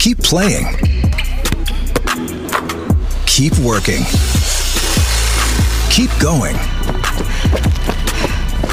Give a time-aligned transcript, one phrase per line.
[0.00, 0.64] Keep playing.
[3.26, 4.02] Keep working.
[5.90, 6.56] Keep going.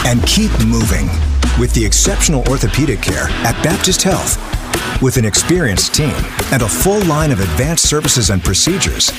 [0.06, 1.08] And keep moving
[1.60, 4.38] with the exceptional orthopedic care at Baptist Health.
[5.02, 6.16] With an experienced team
[6.54, 9.12] and a full line of advanced services and procedures,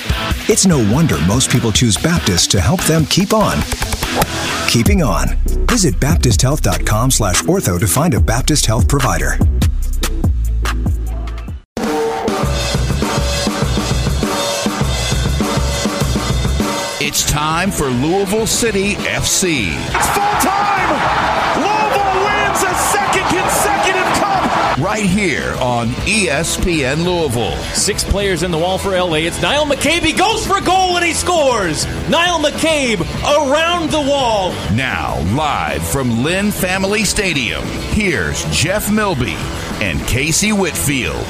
[0.48, 3.58] it's no wonder most people choose Baptist to help them keep on.
[4.66, 5.36] Keeping on.
[5.68, 9.38] Visit baptisthealth.com slash ortho to find a Baptist Health provider.
[17.08, 19.68] It's time for Louisville City FC.
[19.72, 20.90] It's full time!
[21.56, 24.76] Louisville wins a second consecutive cup!
[24.76, 27.56] Right here on ESPN Louisville.
[27.72, 29.24] Six players in the wall for LA.
[29.24, 30.02] It's Niall McCabe.
[30.02, 31.86] He goes for a goal and he scores.
[32.10, 34.50] Niall McCabe around the wall.
[34.74, 39.36] Now, live from Lynn Family Stadium, here's Jeff Milby
[39.80, 41.24] and Casey Whitfield.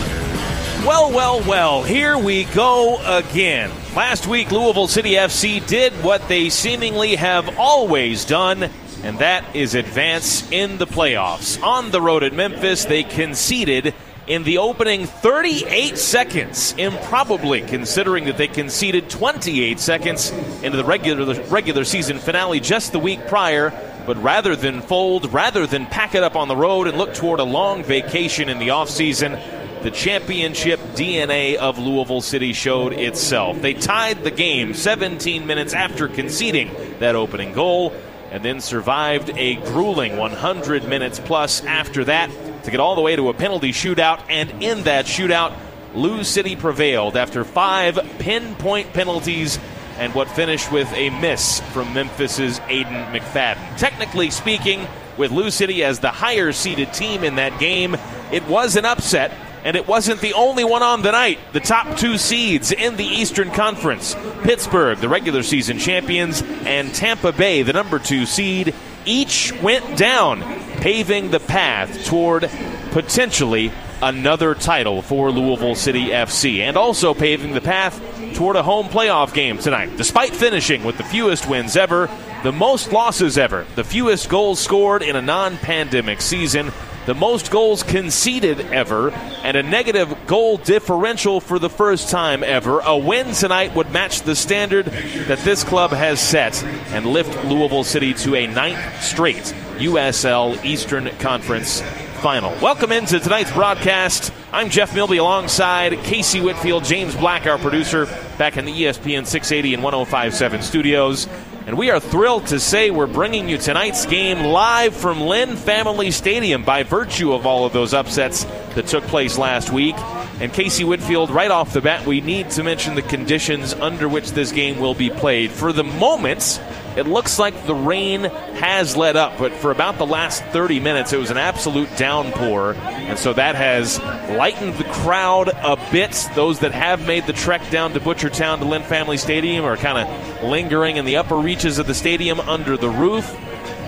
[0.86, 3.70] Well, well, well, here we go again.
[3.94, 8.70] Last week, Louisville City FC did what they seemingly have always done,
[9.02, 11.62] and that is advance in the playoffs.
[11.62, 13.92] On the road at Memphis, they conceded
[14.28, 20.30] in the opening 38 seconds, improbably considering that they conceded 28 seconds
[20.62, 23.72] into the regular regular season finale just the week prior.
[24.06, 27.40] But rather than fold, rather than pack it up on the road and look toward
[27.40, 29.38] a long vacation in the offseason,
[29.82, 33.60] the championship DNA of Louisville City showed itself.
[33.60, 37.92] They tied the game 17 minutes after conceding that opening goal
[38.30, 42.30] and then survived a grueling 100 minutes plus after that
[42.64, 44.20] to get all the way to a penalty shootout.
[44.28, 45.56] And in that shootout,
[45.94, 49.58] Lou City prevailed after five pinpoint penalties
[49.98, 53.78] and what finished with a miss from Memphis's Aiden McFadden.
[53.78, 54.86] Technically speaking,
[55.16, 57.96] with Lou City as the higher seeded team in that game,
[58.30, 59.32] it was an upset
[59.64, 61.38] and it wasn't the only one on the night.
[61.52, 67.32] The top two seeds in the Eastern Conference Pittsburgh, the regular season champions, and Tampa
[67.32, 68.74] Bay, the number two seed,
[69.04, 70.42] each went down,
[70.80, 72.50] paving the path toward
[72.90, 78.00] potentially another title for Louisville City FC, and also paving the path
[78.34, 79.96] toward a home playoff game tonight.
[79.96, 82.08] Despite finishing with the fewest wins ever,
[82.42, 86.70] the most losses ever, the fewest goals scored in a non pandemic season,
[87.08, 89.10] the most goals conceded ever,
[89.42, 92.80] and a negative goal differential for the first time ever.
[92.80, 97.82] A win tonight would match the standard that this club has set and lift Louisville
[97.82, 101.80] City to a ninth straight USL Eastern Conference
[102.20, 102.50] final.
[102.60, 104.30] Welcome into tonight's broadcast.
[104.52, 108.04] I'm Jeff Milby alongside Casey Whitfield, James Black, our producer,
[108.36, 111.26] back in the ESPN 680 and 1057 studios.
[111.68, 116.10] And we are thrilled to say we're bringing you tonight's game live from Lynn Family
[116.10, 118.46] Stadium by virtue of all of those upsets
[118.78, 119.96] that took place last week.
[120.40, 124.30] And Casey Whitfield, right off the bat, we need to mention the conditions under which
[124.30, 125.50] this game will be played.
[125.50, 126.62] For the moment,
[126.96, 131.12] it looks like the rain has let up, but for about the last 30 minutes,
[131.12, 132.74] it was an absolute downpour.
[132.74, 133.98] And so that has
[134.30, 136.28] lightened the crowd a bit.
[136.36, 139.98] Those that have made the trek down to Butchertown to Lynn Family Stadium are kind
[139.98, 143.36] of lingering in the upper reaches of the stadium under the roof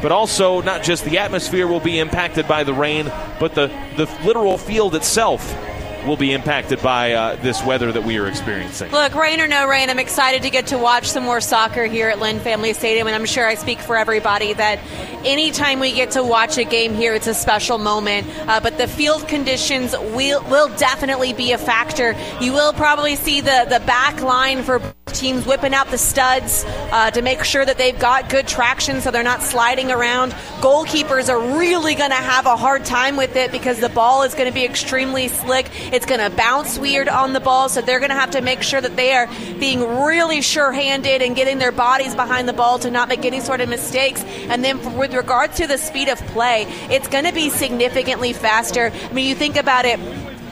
[0.02, 3.06] but also not just the atmosphere will be impacted by the rain,
[3.38, 3.66] but the,
[3.96, 5.54] the literal field itself
[6.06, 8.90] will be impacted by uh, this weather that we are experiencing.
[8.92, 12.08] Look, rain or no rain, I'm excited to get to watch some more soccer here
[12.08, 14.78] at Lynn Family Stadium, and I'm sure I speak for everybody that
[15.24, 18.26] anytime we get to watch a game here, it's a special moment.
[18.48, 22.14] Uh, but the field conditions will, will definitely be a factor.
[22.40, 24.80] You will probably see the, the back line for
[25.12, 29.10] teams whipping out the studs uh, to make sure that they've got good traction so
[29.10, 30.32] they're not sliding around.
[30.60, 34.34] Goalkeepers are really going to have a hard time with it because the ball is
[34.34, 35.66] going to be extremely slick.
[35.92, 38.62] It's going to bounce weird on the ball, so they're going to have to make
[38.62, 39.26] sure that they are
[39.58, 43.40] being really sure handed and getting their bodies behind the ball to not make any
[43.40, 44.22] sort of mistakes.
[44.24, 48.92] And then with regard to the speed of play, it's going to be significantly faster.
[48.92, 49.98] I mean, you think about it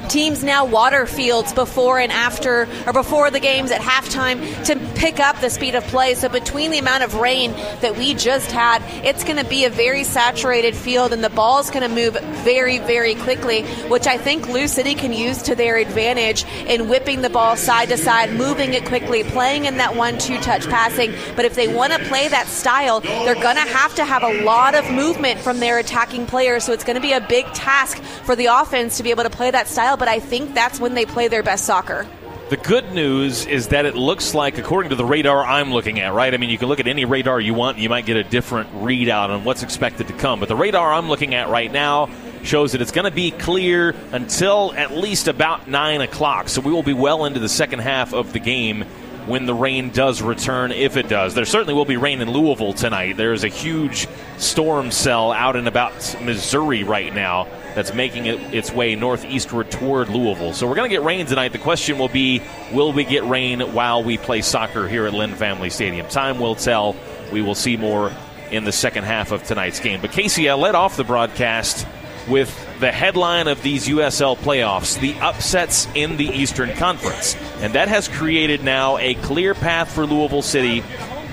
[0.08, 5.20] teams now water fields before and after, or before the games at halftime to pick
[5.20, 6.14] up the speed of play.
[6.14, 9.70] So between the amount of rain that we just had, it's going to be a
[9.70, 12.14] very saturated field, and the ball's going to move
[12.44, 17.22] very, very quickly, which I think Lou City can use to their advantage in whipping
[17.22, 21.12] the ball side to side, moving it quickly, playing in that one-two touch passing.
[21.36, 24.42] But if they want to play that style, they're going to have to have a
[24.42, 26.64] lot of movement from their attacking players.
[26.64, 29.30] So it's going to be a big task for the offense to be able to
[29.30, 29.97] play that style.
[29.98, 32.06] But I think that's when they play their best soccer.
[32.50, 36.14] The good news is that it looks like, according to the radar I'm looking at,
[36.14, 36.32] right?
[36.32, 38.72] I mean, you can look at any radar you want, you might get a different
[38.72, 40.40] readout on what's expected to come.
[40.40, 42.08] But the radar I'm looking at right now
[42.44, 46.48] shows that it's going to be clear until at least about 9 o'clock.
[46.48, 48.86] So we will be well into the second half of the game
[49.26, 51.34] when the rain does return, if it does.
[51.34, 53.18] There certainly will be rain in Louisville tonight.
[53.18, 54.08] There is a huge
[54.38, 55.92] storm cell out and about
[56.22, 57.46] Missouri right now
[57.78, 60.52] that's making it its way northeastward toward Louisville.
[60.52, 61.52] So we're going to get rain tonight.
[61.52, 62.42] The question will be
[62.72, 66.08] will we get rain while we play soccer here at Lynn Family Stadium?
[66.08, 66.96] Time will tell.
[67.32, 68.10] We will see more
[68.50, 70.00] in the second half of tonight's game.
[70.00, 71.86] But Casey, I led off the broadcast
[72.26, 77.36] with the headline of these USL playoffs, the upsets in the Eastern Conference.
[77.60, 80.82] And that has created now a clear path for Louisville City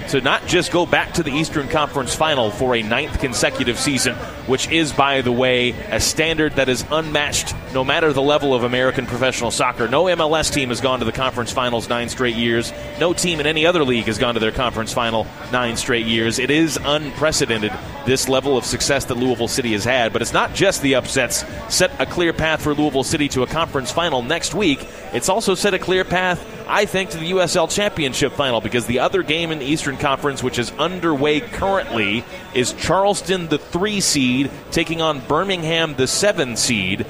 [0.09, 4.15] to not just go back to the Eastern Conference final for a ninth consecutive season,
[4.47, 8.63] which is, by the way, a standard that is unmatched no matter the level of
[8.63, 9.89] American professional soccer.
[9.89, 12.71] No MLS team has gone to the conference finals nine straight years.
[13.01, 16.39] No team in any other league has gone to their conference final nine straight years.
[16.39, 17.73] It is unprecedented,
[18.05, 20.13] this level of success that Louisville City has had.
[20.13, 23.47] But it's not just the upsets set a clear path for Louisville City to a
[23.47, 24.87] conference final next week.
[25.11, 28.99] It's also set a clear path I think, to the USL Championship final because the
[28.99, 32.23] other game in the Eastern Conference, which is underway currently,
[32.55, 37.05] is Charleston, the three seed, taking on Birmingham, the seven seed.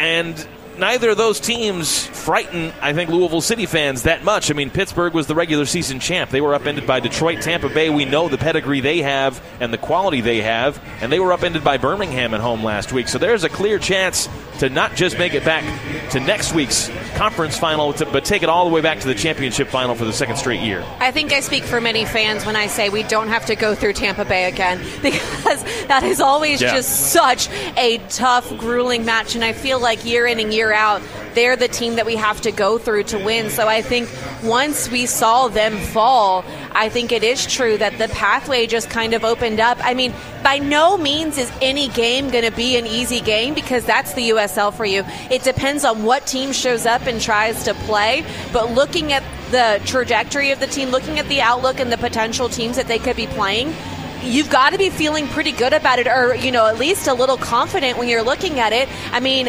[0.00, 0.48] And
[0.80, 4.50] neither of those teams frighten, I think, Louisville City fans that much.
[4.50, 6.30] I mean, Pittsburgh was the regular season champ.
[6.30, 7.90] They were upended by Detroit, Tampa Bay.
[7.90, 11.62] We know the pedigree they have and the quality they have, and they were upended
[11.62, 13.08] by Birmingham at home last week.
[13.08, 14.28] So there's a clear chance
[14.58, 15.64] to not just make it back
[16.10, 19.68] to next week's conference final, but take it all the way back to the championship
[19.68, 20.84] final for the second straight year.
[20.98, 23.74] I think I speak for many fans when I say we don't have to go
[23.74, 26.74] through Tampa Bay again because that is always yeah.
[26.74, 29.34] just such a tough, grueling match.
[29.34, 31.02] And I feel like year in and year out,
[31.34, 33.50] they're the team that we have to go through to win.
[33.50, 34.08] So I think
[34.42, 39.14] once we saw them fall, I think it is true that the pathway just kind
[39.14, 39.78] of opened up.
[39.80, 40.12] I mean,
[40.42, 44.30] by no means is any game going to be an easy game because that's the
[44.30, 45.04] USL for you.
[45.30, 48.24] It depends on what team shows up and tries to play.
[48.52, 52.48] But looking at the trajectory of the team, looking at the outlook and the potential
[52.48, 53.74] teams that they could be playing,
[54.22, 57.14] you've got to be feeling pretty good about it or you know at least a
[57.14, 59.48] little confident when you're looking at it i mean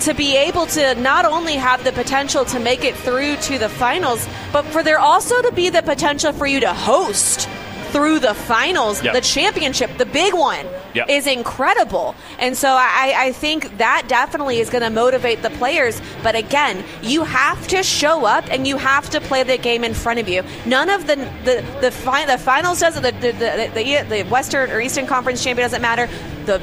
[0.00, 3.68] to be able to not only have the potential to make it through to the
[3.68, 7.48] finals, but for there also to be the potential for you to host
[7.90, 9.14] through the finals, yep.
[9.14, 11.08] the championship, the big one, yep.
[11.08, 12.14] is incredible.
[12.38, 16.00] And so I, I think that definitely is going to motivate the players.
[16.22, 19.94] But again, you have to show up and you have to play the game in
[19.94, 20.42] front of you.
[20.66, 24.70] None of the the the, fi- the finals does the the, the the the Western
[24.70, 26.08] or Eastern Conference champion doesn't matter.
[26.44, 26.60] The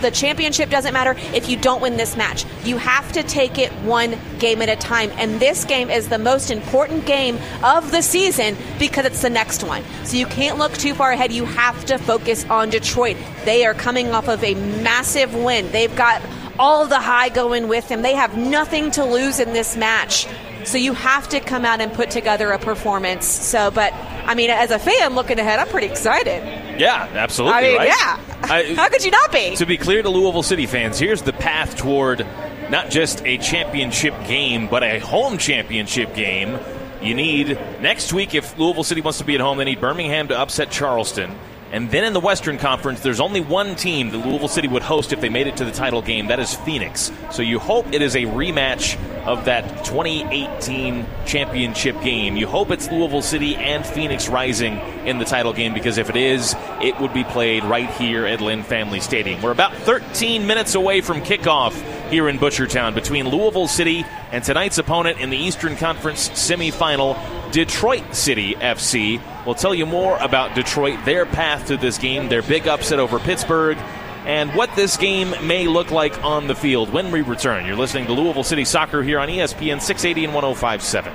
[0.00, 2.44] the championship doesn't matter if you don't win this match.
[2.64, 5.10] You have to take it one game at a time.
[5.16, 9.64] And this game is the most important game of the season because it's the next
[9.64, 9.82] one.
[10.04, 11.32] So you can't look too far ahead.
[11.32, 13.16] You have to focus on Detroit.
[13.44, 15.70] They are coming off of a massive win.
[15.72, 16.22] They've got
[16.58, 18.02] all the high going with them.
[18.02, 20.26] They have nothing to lose in this match.
[20.66, 23.24] So you have to come out and put together a performance.
[23.24, 26.42] So, but I mean, as a fan looking ahead, I'm pretty excited.
[26.80, 27.56] Yeah, absolutely.
[27.56, 27.88] I mean, right?
[27.88, 28.20] yeah.
[28.42, 29.56] I, How could you not be?
[29.56, 32.26] To be clear to Louisville City fans, here's the path toward
[32.68, 36.58] not just a championship game, but a home championship game.
[37.00, 40.28] You need next week, if Louisville City wants to be at home, they need Birmingham
[40.28, 41.38] to upset Charleston.
[41.76, 45.12] And then in the Western Conference, there's only one team that Louisville City would host
[45.12, 46.28] if they made it to the title game.
[46.28, 47.12] That is Phoenix.
[47.30, 52.34] So you hope it is a rematch of that 2018 championship game.
[52.38, 56.16] You hope it's Louisville City and Phoenix Rising in the title game because if it
[56.16, 59.42] is, it would be played right here at Lynn Family Stadium.
[59.42, 61.74] We're about 13 minutes away from kickoff
[62.10, 67.16] here in Butchertown between Louisville City and tonight's opponent in the Eastern Conference semifinal,
[67.52, 69.20] Detroit City FC.
[69.44, 73.18] We'll tell you more about Detroit, their path to this game, their big upset over
[73.18, 73.78] Pittsburgh,
[74.24, 77.64] and what this game may look like on the field when we return.
[77.66, 81.12] You're listening to Louisville City Soccer here on ESPN 680 and 1057.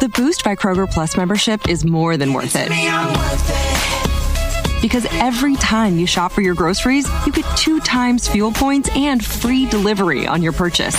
[0.00, 3.81] The Boost by Kroger Plus membership is more than worth it.
[4.82, 9.24] Because every time you shop for your groceries, you get two times fuel points and
[9.24, 10.96] free delivery on your purchase.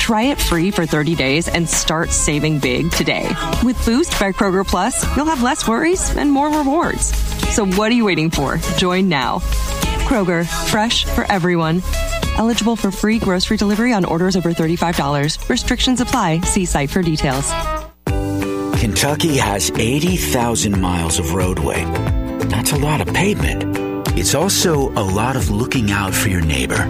[0.00, 3.28] Try it free for 30 days and start saving big today.
[3.62, 7.14] With Boost by Kroger Plus, you'll have less worries and more rewards.
[7.54, 8.56] So what are you waiting for?
[8.78, 9.40] Join now.
[10.08, 11.82] Kroger, fresh for everyone.
[12.36, 15.48] Eligible for free grocery delivery on orders over $35.
[15.48, 16.40] Restrictions apply.
[16.40, 17.52] See site for details.
[18.80, 21.84] Kentucky has 80,000 miles of roadway.
[22.50, 24.08] That's a lot of pavement.
[24.18, 26.84] It's also a lot of looking out for your neighbor.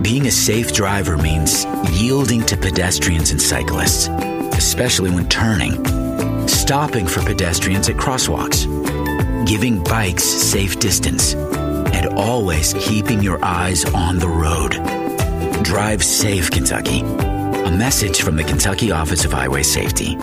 [0.00, 4.08] Being a safe driver means yielding to pedestrians and cyclists,
[4.56, 5.84] especially when turning,
[6.48, 8.64] stopping for pedestrians at crosswalks,
[9.46, 14.72] giving bikes safe distance, and always keeping your eyes on the road.
[15.62, 17.00] Drive safe, Kentucky.
[17.00, 20.16] A message from the Kentucky Office of Highway Safety.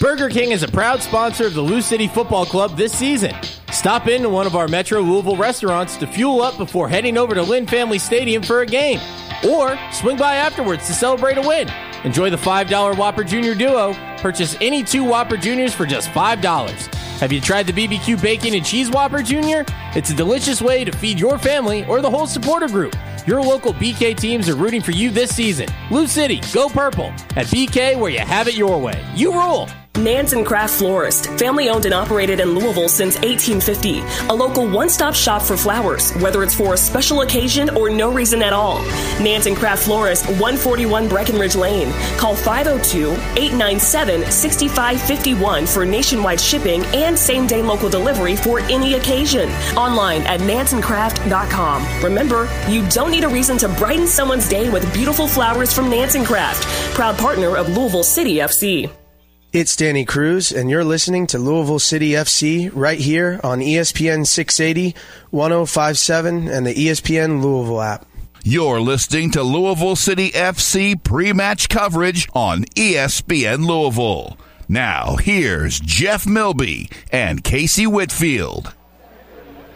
[0.00, 3.34] Burger King is a proud sponsor of the Lou City Football Club this season.
[3.86, 7.42] Stop into one of our Metro Louisville restaurants to fuel up before heading over to
[7.44, 8.98] Lynn Family Stadium for a game.
[9.48, 11.70] Or swing by afterwards to celebrate a win.
[12.02, 13.94] Enjoy the $5 Whopper Junior Duo.
[14.18, 16.94] Purchase any two Whopper Juniors for just $5.
[17.20, 19.64] Have you tried the BBQ Bacon and Cheese Whopper Junior?
[19.94, 22.96] It's a delicious way to feed your family or the whole supporter group.
[23.24, 25.68] Your local BK teams are rooting for you this season.
[25.92, 27.12] Lou City, go purple.
[27.36, 29.00] At BK, where you have it your way.
[29.14, 29.68] You rule.
[29.98, 34.00] Nanz & Kraft Florist, family owned and operated in Louisville since 1850.
[34.28, 38.12] A local one stop shop for flowers, whether it's for a special occasion or no
[38.12, 38.82] reason at all.
[39.20, 41.92] Nanz & Kraft Florist, 141 Breckenridge Lane.
[42.18, 49.48] Call 502 897 6551 for nationwide shipping and same day local delivery for any occasion.
[49.76, 52.04] Online at nansencraft.com.
[52.04, 56.16] Remember, you don't need a reason to brighten someone's day with beautiful flowers from Nanz
[56.16, 58.90] & Kraft, proud partner of Louisville City FC.
[59.56, 64.94] It's Danny Cruz, and you're listening to Louisville City FC right here on ESPN 680,
[65.30, 68.04] 1057, and the ESPN Louisville app.
[68.44, 74.36] You're listening to Louisville City FC pre-match coverage on ESPN Louisville.
[74.68, 78.74] Now, here's Jeff Milby and Casey Whitfield.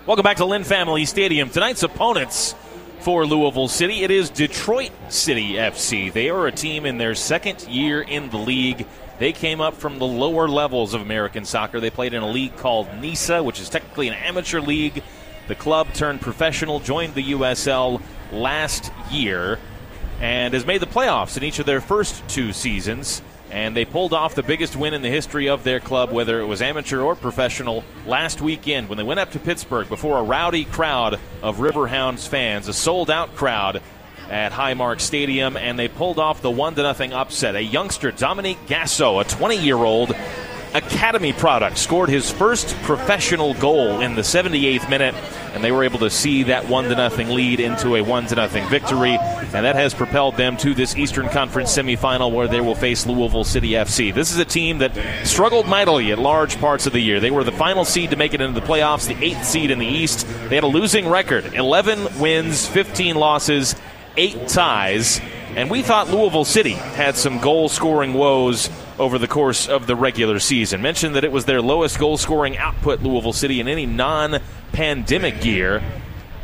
[0.04, 1.49] Welcome back to Lynn Family Stadium.
[1.49, 2.54] Tonight's opponents
[2.99, 6.12] for Louisville City, it is Detroit City FC.
[6.12, 8.87] They are a team in their second year in the league.
[9.20, 11.78] They came up from the lower levels of American soccer.
[11.78, 15.02] They played in a league called NISA, which is technically an amateur league.
[15.46, 18.00] The club turned professional, joined the USL
[18.32, 19.58] last year,
[20.22, 23.20] and has made the playoffs in each of their first two seasons.
[23.50, 26.46] And they pulled off the biggest win in the history of their club, whether it
[26.46, 30.64] was amateur or professional, last weekend when they went up to Pittsburgh before a rowdy
[30.64, 33.82] crowd of Riverhounds fans, a sold out crowd
[34.30, 37.56] at Highmark Stadium, and they pulled off the one to nothing upset.
[37.56, 40.14] A youngster, Dominique Gasso, a 20 year old
[40.72, 45.16] academy product, scored his first professional goal in the 78th minute,
[45.52, 48.37] and they were able to see that one to nothing lead into a one to
[48.37, 52.76] nothing victory, and that has propelled them to this Eastern Conference semifinal where they will
[52.76, 54.14] face Louisville City FC.
[54.14, 54.92] This is a team that
[55.26, 57.18] struggled mightily at large parts of the year.
[57.18, 59.80] They were the final seed to make it into the playoffs, the eighth seed in
[59.80, 60.25] the East.
[60.49, 63.75] They had a losing record, 11 wins, 15 losses
[64.20, 65.20] eight ties.
[65.56, 69.96] And we thought Louisville City had some goal scoring woes over the course of the
[69.96, 70.82] regular season.
[70.82, 74.40] Mentioned that it was their lowest goal scoring output, Louisville City, in any non
[74.72, 75.82] pandemic year.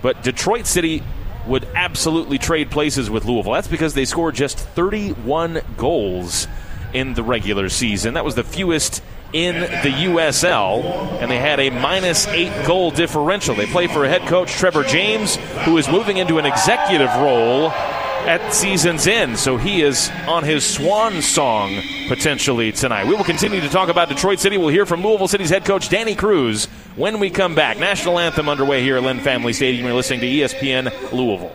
[0.00, 1.02] But Detroit City
[1.46, 3.52] would absolutely trade places with Louisville.
[3.52, 6.48] That's because they scored just 31 goals
[6.94, 8.14] in the regular season.
[8.14, 9.02] That was the fewest
[9.36, 10.82] in the USL,
[11.20, 13.54] and they had a minus eight goal differential.
[13.54, 18.54] They play for head coach, Trevor James, who is moving into an executive role at
[18.54, 19.38] season's end.
[19.38, 23.06] So he is on his swan song potentially tonight.
[23.06, 24.56] We will continue to talk about Detroit City.
[24.56, 26.64] We'll hear from Louisville City's head coach, Danny Cruz,
[26.96, 27.78] when we come back.
[27.78, 29.84] National anthem underway here at Lynn Family Stadium.
[29.84, 31.54] You're listening to ESPN Louisville.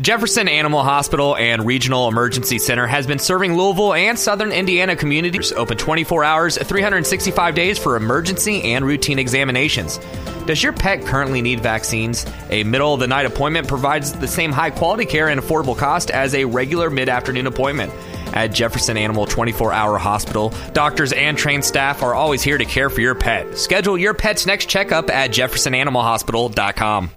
[0.00, 5.52] Jefferson Animal Hospital and Regional Emergency Center has been serving Louisville and southern Indiana communities
[5.52, 9.98] open 24 hours, 365 days for emergency and routine examinations.
[10.46, 12.24] Does your pet currently need vaccines?
[12.48, 16.10] A middle of the night appointment provides the same high quality care and affordable cost
[16.10, 17.92] as a regular mid afternoon appointment.
[18.32, 22.88] At Jefferson Animal 24 Hour Hospital, doctors and trained staff are always here to care
[22.88, 23.58] for your pet.
[23.58, 27.10] Schedule your pet's next checkup at jeffersonanimalhospital.com.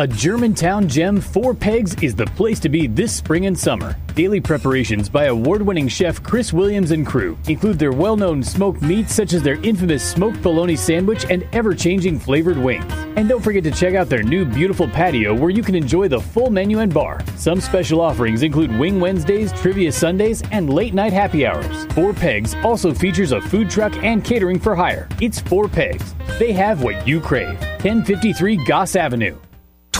[0.00, 3.94] A Germantown gem, Four Pegs, is the place to be this spring and summer.
[4.14, 8.80] Daily preparations by award winning chef Chris Williams and crew include their well known smoked
[8.80, 12.90] meats, such as their infamous smoked bologna sandwich and ever changing flavored wings.
[13.16, 16.18] And don't forget to check out their new beautiful patio where you can enjoy the
[16.18, 17.22] full menu and bar.
[17.36, 21.84] Some special offerings include Wing Wednesdays, Trivia Sundays, and late night happy hours.
[21.92, 25.10] Four Pegs also features a food truck and catering for hire.
[25.20, 26.14] It's Four Pegs.
[26.38, 27.60] They have what you crave.
[27.82, 29.36] 1053 Goss Avenue.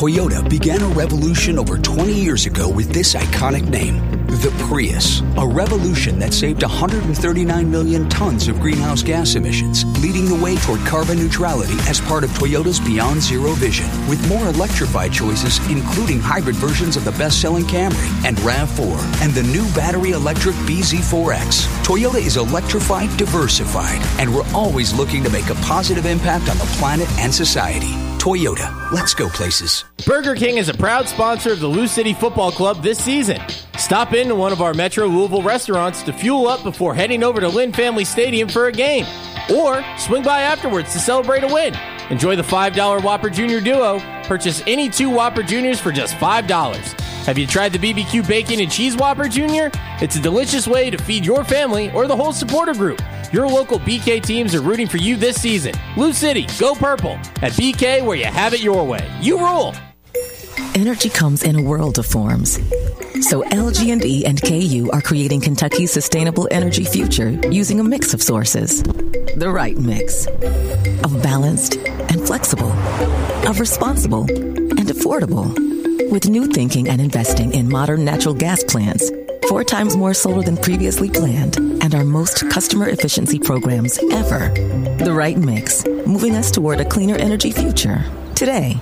[0.01, 5.21] Toyota began a revolution over 20 years ago with this iconic name, the Prius.
[5.37, 10.81] A revolution that saved 139 million tons of greenhouse gas emissions, leading the way toward
[10.87, 13.91] carbon neutrality as part of Toyota's Beyond Zero vision.
[14.09, 19.35] With more electrified choices, including hybrid versions of the best selling Camry and RAV4, and
[19.35, 21.67] the new battery electric BZ4X.
[21.85, 26.65] Toyota is electrified, diversified, and we're always looking to make a positive impact on the
[26.79, 28.10] planet and society.
[28.21, 29.87] Toyota, let's go places.
[30.05, 33.41] Burger King is a proud sponsor of the Lou City Football Club this season.
[33.79, 37.49] Stop into one of our Metro Louisville restaurants to fuel up before heading over to
[37.49, 39.07] Lynn Family Stadium for a game.
[39.51, 41.75] Or swing by afterwards to celebrate a win.
[42.11, 44.01] Enjoy the $5 Whopper Junior Duo.
[44.25, 47.10] Purchase any two Whopper Juniors for just $5.
[47.31, 49.71] Have you tried the BBQ Bacon and Cheese Whopper Junior?
[50.01, 53.01] It's a delicious way to feed your family or the whole supporter group.
[53.33, 55.73] Your local BK teams are rooting for you this season.
[55.97, 57.13] Lou City, go purple.
[57.41, 59.09] At BK, where you have it your way.
[59.21, 59.77] You rule.
[60.75, 62.55] Energy comes in a world of forms.
[63.29, 68.83] So LG&E and KU are creating Kentucky's sustainable energy future using a mix of sources.
[68.83, 72.73] The right mix of balanced and flexible,
[73.47, 75.80] of responsible and affordable.
[76.11, 79.13] With new thinking and investing in modern natural gas plants,
[79.49, 84.49] four times more solar than previously planned, and our most customer efficiency programs ever.
[85.05, 88.81] The right mix, moving us toward a cleaner energy future today.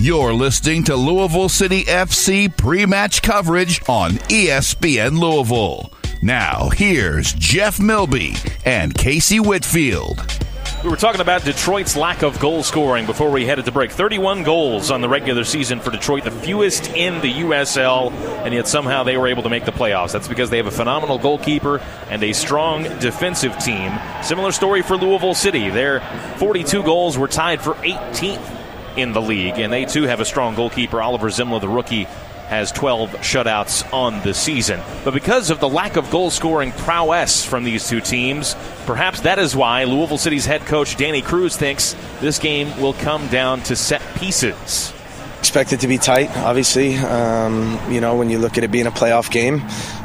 [0.00, 5.92] You're listening to Louisville City FC pre match coverage on ESPN Louisville.
[6.24, 10.47] Now, here's Jeff Milby and Casey Whitfield.
[10.84, 13.90] We were talking about Detroit's lack of goal scoring before we headed to break.
[13.90, 18.12] 31 goals on the regular season for Detroit, the fewest in the USL,
[18.44, 20.12] and yet somehow they were able to make the playoffs.
[20.12, 21.80] That's because they have a phenomenal goalkeeper
[22.10, 23.92] and a strong defensive team.
[24.22, 25.68] Similar story for Louisville City.
[25.68, 25.98] Their
[26.36, 30.54] 42 goals were tied for 18th in the league, and they too have a strong
[30.54, 31.02] goalkeeper.
[31.02, 32.06] Oliver Semmle, the rookie,
[32.48, 34.80] has 12 shutouts on the season.
[35.04, 39.38] But because of the lack of goal scoring prowess from these two teams, perhaps that
[39.38, 43.76] is why Louisville City's head coach Danny Cruz thinks this game will come down to
[43.76, 44.92] set pieces.
[45.38, 46.96] Expect it to be tight, obviously.
[46.96, 49.62] Um, you know, when you look at it being a playoff game,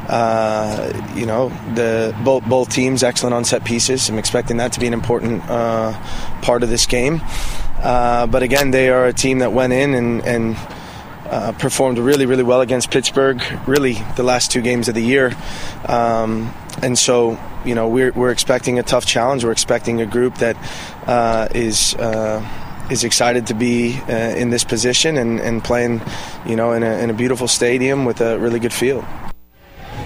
[0.07, 4.09] uh, you know, the both both teams excellent on set pieces.
[4.09, 5.93] I'm expecting that to be an important uh,
[6.41, 7.21] part of this game.
[7.79, 10.57] Uh, but again, they are a team that went in and, and
[11.33, 15.33] uh, performed really, really well against Pittsburgh, really the last two games of the year.
[15.87, 19.43] Um, and so, you know, we're, we're expecting a tough challenge.
[19.43, 20.55] We're expecting a group that
[21.07, 22.47] uh, is uh,
[22.91, 26.01] is excited to be uh, in this position and, and playing,
[26.45, 29.03] you know, in a, in a beautiful stadium with a really good field.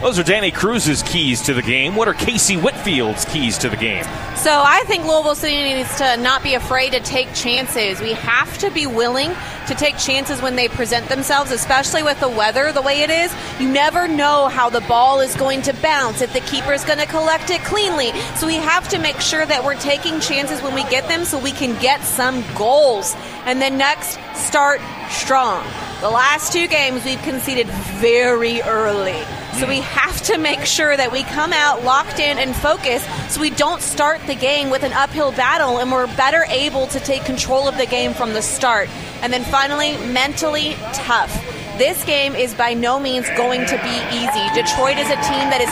[0.01, 1.95] Those are Danny Cruz's keys to the game.
[1.95, 4.03] What are Casey Whitfield's keys to the game?
[4.35, 7.99] So I think Louisville City needs to not be afraid to take chances.
[7.99, 9.31] We have to be willing
[9.65, 13.33] to take chances when they present themselves, especially with the weather the way it is.
[13.59, 16.99] You never know how the ball is going to bounce, if the keeper is going
[16.99, 18.11] to collect it cleanly.
[18.35, 21.39] So we have to make sure that we're taking chances when we get them so
[21.39, 23.15] we can get some goals.
[23.45, 24.79] And then next, start
[25.09, 25.65] strong.
[26.01, 27.65] The last two games we've conceded
[27.99, 29.23] very early.
[29.57, 33.41] So we have to make sure that we come out locked in and focused so
[33.41, 37.25] we don't start the game with an uphill battle and we're better able to take
[37.25, 38.87] control of the game from the start.
[39.23, 41.33] And then finally, mentally tough.
[41.77, 44.45] This game is by no means going to be easy.
[44.57, 45.69] Detroit is a team that is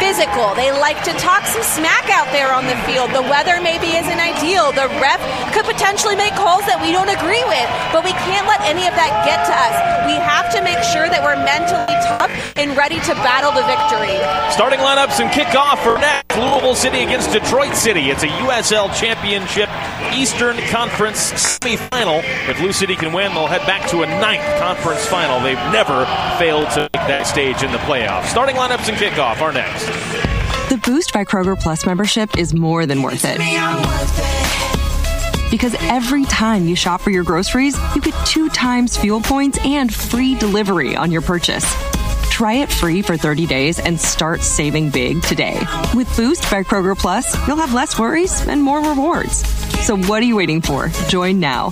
[0.00, 0.56] physical.
[0.56, 3.12] They like to talk some smack out there on the field.
[3.12, 4.72] The weather maybe isn't ideal.
[4.72, 5.20] The ref
[5.52, 8.96] could potentially make calls that we don't agree with, but we can't let any of
[8.96, 9.76] that get to us.
[10.08, 14.16] We have to make sure that we're mentally tough and ready to battle the victory.
[14.56, 18.08] Starting lineups and kickoff for next Louisville City against Detroit City.
[18.08, 19.68] It's a USL Championship
[20.16, 22.24] Eastern Conference semifinal.
[22.48, 25.41] If Lou City can win, they'll head back to a ninth conference final.
[25.42, 26.06] They've never
[26.38, 28.26] failed to make that stage in the playoffs.
[28.26, 29.86] Starting lineups and kickoff are next.
[30.70, 33.38] The Boost by Kroger Plus membership is more than worth it.
[35.50, 39.92] Because every time you shop for your groceries, you get two times fuel points and
[39.92, 41.64] free delivery on your purchase.
[42.30, 45.60] Try it free for 30 days and start saving big today.
[45.94, 49.46] With Boost by Kroger Plus, you'll have less worries and more rewards.
[49.84, 50.88] So what are you waiting for?
[51.08, 51.70] Join now.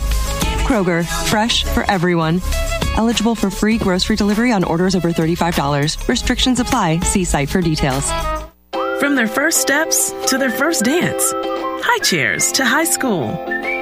[0.66, 2.40] Kroger, fresh for everyone.
[2.94, 6.08] Eligible for free grocery delivery on orders over $35.
[6.08, 7.00] Restrictions apply.
[7.00, 8.10] See site for details.
[9.00, 11.32] From their first steps to their first dance,
[11.82, 13.24] high chairs to high school.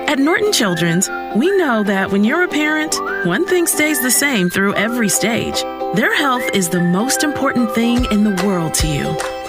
[0.08, 2.94] At Norton Children's, we know that when you're a parent,
[3.26, 5.60] one thing stays the same through every stage.
[5.94, 9.04] Their health is the most important thing in the world to you,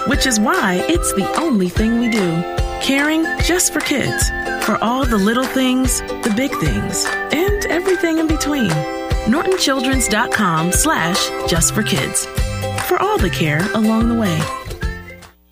[0.08, 2.42] which is why it's the only thing we do.
[2.82, 4.28] Caring just for kids.
[4.66, 8.99] For all the little things, the big things, and everything in between.
[9.30, 12.26] NortonChildren's.com slash just for kids.
[12.88, 14.40] For all the care along the way.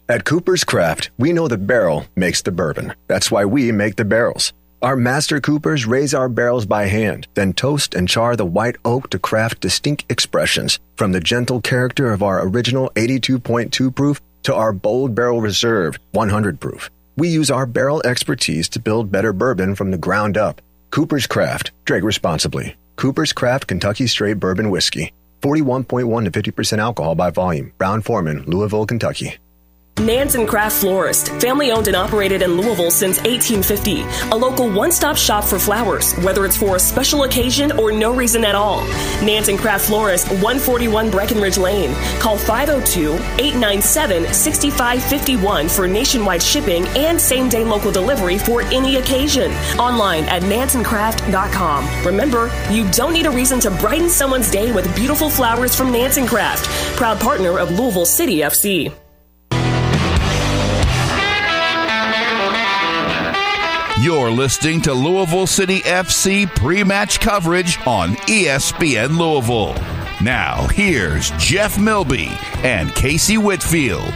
[0.09, 2.95] At Cooper's Craft, we know the barrel makes the bourbon.
[3.07, 4.53] That's why we make the barrels.
[4.83, 9.11] Our master coopers raise our barrels by hand, then toast and char the white oak
[9.11, 14.73] to craft distinct expressions, from the gentle character of our original 82.2 proof to our
[14.73, 16.91] bold barrel reserve 100 proof.
[17.17, 20.63] We use our barrel expertise to build better bourbon from the ground up.
[20.91, 21.71] Cooper's Craft.
[21.85, 22.75] Drink responsibly.
[22.99, 25.13] Cooper's Craft Kentucky Straight Bourbon Whiskey.
[25.41, 27.73] 41.1 to 50% alcohol by volume.
[27.79, 29.39] Brown-Forman, Louisville, Kentucky.
[30.01, 34.03] Nanz & Kraft Florist, family owned and operated in Louisville since 1850.
[34.31, 38.15] A local one stop shop for flowers, whether it's for a special occasion or no
[38.15, 38.83] reason at all.
[39.23, 41.95] Nanz & Kraft Florist, 141 Breckenridge Lane.
[42.21, 49.51] Call 502 897 6551 for nationwide shipping and same day local delivery for any occasion.
[49.79, 52.07] Online at nansencraft.com.
[52.07, 56.19] Remember, you don't need a reason to brighten someone's day with beautiful flowers from Nanz
[56.19, 58.93] & Kraft, proud partner of Louisville City FC.
[64.09, 69.75] You're listening to Louisville City FC pre match coverage on ESPN Louisville.
[70.23, 72.31] Now, here's Jeff Milby
[72.65, 74.15] and Casey Whitfield.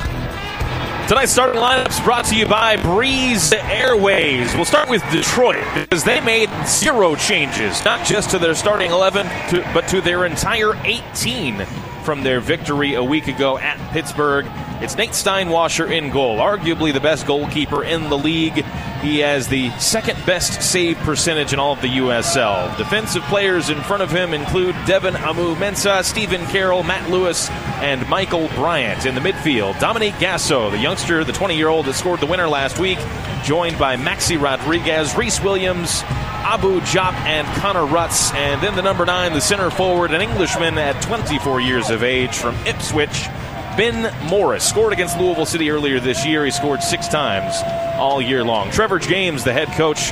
[1.08, 4.54] Tonight's starting lineups brought to you by Breeze Airways.
[4.54, 9.26] We'll start with Detroit because they made zero changes, not just to their starting 11,
[9.50, 11.66] to, but to their entire 18
[12.02, 14.46] from their victory a week ago at Pittsburgh.
[14.82, 18.64] It's Nate Steinwascher in goal, arguably the best goalkeeper in the league.
[19.00, 22.76] He has the second best save percentage in all of the USL.
[22.76, 27.48] Defensive players in front of him include Devon Amoo-Mensah, Stephen Carroll, Matt Lewis,
[27.80, 29.06] and Michael Bryant.
[29.06, 32.48] In the midfield, Dominique Gasso, the youngster, the 20 year old that scored the winner
[32.48, 32.98] last week,
[33.44, 36.02] joined by Maxi Rodriguez, Rhys Williams,
[36.42, 38.34] Abu Jop and Connor Rutz.
[38.34, 42.36] And then the number nine, the center forward, an Englishman at 24 years of age
[42.36, 43.28] from Ipswich.
[43.76, 46.44] Ben Morris scored against Louisville City earlier this year.
[46.44, 47.54] He scored six times
[47.96, 48.70] all year long.
[48.70, 50.10] Trevor James, the head coach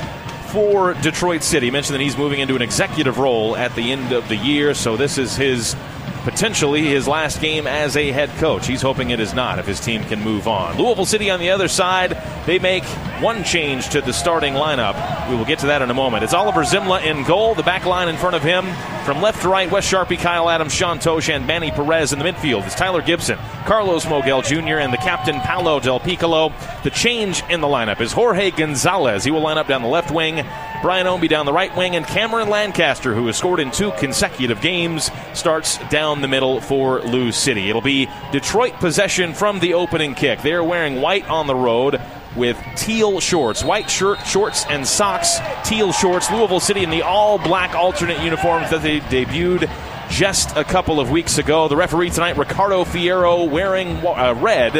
[0.51, 4.27] for Detroit City, mentioned that he's moving into an executive role at the end of
[4.29, 4.73] the year.
[4.73, 5.75] So this is his
[6.23, 8.67] potentially his last game as a head coach.
[8.67, 10.77] He's hoping it is not if his team can move on.
[10.77, 12.83] Louisville City on the other side, they make
[13.21, 15.29] one change to the starting lineup.
[15.29, 16.23] We will get to that in a moment.
[16.23, 18.65] It's Oliver Semmle in goal, the back line in front of him.
[19.05, 22.25] From left to right, Wes Charpie, Kyle Adams, Sean Totsch, and Manny Perez in the
[22.25, 22.63] midfield.
[22.67, 26.53] It's Tyler Gibson, Carlos Moguel Jr., and the captain Paolo Del Piccolo.
[26.83, 29.23] The change in the lineup is Jorge Gonzalez.
[29.23, 30.45] He will line up down the left wing.
[30.83, 34.61] Brian Ownby down the right wing, and Cameron Lancaster, who has scored in two consecutive
[34.61, 37.69] games, starts down the middle for Lou City.
[37.69, 40.43] It'll be Detroit possession from the opening kick.
[40.43, 41.99] They're wearing white on the road
[42.35, 46.31] with teal shorts, white shirt, shorts, and socks, teal shorts.
[46.31, 49.69] Louisville City in the all black alternate uniforms that they debuted
[50.09, 51.67] just a couple of weeks ago.
[51.67, 54.73] The referee tonight, Ricardo Fierro, wearing uh, red,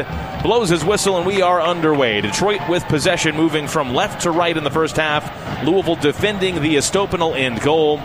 [0.43, 2.21] blows his whistle, and we are underway.
[2.21, 5.63] Detroit with possession, moving from left to right in the first half.
[5.65, 7.97] Louisville defending the Estopanel end goal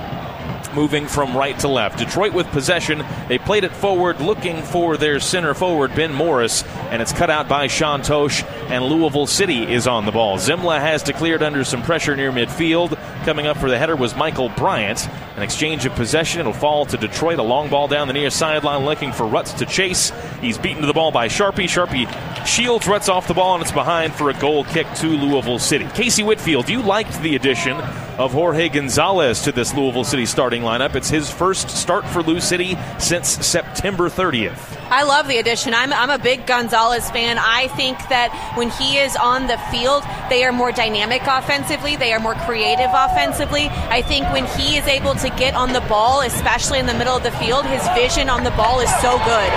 [0.76, 1.98] moving from right to left.
[1.98, 3.02] Detroit with possession.
[3.28, 7.48] They played it forward, looking for their center forward, Ben Morris, and it's cut out
[7.48, 10.36] by Sean Totsch, and Louisville City is on the ball.
[10.36, 12.96] Semmle has declared under some pressure near midfield.
[13.24, 15.08] Coming up for the header was Michael Bryant.
[15.36, 16.40] An exchange of possession.
[16.40, 17.38] It'll fall to Detroit.
[17.38, 20.12] A long ball down the near sideline, looking for Rutz to chase.
[20.40, 21.66] He's beaten to the ball by Charpie.
[21.66, 22.06] Charpie
[22.46, 25.88] shields Rutz off the ball, and it's behind for a goal kick to Louisville City.
[25.94, 27.76] Casey Whitfield, you liked the addition
[28.18, 30.94] of Jorge Gonzalez to this Louisville City starting lineup.
[30.94, 34.76] It's his first start for Lou City since September 30th.
[34.90, 35.74] I love the addition.
[35.74, 37.38] I'm, I'm a big Gonzalez fan.
[37.38, 42.12] I think that when he is on the field, they are more dynamic offensively, they
[42.12, 43.68] are more creative offensively.
[43.70, 47.16] I think when he is able to get on the ball, especially in the middle
[47.16, 49.52] of the field, his vision on the ball is so good.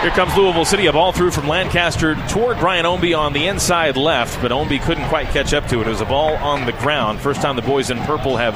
[0.00, 0.86] Here comes Louisville City.
[0.86, 5.06] A ball through from Lancaster toward Brian Ownby on the inside left, but Ownby couldn't
[5.10, 5.86] quite catch up to it.
[5.86, 7.20] It was a ball on the ground.
[7.20, 8.54] First time the boys in purple have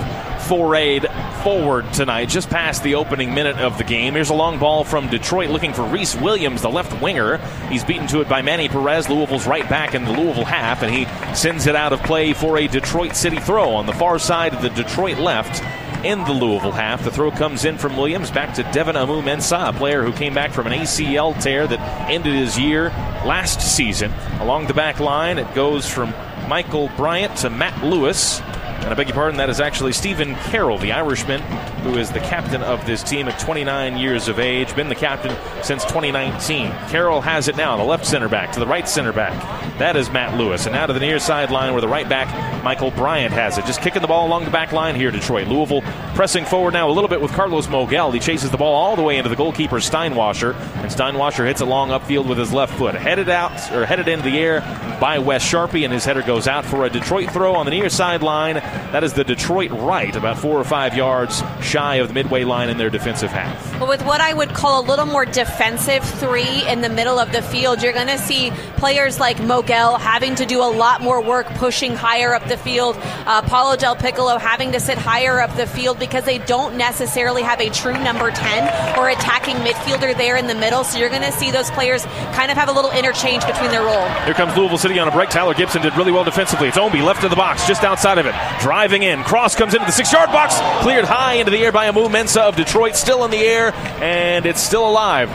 [0.49, 1.09] forayed
[1.43, 4.15] forward tonight, just past the opening minute of the game.
[4.15, 7.39] Here's a long ball from Detroit looking for Rhys Williams, the left winger.
[7.69, 10.95] He's beaten to it by Manny Perez, Louisville's right back in the Louisville half, and
[10.95, 14.55] he sends it out of play for a Detroit City throw on the far side
[14.55, 15.63] of the Detroit left
[16.05, 17.03] in the Louisville half.
[17.03, 20.53] The throw comes in from Williams back to Devon Amoo-Mensah, a player who came back
[20.53, 22.91] from an ACL tear that ended his year
[23.25, 24.13] last season.
[24.41, 26.13] Along the back line, it goes from
[26.47, 28.41] Michael Bryant to Matt Lewis.
[28.81, 31.41] And I beg your pardon, that is actually Stephen Carroll, the Irishman,
[31.83, 35.35] who is the captain of this team at 29 years of age, been the captain
[35.63, 36.71] since 2019.
[36.89, 39.33] Carroll has it now, the left center back to the right center back.
[39.79, 40.67] That is Matt Lewis.
[40.67, 43.67] And now to the near sideline where the right back, Michael Bryant, has it.
[43.67, 45.49] Just kicking the ball along the back line here, Detroit.
[45.49, 45.83] Louisville
[46.15, 48.13] pressing forward now a little bit with Carlos Moguel.
[48.15, 50.55] He chases the ball all the way into the goalkeeper, Steinwascher.
[50.55, 52.95] And Steinwascher hits it long upfield with his left foot.
[52.95, 54.61] Headed out, or headed into the air
[55.01, 57.91] by Wes Charpie, and his header goes out for a Detroit throw on the near
[57.91, 58.63] sideline.
[58.92, 62.68] That is the Detroit right, about four or five yards shy of the midway line
[62.70, 63.79] in their defensive half.
[63.81, 67.33] But with what I would call a little more defensive three in the middle of
[67.33, 71.20] the field, you're going to see players like Moguel having to do a lot more
[71.20, 72.96] work pushing higher up the field.
[73.27, 77.42] Uh, Paolo Del Piccolo having to sit higher up the field because they don't necessarily
[77.42, 80.85] have a true number 10 or attacking midfielder there in the middle.
[80.85, 83.83] So you're going to see those players kind of have a little interchange between their
[83.83, 84.09] role.
[84.24, 85.31] Here comes Louisville City on a break.
[85.31, 86.68] Tyler Gibson did really well defensively.
[86.68, 88.35] It's Ownby left of the box, just outside of it.
[88.61, 89.23] Driving in.
[89.23, 90.59] Cross comes into the six yard box.
[90.83, 92.97] Cleared high into the air by Amoo-Mensah of Detroit.
[92.97, 95.29] Still in the air, and it's still alive.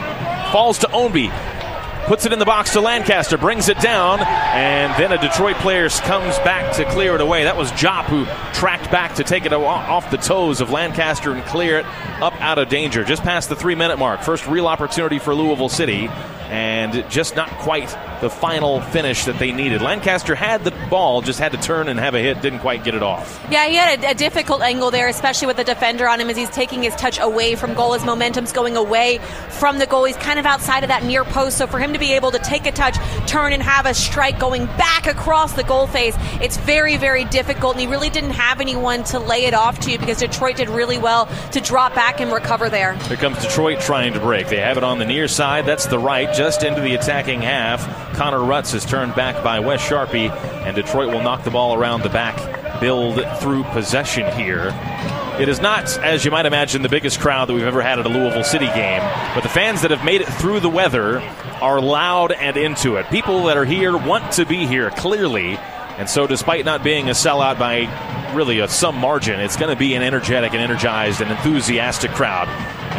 [0.51, 1.32] Falls to Ownby.
[2.05, 5.88] Puts it in the box to Lancaster, brings it down, and then a Detroit player
[5.89, 7.43] comes back to clear it away.
[7.43, 11.45] That was Jop who tracked back to take it off the toes of Lancaster and
[11.45, 11.86] clear it
[12.19, 13.03] up out of danger.
[13.03, 14.21] Just past the three minute mark.
[14.21, 16.10] First real opportunity for Louisville City
[16.49, 19.81] and just not quite the final finish that they needed.
[19.81, 22.95] Lancaster had the ball, just had to turn and have a hit, didn't quite get
[22.95, 23.45] it off.
[23.49, 26.35] Yeah, he had a, a, difficult angle there, especially with the defender on him as
[26.35, 27.93] he's taking his touch away from goal.
[27.93, 30.05] His momentum's going away from the goal.
[30.05, 32.39] He's kind of outside of that near post, so for him to be able to
[32.39, 36.57] take a touch, turn, and have a strike going back across the goal face, it's
[36.57, 40.17] very, very difficult, and he really didn't have anyone to lay it off to because
[40.17, 42.95] Detroit did really well to drop back and recover there.
[42.95, 44.47] Here comes Detroit trying to break.
[44.47, 45.65] They have it on the near side.
[45.65, 47.86] That's the right just into the attacking half.
[48.15, 52.02] Connor Rutz is turned back by Wes Charpie, and Detroit will knock the ball around
[52.02, 54.73] the back, build through possession here.
[55.38, 58.06] It is not, as you might imagine, the biggest crowd that we've ever had at
[58.06, 59.02] a Louisville City game,
[59.36, 61.19] but the fans that have made it through the weather
[61.62, 63.06] are loud and into it.
[63.08, 65.58] People that are here want to be here, clearly.
[65.97, 69.78] And so, despite not being a sellout by really a some margin, it's going to
[69.78, 72.47] be an energetic and energized and enthusiastic crowd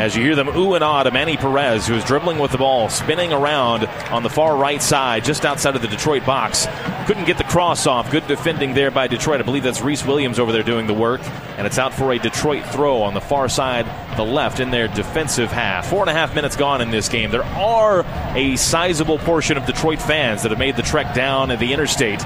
[0.00, 2.58] as you hear them ooh and ah to Manny Perez, who is dribbling with the
[2.58, 6.66] ball, spinning around on the far right side, just outside of the Detroit box.
[7.06, 8.10] Couldn't get the cross off.
[8.10, 9.40] Good defending there by Detroit.
[9.40, 11.20] I believe that's Rhys Williams over there doing the work.
[11.58, 13.86] And it's out for a Detroit throw on the far side,
[14.16, 15.90] the left, in their defensive half.
[15.90, 17.30] Four and a half minutes gone in this game.
[17.30, 21.58] There are a sizable portion of Detroit fans that have made the trek down at
[21.58, 22.24] the interstate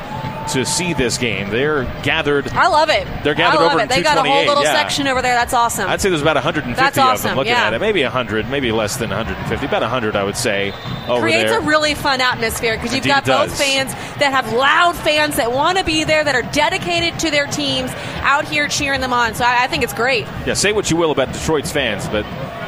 [0.49, 1.51] to see this game.
[1.51, 2.49] They're gathered.
[2.49, 3.07] I love it.
[3.23, 3.89] They're gathered over it.
[3.89, 4.75] They got a whole little yeah.
[4.75, 5.35] section over there.
[5.35, 5.89] That's awesome.
[5.89, 7.29] I'd say there's about 150 That's of awesome.
[7.29, 7.67] them looking yeah.
[7.67, 7.81] at it.
[7.81, 9.67] Maybe 100, maybe less than 150.
[9.67, 10.73] About 100, I would say.
[11.09, 11.61] Over Creates there.
[11.61, 15.53] a really fun atmosphere because you've Indeed got both fans that have loud fans that
[15.53, 17.91] want to be there, that are dedicated to their teams,
[18.23, 19.35] out here cheering them on.
[19.35, 20.27] So I, I think it's great.
[20.47, 22.25] Yeah, say what you will about Detroit's fans, but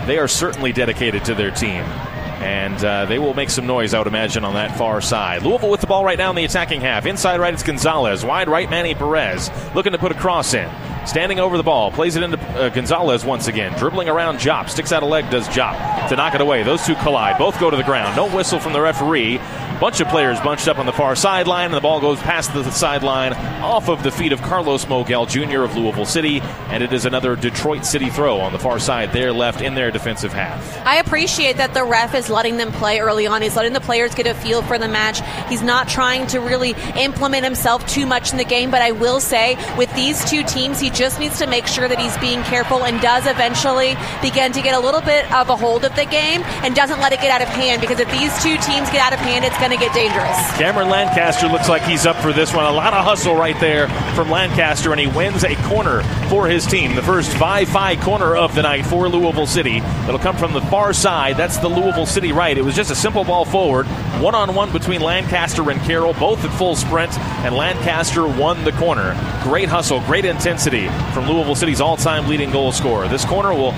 [0.07, 1.85] they are certainly dedicated to their team.
[2.47, 5.43] And uh, they will make some noise, I would imagine, on that far side.
[5.43, 7.05] Louisville with the ball right now in the attacking half.
[7.05, 8.25] Inside right, it's Gonzalez.
[8.25, 9.51] Wide right, Manny Perez.
[9.75, 10.71] Looking to put a cross in.
[11.07, 11.91] Standing over the ball.
[11.91, 13.77] Plays it into uh, Gonzalez once again.
[13.79, 14.69] Dribbling around Jop.
[14.69, 16.09] Sticks out a leg, does Jop.
[16.09, 16.63] To knock it away.
[16.63, 17.39] Those two collide.
[17.39, 18.17] Both go to the ground.
[18.17, 19.39] No whistle from the referee.
[19.81, 22.71] Bunch of players bunched up on the far sideline, and the ball goes past the
[22.71, 25.65] sideline off of the feet of Carlos Moguel Jr.
[25.65, 26.41] of Louisville City,
[26.71, 29.91] and it is another Detroit City throw on the far side there, left in their
[29.91, 30.87] defensive half.
[30.87, 33.43] I appreciate that the ref is letting them play early on.
[33.43, 35.21] He's letting the players get a feel for the match.
[35.51, 39.21] He's not trying to really implement himself too much in the game, but I will
[39.21, 42.85] say with these two teams, he just needs to make sure that he's being careful
[42.85, 46.43] and does eventually begin to get a little bit of a hold of the game
[46.65, 49.13] and doesn't let it get out of hand because if these two teams get out
[49.13, 50.37] of hand, it's going to get dangerous.
[50.57, 52.65] Cameron Lancaster looks like he's up for this one.
[52.65, 56.67] A lot of hustle right there from Lancaster, and he wins a corner for his
[56.67, 56.95] team.
[56.95, 59.81] The first 5 5 corner of the night for Louisville City.
[59.81, 61.37] That'll come from the far side.
[61.37, 62.57] That's the Louisville City right.
[62.57, 63.87] It was just a simple ball forward,
[64.23, 68.73] one on one between Lancaster and Carroll, both at full sprint, and Lancaster won the
[68.73, 69.13] corner.
[69.43, 73.09] Great hustle, great intensity from Louisville City's all time leading goal scorer.
[73.09, 73.73] This corner will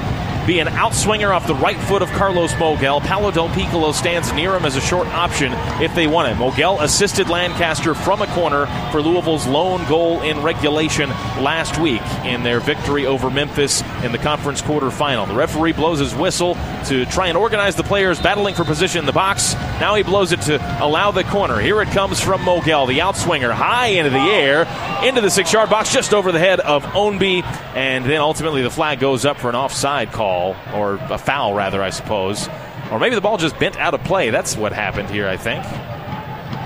[0.49, 3.03] be an outswinger off the right foot of Carlos Moguel.
[3.03, 6.37] Paolo Del Piccolo stands near him as a short option if they want it.
[6.39, 12.45] Moguel assisted Lancaster from a corner for Louisville's lone goal in regulation last week in
[12.45, 15.29] their victory over Memphis in the conference quarterfinal.
[15.29, 16.55] The referee blows his whistle
[16.87, 19.53] to try and organize the players battling for position in the box.
[19.79, 21.61] Now he blows it to allow the corner.
[21.61, 24.67] Here it comes from Moguel, the outswinger, high into the air,
[25.07, 28.71] into the six yard box, just over the head of Ownby, and then ultimately the
[28.71, 30.38] flag goes up for an offside call
[30.75, 32.49] or a foul, rather, I suppose.
[32.91, 34.31] Or maybe the ball just bent out of play.
[34.31, 35.65] That's what happened here, I think.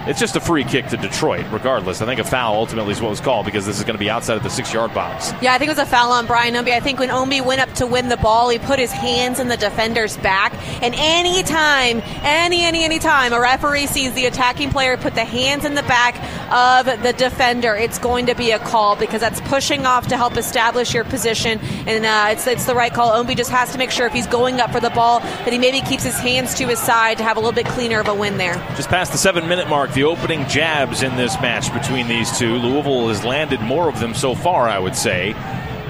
[0.04, 2.02] It's just a free kick to Detroit, regardless.
[2.02, 4.10] I think a foul ultimately is what was called because this is going to be
[4.10, 5.32] outside of the six yard box.
[5.40, 6.72] Yeah, I think it was a foul on Brian Ownby.
[6.72, 9.46] I think when Ownby went up to win the ball, he put his hands in
[9.46, 10.54] the defender's back.
[10.82, 15.24] And any time, any, any, any time a referee sees the attacking player put the
[15.24, 16.16] hands in the back
[16.52, 20.36] of the defender, it's going to be a call because that's pushing off to help
[20.36, 21.60] establish your position.
[21.86, 23.12] And uh, it's, it's the right call.
[23.12, 25.60] Ownby just has to make sure if he's going up for the ball that he
[25.60, 28.14] maybe keeps his hands to his side to have a little bit cleaner of a
[28.14, 28.54] win there.
[28.74, 32.56] Just past the seven minute mark the opening jabs in this match between these two.
[32.56, 35.34] Louisville has landed more of them so far, I would say.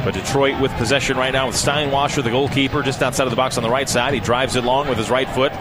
[0.04, 3.56] But Detroit with possession right now with Steinwascher, the goalkeeper, just outside of the box
[3.56, 4.14] on the right side.
[4.14, 5.52] He drives it long with his right foot.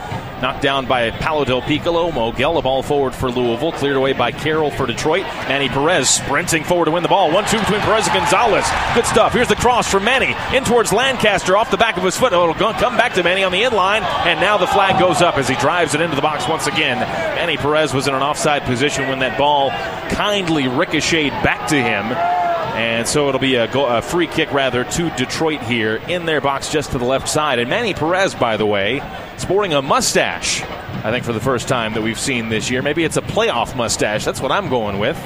[0.41, 2.09] Knocked down by Paolo Del Piccolo.
[2.09, 3.71] Moguel, the ball forward for Louisville.
[3.73, 5.21] Cleared away by Carroll for Detroit.
[5.47, 7.31] Manny Perez sprinting forward to win the ball.
[7.31, 8.65] 1 2 between Perez and Gonzalez.
[8.95, 9.33] Good stuff.
[9.33, 10.35] Here's the cross from Manny.
[10.55, 12.33] In towards Lancaster off the back of his foot.
[12.33, 14.01] Oh, it'll come back to Manny on the inline.
[14.25, 16.97] And now the flag goes up as he drives it into the box once again.
[16.97, 19.69] Manny Perez was in an offside position when that ball
[20.09, 22.40] kindly ricocheted back to him.
[22.71, 26.41] And so it'll be a, go, a, free kick, rather, to Detroit here in their
[26.41, 27.59] box just to the left side.
[27.59, 29.01] And Manny Perez, by the way,
[29.37, 32.81] sporting a mustache, I think, for the first time that we've seen this year.
[32.81, 34.23] Maybe it's a playoff mustache.
[34.23, 35.17] That's what I'm going with.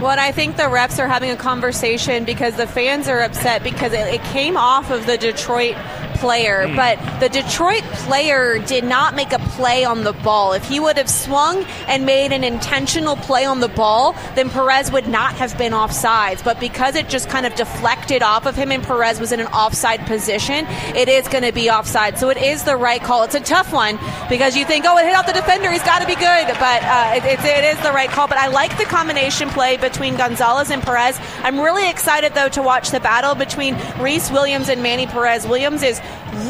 [0.00, 3.64] Well, and I think the refs are having a conversation because the fans are upset
[3.64, 5.74] because it, it came off of the Detroit
[6.20, 6.76] player, mm.
[6.76, 10.52] but the Detroit player did not make a play on the ball.
[10.52, 14.90] If he would have swung and made an intentional play on the ball, then Perez
[14.92, 16.42] would not have been offsides.
[16.44, 19.46] But because it just kind of deflected off of him and Perez was in an
[19.48, 22.18] offside position, it is going to be offside.
[22.18, 23.22] So it is the right call.
[23.24, 26.00] It's a tough one because you think, oh, it hit off the defender, he's got
[26.00, 26.46] to be good.
[26.58, 28.28] But uh, it, it, it is the right call.
[28.28, 31.18] But I like the combination play between Gonzalez and Perez.
[31.42, 35.46] I'm really excited, though, to watch the battle between Rhys Williams and Manny Perez.
[35.46, 36.00] Williams is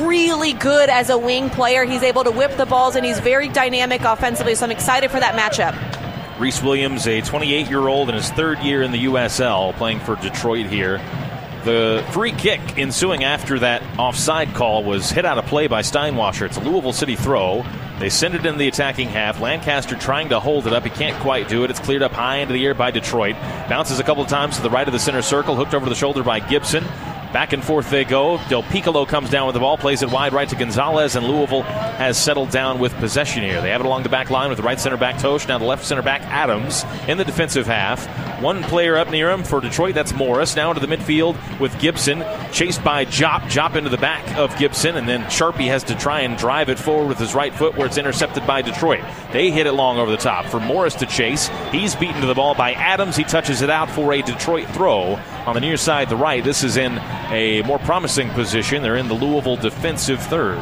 [0.01, 1.85] really good as a wing player.
[1.85, 5.21] He's able to whip the balls and he's very dynamic offensively, so I'm excited for
[5.21, 5.75] that matchup.
[6.39, 10.17] Rhys Williams, a 28 year old in his third year in the USL, playing for
[10.17, 11.01] Detroit here.
[11.65, 16.47] The free kick ensuing after that offside call was hit out of play by Steinwascher.
[16.47, 17.67] It's a Louisville City throw.
[17.99, 19.41] They send it in the attacking half.
[19.41, 20.85] Lancaster trying to hold it up.
[20.85, 21.71] He can't quite do it.
[21.71, 23.35] It's cleared up high into the air by Detroit.
[23.69, 26.23] Bounces a couple times to the right of the center circle, hooked over the shoulder
[26.23, 26.85] by Gibson.
[27.33, 28.41] Back and forth they go.
[28.49, 31.63] Del Piccolo comes down with the ball, plays it wide right to Gonzalez, and Louisville
[31.63, 33.61] has settled down with possession here.
[33.61, 35.65] They have it along the back line with the right center back Totsch, now the
[35.67, 38.07] left center back Adams in the defensive half.
[38.41, 40.57] One player up near him for Detroit, that's Morris.
[40.57, 43.43] Now into the midfield with Gibson, chased by Diop.
[43.43, 46.79] Diop into the back of Gibson, and then Charpie has to try and drive it
[46.79, 49.05] forward with his right foot where it's intercepted by Detroit.
[49.33, 51.51] They hit it long over the top for Morris to chase.
[51.73, 53.17] He's beaten to the ball by Adams.
[53.17, 56.45] He touches it out for a Detroit throw on the near side, the right.
[56.45, 56.99] This is in
[57.31, 58.83] a more promising position.
[58.83, 60.59] They're in the Louisville defensive third.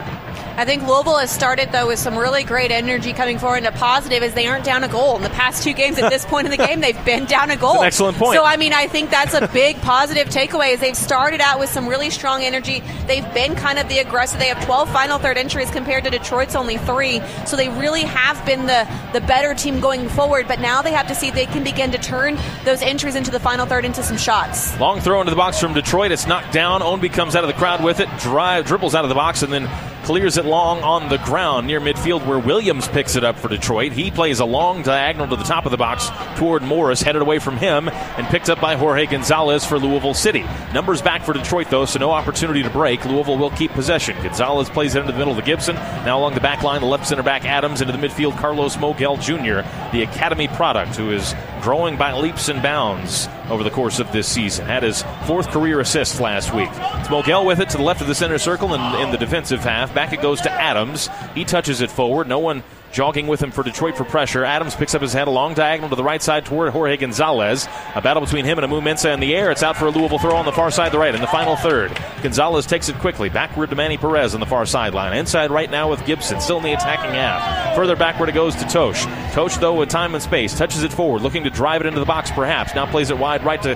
[0.58, 3.72] I think Louisville has started though with some really great energy coming forward and a
[3.72, 5.98] positive as they aren't down a goal in the past two games.
[5.98, 7.82] At this point in the game, they've been down a goal.
[7.82, 8.36] excellent point.
[8.36, 10.72] So I mean, I think that's a big positive takeaway.
[10.72, 12.82] Is they've started out with some really strong energy.
[13.06, 14.40] They've been kind of the aggressive.
[14.40, 17.20] They have 12 final third entries compared to Detroit's only three.
[17.44, 20.48] So they really have been the the better team going forward.
[20.48, 23.30] But now they have to see if they can begin to turn those entries into
[23.30, 24.78] the final third into some shots.
[24.80, 26.12] Long throw into the box from Detroit.
[26.12, 26.80] It's knocked down.
[26.80, 28.08] Ownby comes out of the crowd with it.
[28.20, 29.68] Drive dribbles out of the box and then
[30.06, 33.92] clears it long on the ground near midfield where Williams picks it up for Detroit.
[33.92, 37.38] He plays a long diagonal to the top of the box toward Morris, headed away
[37.38, 40.44] from him, and picked up by Jorge Gonzalez for Louisville City.
[40.72, 43.04] Numbers back for Detroit, though, so no opportunity to break.
[43.04, 44.16] Louisville will keep possession.
[44.22, 45.74] Gonzalez plays it into the middle to Gibson.
[45.74, 49.20] Now along the back line, the left center back Adams into the midfield, Carlos Moguel
[49.20, 54.10] Jr., the Academy product, who is growing by leaps and bounds over the course of
[54.12, 54.66] this season.
[54.66, 56.68] Had his fourth career assist last week.
[56.70, 59.60] It's Moguel with it to the left of the center circle and in the defensive
[59.60, 59.94] half.
[59.94, 61.08] Back it goes to Adams.
[61.34, 62.28] He touches it forward.
[62.28, 62.62] No one
[62.96, 64.42] jogging with him for Detroit for pressure.
[64.42, 67.68] Adams picks up his head, a long diagonal to the right side toward Jorge Gonzalez.
[67.94, 69.50] A battle between him and Amoo-Mensah in the air.
[69.50, 71.26] It's out for a Louisville throw on the far side, of the right, in the
[71.26, 71.92] final third.
[72.22, 75.14] Gonzalez takes it quickly, backward to Manny Perez on the far sideline.
[75.14, 77.76] Inside right now with Gibson, still in the attacking half.
[77.76, 79.04] Further backward it goes to Totsch.
[79.34, 82.06] Totsch, though, with time and space, touches it forward, looking to drive it into the
[82.06, 82.74] box perhaps.
[82.74, 83.74] Now plays it wide right to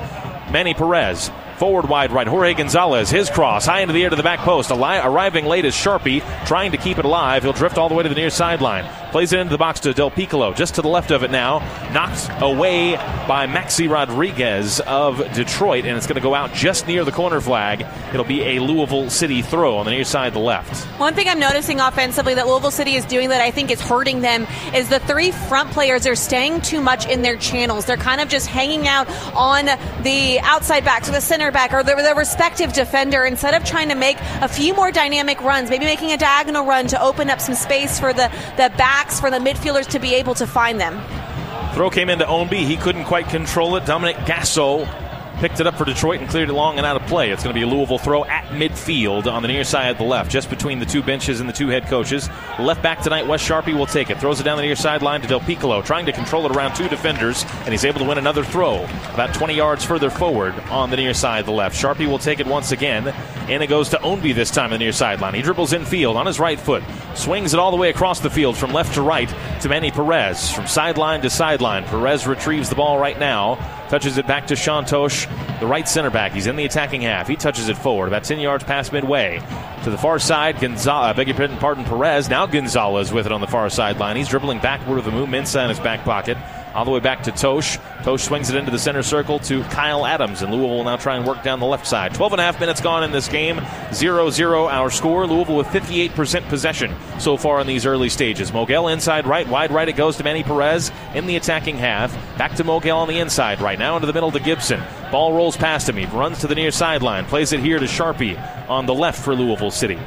[0.51, 1.31] Manny Perez.
[1.61, 2.27] Forward wide right.
[2.27, 4.71] Jorge Gonzalez, his cross, high into the air to the back post.
[4.71, 7.43] arriving late is Charpie, trying to keep it alive.
[7.43, 8.87] He'll drift all the way to the near sideline.
[9.11, 11.59] Plays it into the box to Del Piccolo, just to the left of it now.
[11.93, 12.97] Knocked away
[13.29, 17.43] by Maxi Rodriguez of Detroit, and it's going to go out just near the corner
[17.43, 17.85] flag.
[18.15, 20.87] It'll be a Louisville City throw on the near side, the left.
[20.99, 24.23] One thing I'm noticing offensively that Louisville City is doing that I think is hurting
[24.23, 27.85] them is the three front players are staying too much in their channels.
[27.85, 29.67] They're kind of just hanging out on
[30.05, 33.89] the outside back, or the center back or the, the respective defender instead of trying
[33.89, 37.41] to make a few more dynamic runs, maybe making a diagonal run to open up
[37.41, 41.01] some space for the, the backs, for the midfielders to be able to find them.
[41.75, 42.67] Throw came into Ownby.
[42.67, 43.87] He couldn't quite control it.
[43.87, 44.87] Dominic Gasso
[45.41, 47.31] picked it up for Detroit and cleared it long and out of play.
[47.31, 50.05] It's going to be a Louisville throw at midfield on the near side of the
[50.05, 52.29] left, just between the two benches and the two head coaches.
[52.59, 54.19] Left back tonight, Wes Charpie will take it.
[54.19, 56.89] Throws it down the near sideline to Del Piccolo, trying to control it around two
[56.89, 58.85] defenders, and he's able to win another throw
[59.15, 61.75] about 20 yards further forward on the near side of the left.
[61.75, 63.09] Charpie will take it once again,
[63.49, 65.33] and it goes to Ownby this time on the near sideline.
[65.33, 66.83] He dribbles in field on his right foot,
[67.15, 70.53] swings it all the way across the field from left to right to Manny Perez.
[70.53, 73.59] From sideline to sideline, Perez retrieves the ball right now
[73.91, 75.27] touches it back to Sean Totsch,
[75.59, 76.31] the right center back.
[76.31, 77.27] He's in the attacking half.
[77.27, 79.43] He touches it forward, about 10 yards past midway.
[79.83, 82.29] To the far side, Gonzalez, beg your pardon, Perez.
[82.29, 84.17] Now Gonzalez with it on the far sideline.
[84.17, 86.39] He's dribbling backward with the move inside his back pocket
[86.75, 87.79] all the way back to Totsch.
[88.03, 91.17] Totsch swings it into the center circle to Kyle Adams, and Louisville will now try
[91.17, 92.15] and work down the left side.
[92.15, 93.61] 12 and a half minutes gone in this game.
[93.93, 95.27] 0 0 our score.
[95.27, 98.51] Louisville with 58% possession so far in these early stages.
[98.51, 102.13] Moguel inside right, wide right it goes to Manny Perez in the attacking half.
[102.39, 104.81] Back to Moguel on the inside right now into the middle to Gibson.
[105.11, 105.97] Ball rolls past him.
[105.97, 108.37] He runs to the near sideline, plays it here to Charpie
[108.69, 109.99] on the left for Louisville City.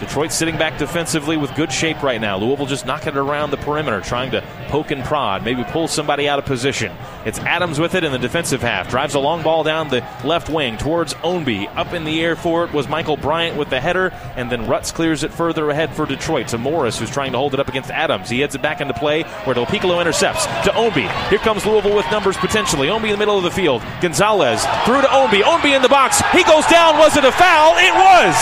[0.00, 2.38] Detroit sitting back defensively with good shape right now.
[2.38, 6.28] Louisville just knocking it around the perimeter, trying to poke and prod, maybe pull somebody
[6.28, 6.92] out of position.
[7.24, 8.88] It's Adams with it in the defensive half.
[8.88, 11.68] Drives a long ball down the left wing towards Ownby.
[11.76, 14.92] Up in the air for it was Michael Bryant with the header, and then Rutz
[14.94, 17.90] clears it further ahead for Detroit to Morris, who's trying to hold it up against
[17.90, 18.30] Adams.
[18.30, 21.08] He heads it back into play where Del Piccolo intercepts to Ownby.
[21.28, 22.88] Here comes Louisville with numbers potentially.
[22.88, 23.82] Ownby in the middle of the field.
[24.00, 25.42] Gonzalez through to Ownby.
[25.42, 26.20] Ownby in the box.
[26.32, 26.98] He goes down.
[26.98, 27.74] Was it a foul?
[27.76, 28.36] It was.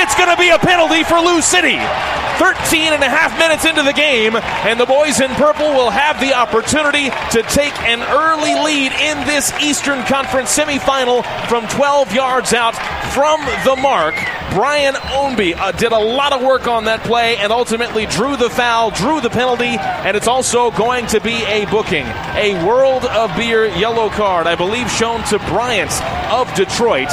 [0.00, 1.78] It's going to be a penalty for Lou City.
[2.38, 6.18] 13 and a half minutes into the game, and the boys in purple will have
[6.18, 12.52] the opportunity to take an early lead in this Eastern Conference semifinal from 12 yards
[12.52, 12.74] out
[13.12, 14.14] from the mark.
[14.54, 18.50] Brian Ownby uh, did a lot of work on that play and ultimately drew the
[18.50, 22.06] foul, drew the penalty, and it's also going to be a booking.
[22.34, 25.92] A World of Beer yellow card, I believe, shown to Bryant
[26.32, 27.08] of Detroit.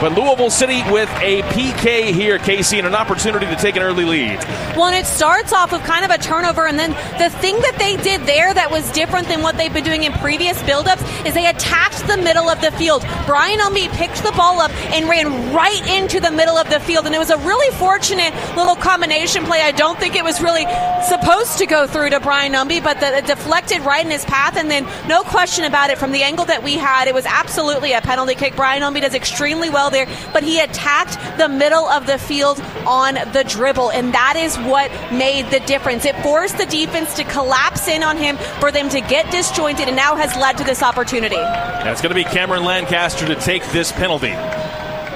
[0.00, 4.06] But Louisville City with a PK here, Casey, and an opportunity to take an early
[4.06, 4.38] lead.
[4.74, 7.76] Well, and it starts off with kind of a turnover, and then the thing that
[7.78, 11.34] they did there that was different than what they've been doing in previous buildups is
[11.34, 13.04] they attacked the middle of the field.
[13.26, 17.04] Brian Ownby picked the ball up and ran right into the middle of the field,
[17.04, 19.60] and it was a really fortunate little combination play.
[19.60, 20.64] I don't think it was really
[21.04, 24.56] supposed to go through to Brian Ownby, but the, it deflected right in his path,
[24.56, 27.92] and then no question about it, from the angle that we had, it was absolutely
[27.92, 28.56] a penalty kick.
[28.56, 33.14] Brian Ownby does extremely well there, but he attacked the middle of the field on
[33.32, 36.04] the dribble, and that is what made the difference.
[36.04, 39.96] It forced the defense to collapse in on him for them to get disjointed, and
[39.96, 41.36] now has led to this opportunity.
[41.36, 44.34] And it's going to be Cameron Lancaster to take this penalty.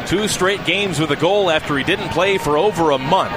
[0.07, 3.33] Two straight games with a goal after he didn't play for over a month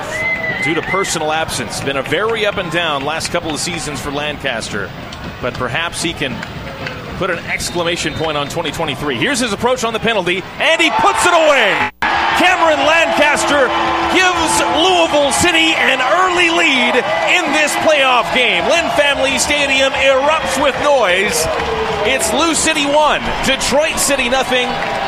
[0.64, 1.80] due to personal absence.
[1.82, 4.92] Been a very up and down last couple of seasons for Lancaster,
[5.42, 6.34] but perhaps he can
[7.18, 9.18] put an exclamation point on 2023.
[9.18, 11.90] Here's his approach on the penalty, and he puts it away.
[12.38, 13.66] Cameron Lancaster
[14.14, 16.94] gives Louisville City an early lead
[17.34, 18.64] in this playoff game.
[18.70, 21.42] Lynn Family Stadium erupts with noise.
[22.06, 24.68] It's Lou City 1, Detroit City nothing.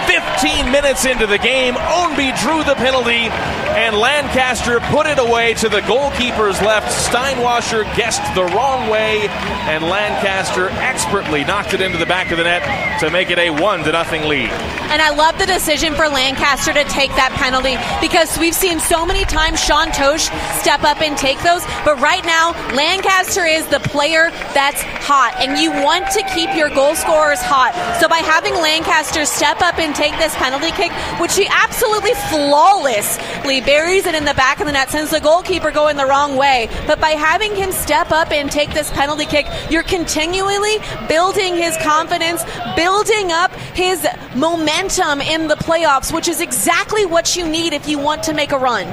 [0.10, 3.30] 15 minutes into the game, Ownby drew the penalty,
[3.78, 6.88] and Lancaster put it away to the goalkeeper's left.
[6.88, 9.28] Steinwascher guessed the wrong way,
[9.70, 13.52] and Lancaster expertly knocked it into the back of the net to make it a
[13.52, 14.50] 1 to nothing lead.
[14.90, 19.06] And I love the decision for Lancaster to take that penalty because we've seen so
[19.06, 23.80] many times Sean Totsch step up and take those, but right now, Lancaster is the
[23.82, 27.78] player that's hot, and you want to keep your goal scorers hot.
[28.02, 33.60] So by having Lancaster step up and take this penalty kick, which he absolutely flawlessly
[33.60, 36.70] buries it in the back of the net, sends the goalkeeper going the wrong way.
[36.88, 40.78] But by having him step up and take this penalty kick, you're continually
[41.10, 42.44] building his confidence,
[42.78, 48.00] building up his momentum in the playoffs, which is exactly what you need if you
[48.00, 48.88] want to make a run.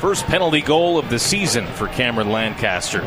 [0.00, 3.02] First penalty goal of the season for Cameron Lancaster.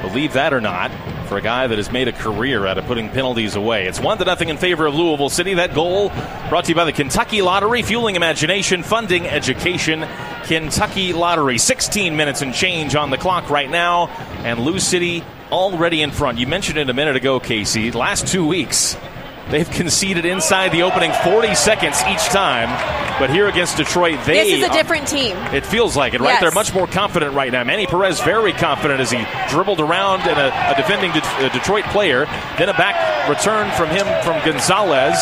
[0.00, 0.92] Believe that or not,
[1.24, 3.86] for a guy that has made a career out of putting penalties away.
[3.86, 5.54] It's one to nothing in favor of Louisville City.
[5.54, 6.10] That goal
[6.48, 10.06] brought to you by the Kentucky Lottery, fueling imagination, funding education.
[10.44, 14.08] Kentucky Lottery, 16 minutes and change on the clock right now,
[14.44, 16.38] and Lou City already in front.
[16.38, 17.90] You mentioned it a minute ago, Casey.
[17.92, 18.96] Last two weeks,
[19.50, 22.68] They've conceded inside the opening 40 seconds each time,
[23.20, 24.42] but here against Detroit, they.
[24.50, 25.36] This is a different team.
[25.52, 26.30] It feels like it, right?
[26.30, 26.40] Yes.
[26.40, 27.62] They're much more confident right now.
[27.62, 31.84] Manny Perez very confident as he dribbled around and a, a defending De- a Detroit
[31.86, 32.24] player.
[32.58, 35.14] Then a back return from him from Gonzalez,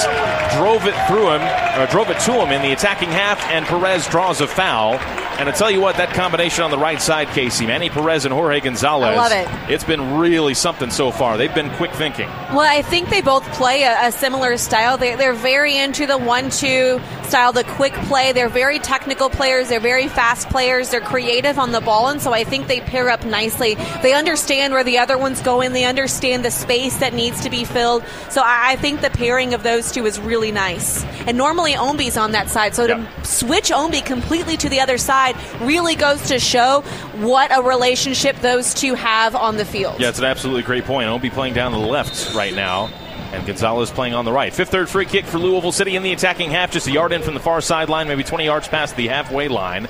[0.57, 1.43] drove it through him,
[1.81, 4.99] or drove it to him in the attacking half, and Perez draws a foul.
[5.39, 8.33] And I tell you what, that combination on the right side, Casey, Manny Perez and
[8.33, 9.17] Jorge Gonzalez.
[9.17, 9.73] I love it.
[9.73, 11.37] It's been really something so far.
[11.37, 12.29] They've been quick thinking.
[12.51, 14.99] Well, I think they both play a, a similar style.
[14.99, 17.01] They, they're very into the one-two
[17.33, 18.31] style, the quick play.
[18.33, 19.71] They're very technical players.
[19.71, 20.91] They're very fast players.
[20.91, 23.75] They're creative on the ball, and so I think they pair up nicely.
[24.03, 25.73] They understand where the other one's going.
[25.73, 28.05] They understand the space that needs to be filled.
[28.29, 31.03] So I, I think the pairing of those two is really nice.
[31.27, 35.35] And normally Ownby's on that side, so to switch Ownby completely to the other side
[35.63, 36.83] really goes to show
[37.15, 39.99] what a relationship those two have on the field.
[39.99, 41.09] Yeah, it's an absolutely great point.
[41.09, 42.91] Ownby playing down the left right now.
[43.33, 44.53] And Gonzalez playing on the right.
[44.53, 47.23] Fifth third free kick for Louisville City in the attacking half, just a yard in
[47.23, 49.89] from the far sideline, maybe 20 yards past the halfway line.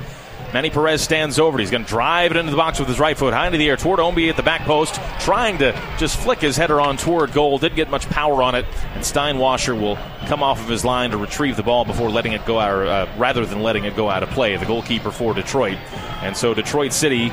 [0.53, 1.63] Manny Perez stands over it.
[1.63, 3.69] He's going to drive it into the box with his right foot, high into the
[3.69, 7.33] air toward Ownby at the back post, trying to just flick his header on toward
[7.33, 7.59] goal.
[7.59, 11.17] Didn't get much power on it, and Steinwascher will come off of his line to
[11.17, 14.11] retrieve the ball before letting it go out, or, uh, rather than letting it go
[14.11, 14.55] out of play.
[14.57, 15.79] The goalkeeper for Detroit,
[16.21, 17.31] and so Detroit City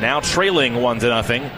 [0.00, 1.50] now trailing one to nothing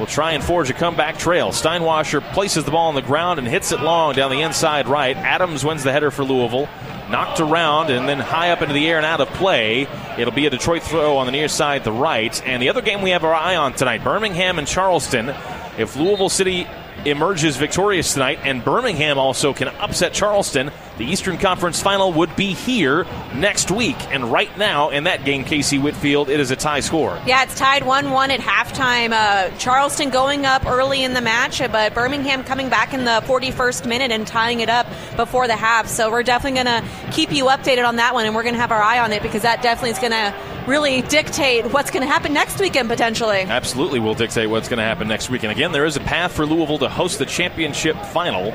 [0.00, 1.50] will try and forge a comeback trail.
[1.50, 5.14] Steinwascher places the ball on the ground and hits it long down the inside right.
[5.16, 6.68] Adams wins the header for Louisville.
[7.10, 9.86] Knocked around and then high up into the air and out of play.
[10.18, 12.40] It'll be a Detroit throw on the near side, the right.
[12.46, 15.28] And the other game we have our eye on tonight Birmingham and Charleston.
[15.76, 16.66] If Louisville City
[17.04, 20.70] emerges victorious tonight and Birmingham also can upset Charleston,
[21.00, 23.96] the Eastern Conference final would be here next week.
[24.12, 27.18] And right now, in that game, Casey Whitfield, it is a tie score.
[27.26, 29.12] Yeah, it's tied 1 1 at halftime.
[29.12, 33.86] Uh, Charleston going up early in the match, but Birmingham coming back in the 41st
[33.86, 34.86] minute and tying it up
[35.16, 35.88] before the half.
[35.88, 38.60] So we're definitely going to keep you updated on that one, and we're going to
[38.60, 40.34] have our eye on it because that definitely is going to
[40.66, 43.40] really dictate what's going to happen next weekend potentially.
[43.40, 45.50] Absolutely will dictate what's going to happen next weekend.
[45.50, 48.54] Again, there is a path for Louisville to host the championship final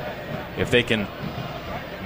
[0.56, 1.08] if they can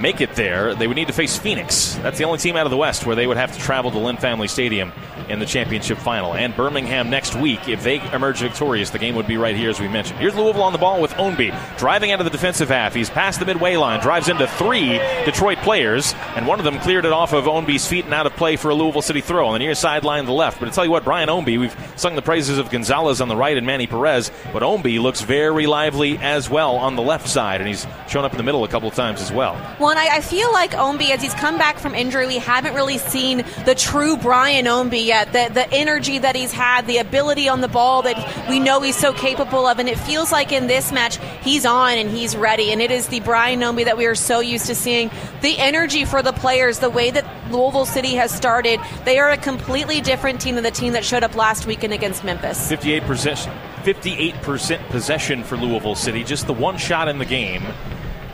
[0.01, 1.95] make it there, they would need to face Phoenix.
[1.95, 3.99] That's the only team out of the West where they would have to travel to
[3.99, 4.91] Lynn Family Stadium
[5.29, 6.33] in the championship final.
[6.33, 9.79] And Birmingham next week, if they emerge victorious, the game would be right here, as
[9.79, 10.19] we mentioned.
[10.19, 12.93] Here's Louisville on the ball with Ownby driving out of the defensive half.
[12.93, 17.05] He's past the midway line, drives into three Detroit players, and one of them cleared
[17.05, 19.53] it off of Ownby's feet and out of play for a Louisville City throw on
[19.53, 20.59] the near sideline to the left.
[20.59, 23.35] But I tell you what, Brian Ownby, we've sung the praises of Gonzalez on the
[23.35, 27.61] right and Manny Perez, but Ownby looks very lively as well on the left side,
[27.61, 29.53] and he's shown up in the middle a couple of times as well.
[29.79, 32.97] Well, I, I feel like Ownby, as he's come back from injury, we haven't really
[32.97, 35.33] seen the true Brian Ownby yet.
[35.33, 38.17] The, the energy that he's had, the ability on the ball that
[38.49, 39.77] we know he's so capable of.
[39.77, 42.71] And it feels like in this match, he's on and he's ready.
[42.71, 45.11] And it is the Brian Ownby that we are so used to seeing.
[45.41, 49.37] The energy for the players, the way that Louisville City has started, they are a
[49.37, 52.71] completely different team than the team that showed up last weekend against Memphis.
[52.71, 53.51] 58%.
[53.81, 57.63] 58% possession for Louisville City, just the one shot in the game.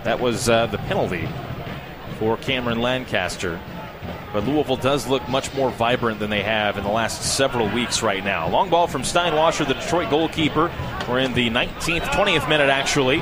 [0.03, 1.27] That was uh, the penalty
[2.19, 3.59] for Cameron Lancaster.
[4.37, 8.03] But Louisville does look much more vibrant than they have in the last several weeks
[8.03, 8.47] right now.
[8.47, 10.71] Long ball from Steinwascher, the Detroit goalkeeper.
[11.09, 13.17] We're in the 19th, 20th minute actually.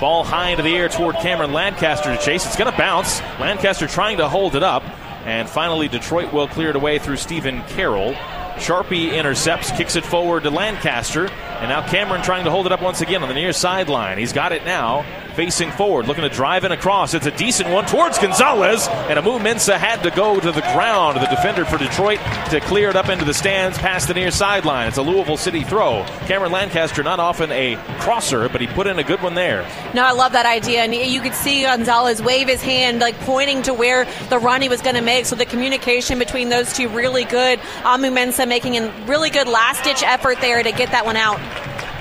[0.00, 2.46] Ball high into the air toward Cameron Lancaster to chase.
[2.46, 3.20] It's going to bounce.
[3.38, 4.82] Lancaster trying to hold it up.
[5.26, 8.14] And finally, Detroit will clear it away through Stephen Carroll.
[8.58, 11.28] Charpie intercepts, kicks it forward to Lancaster.
[11.60, 14.18] And now Cameron trying to hold it up once again on the near sideline.
[14.18, 17.14] He's got it now, facing forward, looking to drive in across.
[17.14, 18.86] It's a decent one towards Gonzalez.
[18.88, 22.18] And Amoo-Mensah had to go to the ground, the defender for Detroit,
[22.50, 24.88] to clear it up into the stands past the near sideline.
[24.88, 26.04] It's a Louisville City throw.
[26.26, 29.66] Cameron Lancaster, not often a crosser, but he put in a good one there.
[29.94, 30.82] No, I love that idea.
[30.82, 34.68] And you could see Gonzalez wave his hand, like pointing to where the run he
[34.68, 35.24] was going to make.
[35.24, 37.58] So the communication between those two really good.
[37.82, 41.40] Amoo-Mensah making a really good last ditch effort there to get that one out.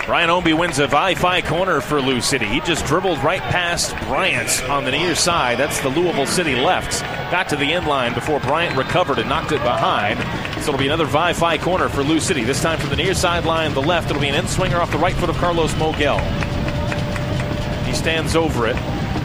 [0.06, 2.46] Brian Ownby wins a Wi-Fi corner for Lou City.
[2.46, 5.58] He just dribbled right past Bryant on the near side.
[5.58, 7.02] That's the Louisville City left.
[7.32, 10.20] Got to the end line before Bryant recovered and knocked it behind.
[10.62, 12.44] So it'll be another Wi-Fi corner for Lou City.
[12.44, 14.10] This time from the near sideline, the left.
[14.10, 16.20] It'll be an in swinger off the right foot of Carlos Moguel.
[17.86, 18.76] He stands over it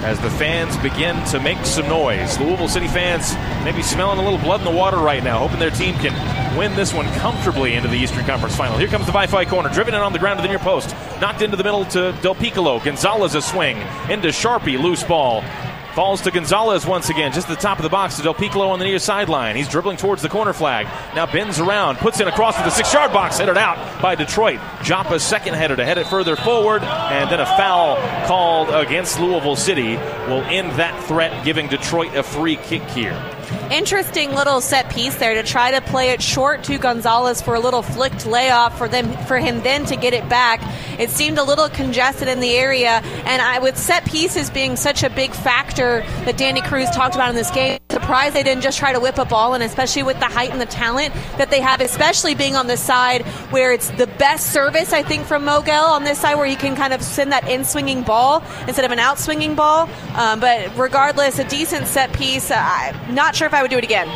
[0.05, 2.39] as the fans begin to make some noise.
[2.39, 5.71] Louisville City fans maybe smelling a little blood in the water right now, hoping their
[5.71, 6.15] team can
[6.57, 8.79] win this one comfortably into the Eastern Conference Final.
[8.79, 11.43] Here comes the Wi-Fi corner, driven in on the ground to the near post, knocked
[11.43, 12.81] into the middle to Del Piccolo.
[12.81, 13.77] Gonzalez a swing
[14.09, 15.43] into Charpie, loose ball.
[15.95, 18.69] Falls to Gonzalez once again, just at the top of the box to Del Piccolo
[18.69, 19.57] on the near sideline.
[19.57, 20.87] He's dribbling towards the corner flag.
[21.17, 24.15] Now bends around, puts in a cross to the six yard box, headed out by
[24.15, 24.61] Detroit.
[24.81, 27.97] Jopa's second header to head it further forward, and then a foul
[28.29, 29.97] called against Louisville City
[30.29, 33.21] will end that threat, giving Detroit a free kick here.
[33.71, 37.61] Interesting little set piece there to try to play it short to Gonzalez for a
[37.61, 40.61] little flicked layoff for them for him then to get it back.
[40.99, 45.03] It seemed a little congested in the area, and I, with set pieces being such
[45.03, 48.79] a big factor that Danny Cruz talked about in this game, surprised they didn't just
[48.79, 51.61] try to whip a ball, and especially with the height and the talent that they
[51.61, 55.89] have, especially being on the side where it's the best service I think from Moguel
[55.89, 58.91] on this side where he can kind of send that in swinging ball instead of
[58.91, 59.89] an out swinging ball.
[60.15, 62.51] Um, but regardless, a decent set piece.
[62.51, 64.09] Not sure if I would do it again.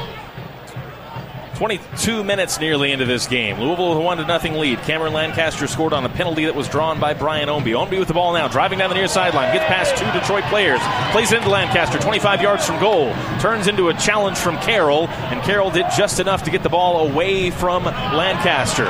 [1.55, 3.61] 22 minutes nearly into this game.
[3.61, 4.81] Louisville with a 1 to nothing lead.
[4.81, 7.67] Cameron Lancaster scored on a penalty that was drawn by Brian Ownby.
[7.67, 10.81] Ownby with the ball now, driving down the near sideline, gets past two Detroit players,
[11.13, 15.41] plays it into Lancaster, 25 yards from goal, turns into a challenge from Carroll, and
[15.43, 18.87] Carroll did just enough to get the ball away from Lancaster.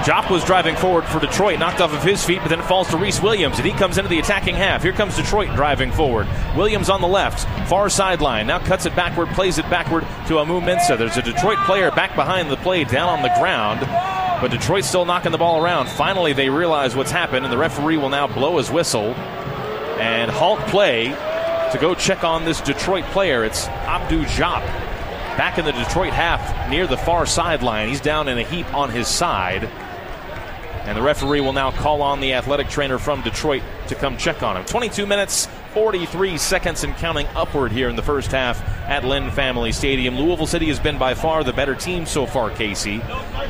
[0.00, 2.88] Diop was driving forward for Detroit, knocked off of his feet, but then it falls
[2.88, 4.82] to Rhys Williams, and he comes into the attacking half.
[4.82, 6.26] Here comes Detroit driving forward.
[6.56, 10.96] Williams on the left, far sideline, now cuts it backward, plays it backward to Amoo-Mensah.
[10.96, 13.80] There's a Detroit player back behind the play, down on the ground,
[14.40, 15.86] but Detroit's still knocking the ball around.
[15.90, 19.14] Finally, they realize what's happened, and the referee will now blow his whistle
[20.00, 21.08] and halt play
[21.72, 23.44] to go check on this Detroit player.
[23.44, 24.62] It's Abdou Diop
[25.36, 27.90] back in the Detroit half near the far sideline.
[27.90, 29.68] He's down in a heap on his side.
[30.84, 34.42] And the referee will now call on the athletic trainer from Detroit to come check
[34.42, 34.64] on him.
[34.64, 39.72] 22 minutes, 43 seconds, and counting upward here in the first half at Lynn Family
[39.72, 40.16] Stadium.
[40.16, 42.98] Louisville City has been by far the better team so far, Casey.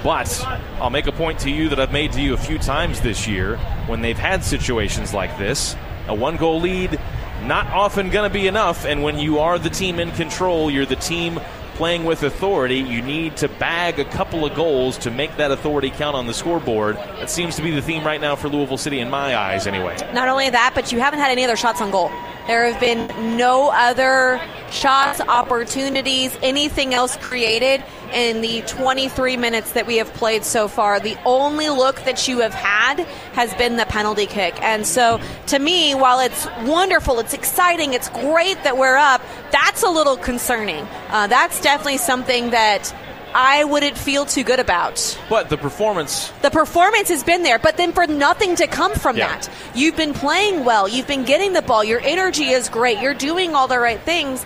[0.02, 0.42] But
[0.80, 3.28] I'll make a point to you that I've made to you a few times this
[3.28, 3.56] year
[3.86, 5.76] when they've had situations like this.
[6.08, 6.98] A one goal lead,
[7.44, 8.84] not often going to be enough.
[8.84, 11.40] And when you are the team in control, you're the team
[11.80, 15.88] playing with authority, you need to bag a couple of goals to make that authority
[15.88, 16.94] count on the scoreboard.
[16.96, 19.96] That seems to be the theme right now for Louisville City, in my eyes, anyway.
[20.12, 22.10] Not only that, but you haven't had any other shots on goal.
[22.46, 27.82] There have been no other shots, opportunities, anything else created
[28.12, 31.00] in the 23 minutes that we have played so far.
[31.00, 33.00] The only look that you have had
[33.34, 34.60] has been the penalty kick.
[34.62, 39.82] And so, to me, while it's wonderful, it's exciting, it's great that we're up, that's
[39.82, 40.86] a little concerning.
[41.08, 42.94] Uh, that's definitely something that.
[43.32, 45.16] I wouldn't feel too good about.
[45.28, 46.32] But the performance.
[46.42, 49.28] The performance has been there, but then for nothing to come from Yeah.
[49.28, 49.48] that.
[49.72, 53.54] You've been playing well, you've been getting the ball, your energy is great, you're doing
[53.54, 54.44] all the right things,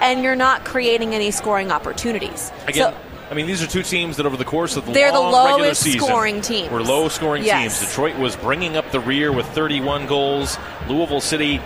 [0.00, 2.52] and you're not creating any scoring opportunities.
[2.66, 2.96] Again, So-
[3.30, 5.32] I mean, these are two teams that over the course of the They're the long
[5.46, 6.70] regular lowest season scoring teams.
[6.70, 7.78] were low scoring Yes.
[7.78, 7.88] teams.
[7.88, 10.58] Detroit was bringing up the rear with 31 goals.
[10.88, 11.60] Louisville City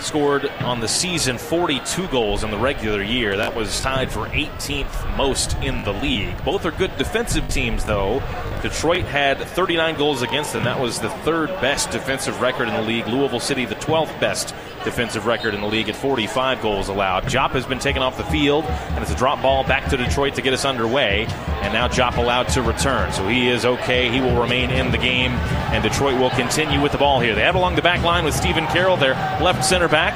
[0.00, 3.36] scored on the season 42 goals in the regular year.
[3.36, 6.34] That was tied for 18th most in the league.
[6.44, 8.20] Both are good defensive teams, though.
[8.60, 10.64] Detroit had 39 goals against them.
[10.64, 13.06] That was the third best defensive record in the league.
[13.06, 14.52] Louisville City, the 12th best
[14.84, 17.24] defensive record in the league at 45 goals allowed.
[17.24, 20.34] Diop has been taken off the field, and it's a drop ball back to Detroit
[20.34, 21.26] to get us underway.
[21.62, 23.12] And now Diop allowed to return.
[23.12, 24.10] So he is okay.
[24.10, 25.32] He will remain in the game,
[25.72, 27.34] and Detroit will continue with the ball here.
[27.34, 30.14] They have along the back line with Stephen Carroll, their left center back.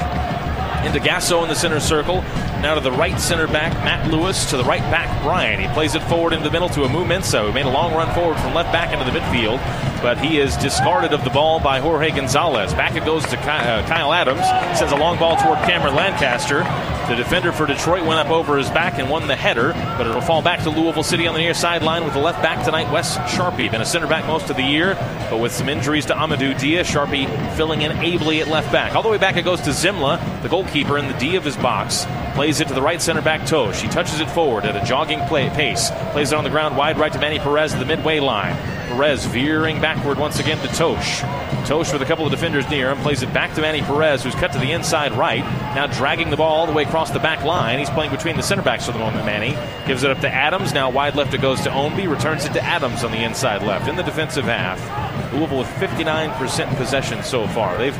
[0.84, 2.22] Into Gasso in the center circle.
[2.60, 4.50] Now to the right center back, Matt Lewis.
[4.50, 5.60] To the right back, Brian.
[5.60, 8.36] He plays it forward into the middle to Amoo-Mensah, who made a long run forward
[8.38, 9.58] from left back into the midfield,
[10.02, 12.74] but he is discarded of the ball by Jorge Gonzalez.
[12.74, 14.40] Back it goes to uh, Kyle Adams.
[14.76, 16.64] Sends a long ball toward Cameron Lancaster.
[17.08, 20.20] The defender for Detroit went up over his back and won the header, but it'll
[20.20, 23.16] fall back to Louisville City on the near sideline with the left back tonight, Wes
[23.34, 23.70] Charpie.
[23.70, 24.94] Been a center back most of the year,
[25.30, 28.94] but with some injuries to Amadou Dia, Charpie filling in ably at left back.
[28.94, 31.56] All the way back it goes to Semmle, the goalkeeper in the D of his
[31.56, 32.04] box.
[32.38, 33.80] Plays it to the right center back Totsch.
[33.80, 35.90] She touches it forward at a jogging play pace.
[36.12, 38.54] Plays it on the ground wide right to Manny Perez at the midway line.
[38.86, 41.22] Perez veering backward once again to Totsch.
[41.66, 44.36] Totsch with a couple of defenders near him plays it back to Manny Perez, who's
[44.36, 45.40] cut to the inside right.
[45.74, 47.80] Now dragging the ball all the way across the back line.
[47.80, 49.26] He's playing between the center backs for the moment.
[49.26, 49.58] Manny
[49.88, 50.72] gives it up to Adams.
[50.72, 52.08] Now wide left it goes to Ownby.
[52.08, 55.07] Returns it to Adams on the inside left in the defensive half.
[55.32, 57.76] Louisville with 59% possession so far.
[57.76, 57.96] They've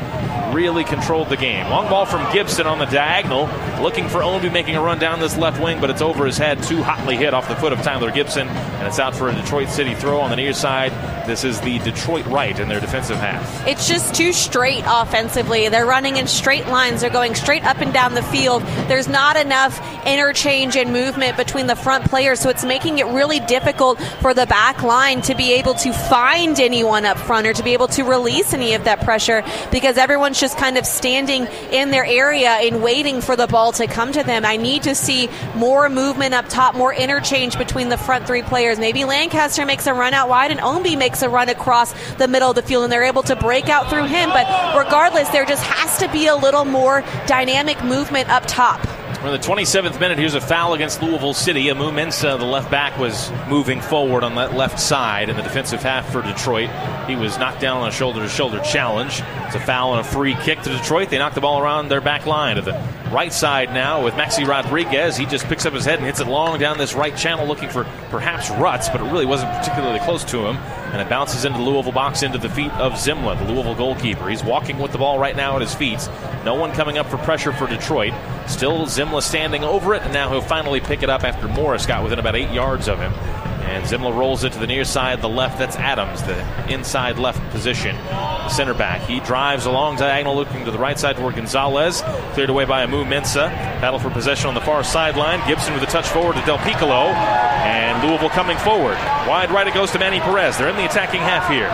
[0.53, 1.69] really controlled the game.
[1.69, 3.49] Long ball from Gibson on the diagonal,
[3.81, 6.61] looking for Ownby making a run down this left wing, but it's over his head.
[6.63, 9.69] Too hotly hit off the foot of Tyler Gibson, and it's out for a Detroit
[9.69, 10.91] City throw on the near side.
[11.29, 13.67] This is the Detroit right in their defensive half.
[13.67, 15.69] It's just too straight offensively.
[15.69, 17.01] They're running in straight lines.
[17.01, 18.63] They're going straight up and down the field.
[18.87, 23.39] There's not enough interchange and movement between the front players, so it's making it really
[23.41, 27.61] difficult for the back line to be able to find anyone up front or to
[27.61, 31.91] be able to release any of that pressure because everyone's just kind of standing in
[31.91, 34.45] their area and waiting for the ball to come to them.
[34.45, 38.79] I need to see more movement up top, more interchange between the front three players.
[38.79, 42.49] Maybe Lancaster makes a run out wide and Ownby makes a run across the middle
[42.49, 44.29] of the field and they're able to break out through him.
[44.29, 48.85] But regardless, there just has to be a little more dynamic movement up top.
[49.19, 51.65] In the 27th minute, here's a foul against Louisville City.
[51.65, 56.09] Amoo-Mensah, the left back, was moving forward on that left side in the defensive half
[56.09, 56.69] for Detroit.
[57.05, 59.21] He was knocked down on a shoulder to shoulder challenge.
[59.45, 61.09] It's a foul and a free kick to Detroit.
[61.09, 64.47] They knocked the ball around their back line to the right side now with Maxi
[64.47, 65.17] Rodriguez.
[65.17, 67.69] He just picks up his head and hits it long down this right channel looking
[67.69, 70.57] for perhaps ruts, but it really wasn't particularly close to him.
[70.91, 74.29] And it bounces into the Louisville box into the feet of Semmle, the Louisville goalkeeper.
[74.29, 76.07] He's walking with the ball right now at his feet.
[76.45, 78.13] No one coming up for pressure for Detroit.
[78.47, 82.03] Still Semmle standing over it, and now he'll finally pick it up after Morris got
[82.03, 83.13] within about eight yards of him.
[83.61, 85.59] And Semmle rolls it to the near side, the left.
[85.59, 89.01] That's Adams, the inside left position, the center back.
[89.01, 92.01] He drives along diagonal, looking to the right side toward Gonzalez.
[92.33, 93.49] Cleared away by Amoo-Mensah.
[93.81, 95.45] Battle for possession on the far sideline.
[95.47, 97.07] Gibson with a touch forward to Del Piccolo.
[97.11, 98.97] And Louisville coming forward.
[99.27, 100.57] Wide right it goes to Manny Perez.
[100.57, 101.69] They're in the attacking half here.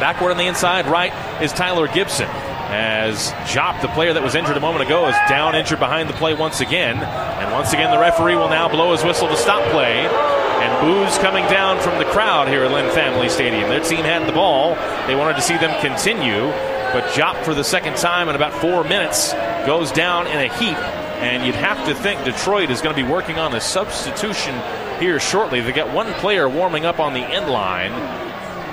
[0.00, 2.28] Backward on the inside right is Tyler Gibson.
[2.72, 6.14] As Diop, the player that was injured a moment ago, is down injured behind the
[6.14, 6.96] play once again.
[6.96, 10.06] And once again, the referee will now blow his whistle to stop play.
[10.60, 13.68] And boos coming down from the crowd here at Lynn Family Stadium.
[13.68, 14.74] Their team had the ball.
[15.06, 16.42] They wanted to see them continue.
[16.92, 19.32] But Diop, for the second time in about four minutes,
[19.66, 20.76] goes down in a heap.
[21.20, 24.54] And you'd have to think Detroit is going to be working on a substitution
[25.00, 25.60] here shortly.
[25.60, 27.92] They got one player warming up on the end line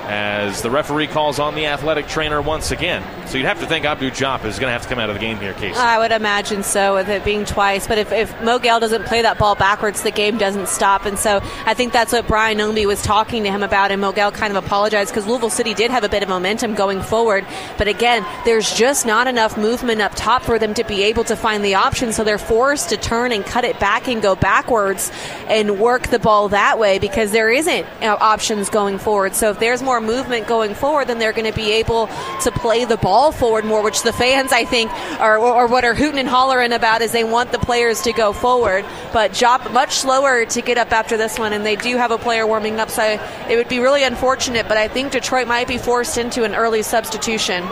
[0.08, 3.04] as the referee calls on the athletic trainer once again.
[3.28, 5.16] So you'd have to think Abdou Diop is going to have to come out of
[5.16, 5.78] the game here, Casey.
[5.78, 7.88] I would imagine so, with it being twice.
[7.88, 11.06] But if, if Moguel doesn't play that ball backwards, the game doesn't stop.
[11.06, 13.92] And so I think that's what Brian Ownby was talking to him about.
[13.92, 17.02] And Moguel kind of apologized because Louisville City did have a bit of momentum going
[17.02, 17.46] forward.
[17.78, 21.36] But again, there's just not enough movement up top for them to be able to
[21.36, 22.14] find the option.
[22.14, 25.12] So they're forced to turn and cut it back and go backwards
[25.48, 29.36] and work the ball that way because there isn't options going forward.
[29.36, 32.08] So if there's more movement going forward, then they're going to be able
[32.42, 35.94] to play the ball forward more, which the fans, I think, are or what are
[35.94, 38.86] hooting and hollering about is they want the players to go forward.
[39.14, 42.18] But Diop much slower to get up after this one, and they do have a
[42.18, 43.04] player warming up, so
[43.50, 44.68] it would be really unfortunate.
[44.68, 47.64] But I think Detroit might be forced into an early substitution.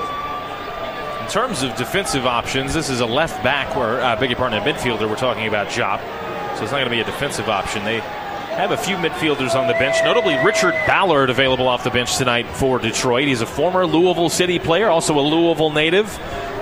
[1.22, 4.62] In terms of defensive options, this is a left back, or uh, beg your pardon,
[4.62, 5.10] a midfielder.
[5.10, 6.00] We're talking about Diop,
[6.56, 7.84] so it's not going to be a defensive option.
[7.84, 8.00] They
[8.58, 12.48] have a few midfielders on the bench, notably Richard Ballard available off the bench tonight
[12.48, 13.28] for Detroit.
[13.28, 16.18] He's a former Louisville City player, also a Louisville native.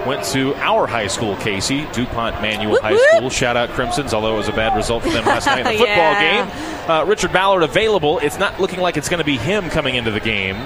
[0.07, 3.29] Went to our high school, Casey, DuPont Manual High School.
[3.29, 5.71] Shout out Crimsons, although it was a bad result for them last night in the
[5.77, 6.45] football Yeah.
[6.45, 6.89] game.
[6.91, 8.19] Uh, Richard Ballard available.
[8.19, 10.57] It's not looking like it's going to be him coming into the game,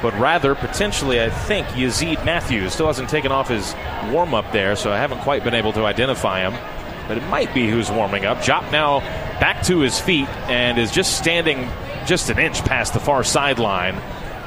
[0.00, 2.72] but rather potentially, I think, Yazeed Matthews.
[2.72, 3.74] Still hasn't taken off his
[4.10, 6.54] warm up there, so I haven't quite been able to identify him.
[7.08, 8.38] But it might be who's warming up.
[8.38, 9.00] Diop now
[9.40, 11.68] back to his feet and is just standing
[12.06, 14.00] just an inch past the far sideline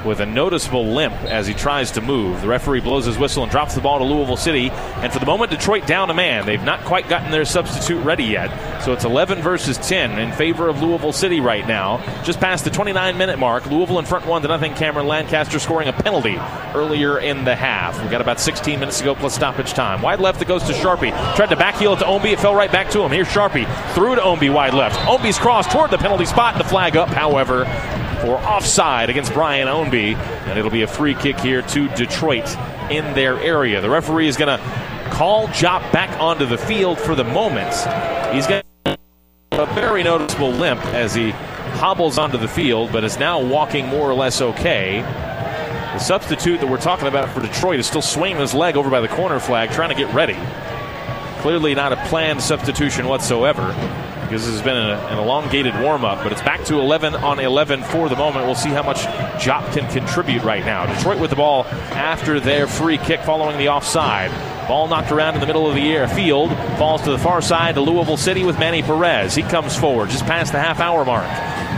[0.05, 2.41] with a noticeable limp as he tries to move.
[2.41, 4.69] The referee blows his whistle and drops the ball to Louisville City.
[4.69, 6.45] And for the moment, Detroit down a man.
[6.45, 8.83] They've not quite gotten their substitute ready yet.
[8.83, 12.03] So it's 11 versus 10 in favor of Louisville City right now.
[12.23, 13.65] Just past the 29 minute mark.
[13.65, 14.73] Louisville in front 1 to nothing.
[14.75, 16.37] Cameron Lancaster scoring a penalty
[16.75, 17.99] earlier in the half.
[18.01, 20.01] We've got about 16 minutes to go plus stoppage time.
[20.01, 21.11] Wide left that goes to Charpie.
[21.35, 22.33] Tried to backheel it to Ownby.
[22.33, 23.11] It fell right back to him.
[23.11, 23.65] Here's Charpie.
[23.93, 24.99] Through to Ownby wide left.
[25.01, 26.57] Ownby's cross toward the penalty spot.
[26.57, 27.65] The flag up, however,
[28.25, 30.15] for offside against Brian Ownby.
[30.15, 32.49] And it'll be a free kick here to Detroit
[32.89, 33.81] in their area.
[33.81, 37.73] The referee is going to call Diop back onto the field for the moment.
[38.33, 43.39] He's got a very noticeable limp as he hobbles onto the field, but is now
[43.39, 45.01] walking more or less okay.
[45.01, 49.01] The substitute that we're talking about for Detroit is still swinging his leg over by
[49.01, 50.37] the corner flag, trying to get ready.
[51.41, 53.73] Clearly not a planned substitution whatsoever
[54.25, 57.39] because this has been an, an elongated warm up, but it's back to 11 on
[57.39, 58.45] 11 for the moment.
[58.45, 58.97] We'll see how much
[59.43, 60.85] Diop can contribute right now.
[60.85, 64.31] Detroit with the ball after their free kick following the offside.
[64.67, 67.75] Ball knocked around in the middle of the air field, falls to the far side
[67.75, 69.35] to Louisville City with Manny Perez.
[69.35, 71.27] He comes forward just past the half hour mark,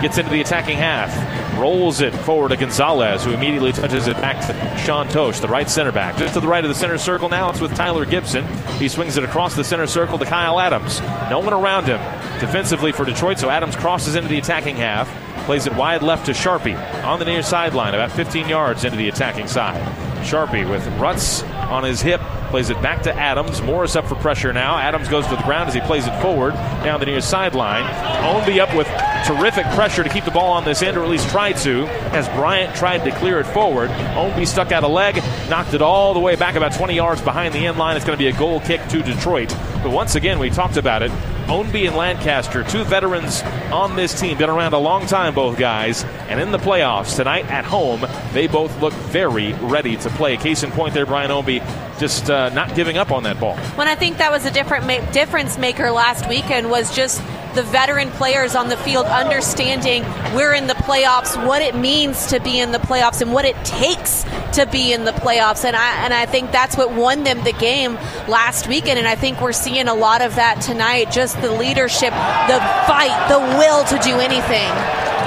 [0.01, 1.11] gets into the attacking half,
[1.57, 5.69] rolls it forward to Gonzalez, who immediately touches it back to Sean Totsch, the right
[5.69, 6.17] center back.
[6.17, 8.45] Just to the right of the center circle now, it's with Tyler Gibson.
[8.77, 11.01] He swings it across the center circle to Kyle Adams.
[11.29, 11.99] No one around him
[12.39, 15.09] defensively for Detroit, so Adams crosses into the attacking half,
[15.45, 19.09] plays it wide left to Charpie on the near sideline, about 15 yards into the
[19.09, 20.06] attacking side.
[20.23, 23.61] Charpie with Rutz on his hip, plays it back to Adams.
[23.61, 24.77] Morris up for pressure now.
[24.77, 26.53] Adams goes to the ground as he plays it forward
[26.83, 27.83] down the near sideline.
[28.23, 28.87] Ownby up with
[29.25, 32.27] terrific pressure to keep the ball on this end, or at least try to, as
[32.29, 33.89] Bryant tried to clear it forward.
[33.89, 35.15] Ownby stuck out a leg,
[35.49, 37.95] knocked it all the way back about 20 yards behind the end line.
[37.95, 39.49] It's going to be a goal kick to Detroit.
[39.83, 41.11] But once again, we talked about it.
[41.47, 43.41] Ownby and Lancaster, two veterans
[43.71, 46.03] on this team, been around a long time, both guys.
[46.27, 50.35] And in the playoffs tonight at home, they both look very ready to play.
[50.35, 51.63] Case in point there, Brian Ownby
[51.99, 53.55] just uh, not giving up on that ball.
[53.75, 57.21] When I think that was a different ma- difference maker last weekend was just
[57.53, 60.03] the veteran players on the field understanding
[60.35, 63.55] we're in the playoffs, what it means to be in the playoffs, and what it
[63.63, 64.23] takes
[64.53, 65.65] to be in the playoffs.
[65.65, 67.95] And I and I think that's what won them the game
[68.27, 68.99] last weekend.
[68.99, 71.11] And I think we're seeing a lot of that tonight.
[71.11, 74.71] Just the leadership, the fight, the will to do anything.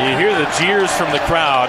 [0.01, 1.68] You hear the jeers from the crowd.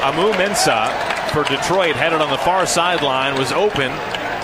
[0.00, 3.92] Amoo-Mensah for Detroit headed on the far sideline was open,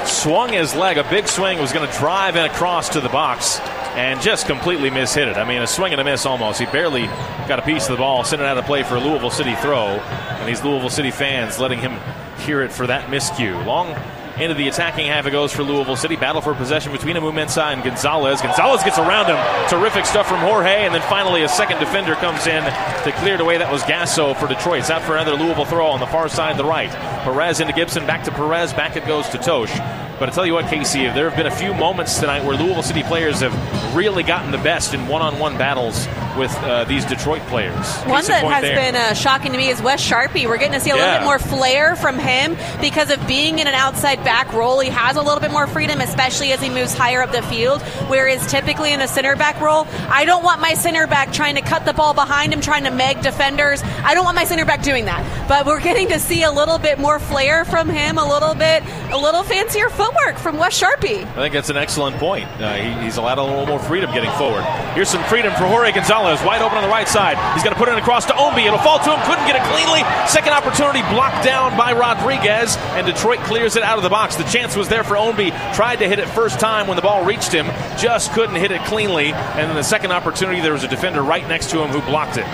[0.06, 0.98] swung his leg.
[0.98, 3.60] A big swing was going to drive in across to the box
[3.96, 5.36] and just completely mishit it.
[5.36, 6.60] I mean, a swing and a miss almost.
[6.60, 7.06] He barely
[7.48, 9.54] got a piece of the ball, sending it out a play for a Louisville City
[9.56, 11.98] throw, and these Louisville City fans letting him
[12.40, 13.64] hear it for that miscue.
[13.64, 13.94] Long
[14.38, 16.16] into the attacking half it goes for Louisville City.
[16.16, 18.40] Battle for possession between Amoo-Mensah and Gonzalez.
[18.42, 19.68] Gonzalez gets around him.
[19.68, 20.84] Terrific stuff from Jorge.
[20.84, 23.58] And then finally a second defender comes in to clear it away.
[23.58, 24.80] That was Gasso for Detroit.
[24.80, 26.90] It's out for another Louisville throw on the far side, the right.
[27.24, 28.06] Perez into Gibson.
[28.06, 28.72] Back to Perez.
[28.72, 29.74] Back it goes to Totsch.
[30.18, 32.82] But I tell you what, Casey, there have been a few moments tonight where Louisville
[32.82, 36.06] City players have really gotten the best in one-on-one battles
[36.38, 37.74] with uh, these Detroit players.
[38.04, 38.76] One Case that has there.
[38.76, 40.46] been uh, shocking to me is Wes Charpie.
[40.46, 41.02] We're getting to see a Yeah.
[41.04, 44.80] little bit more flair from him because of being in an outside back role.
[44.80, 47.80] He has a little bit more freedom, especially as he moves higher up the field.
[48.10, 51.60] Whereas typically in a center back role, I don't want my center back trying to
[51.60, 53.84] cut the ball behind him, trying to meg defenders.
[54.02, 55.22] I don't want my center back doing that.
[55.48, 58.82] But we're getting to see a little bit more flair from him, a little bit,
[59.12, 61.22] a little fancier footwork from Wes Charpie.
[61.22, 62.46] I think that's an excellent point.
[62.60, 64.64] Uh, he, he's allowed a little more freedom getting forward.
[64.94, 67.38] Here's some freedom for Jorge Gonzalez, wide open on the right side.
[67.54, 68.66] He's going to put it across to Ownby.
[68.66, 69.22] It'll fall to him.
[69.22, 70.02] Couldn't get it cleanly.
[70.26, 74.15] Second opportunity blocked down by Rodriguez, and Detroit clears it out of the box.
[74.16, 75.74] The chance was there for Ownby.
[75.74, 77.66] Tried to hit it first time when the ball reached him,
[77.98, 79.32] just couldn't hit it cleanly.
[79.32, 82.38] And then the second opportunity, there was a defender right next to him who blocked
[82.38, 82.46] it.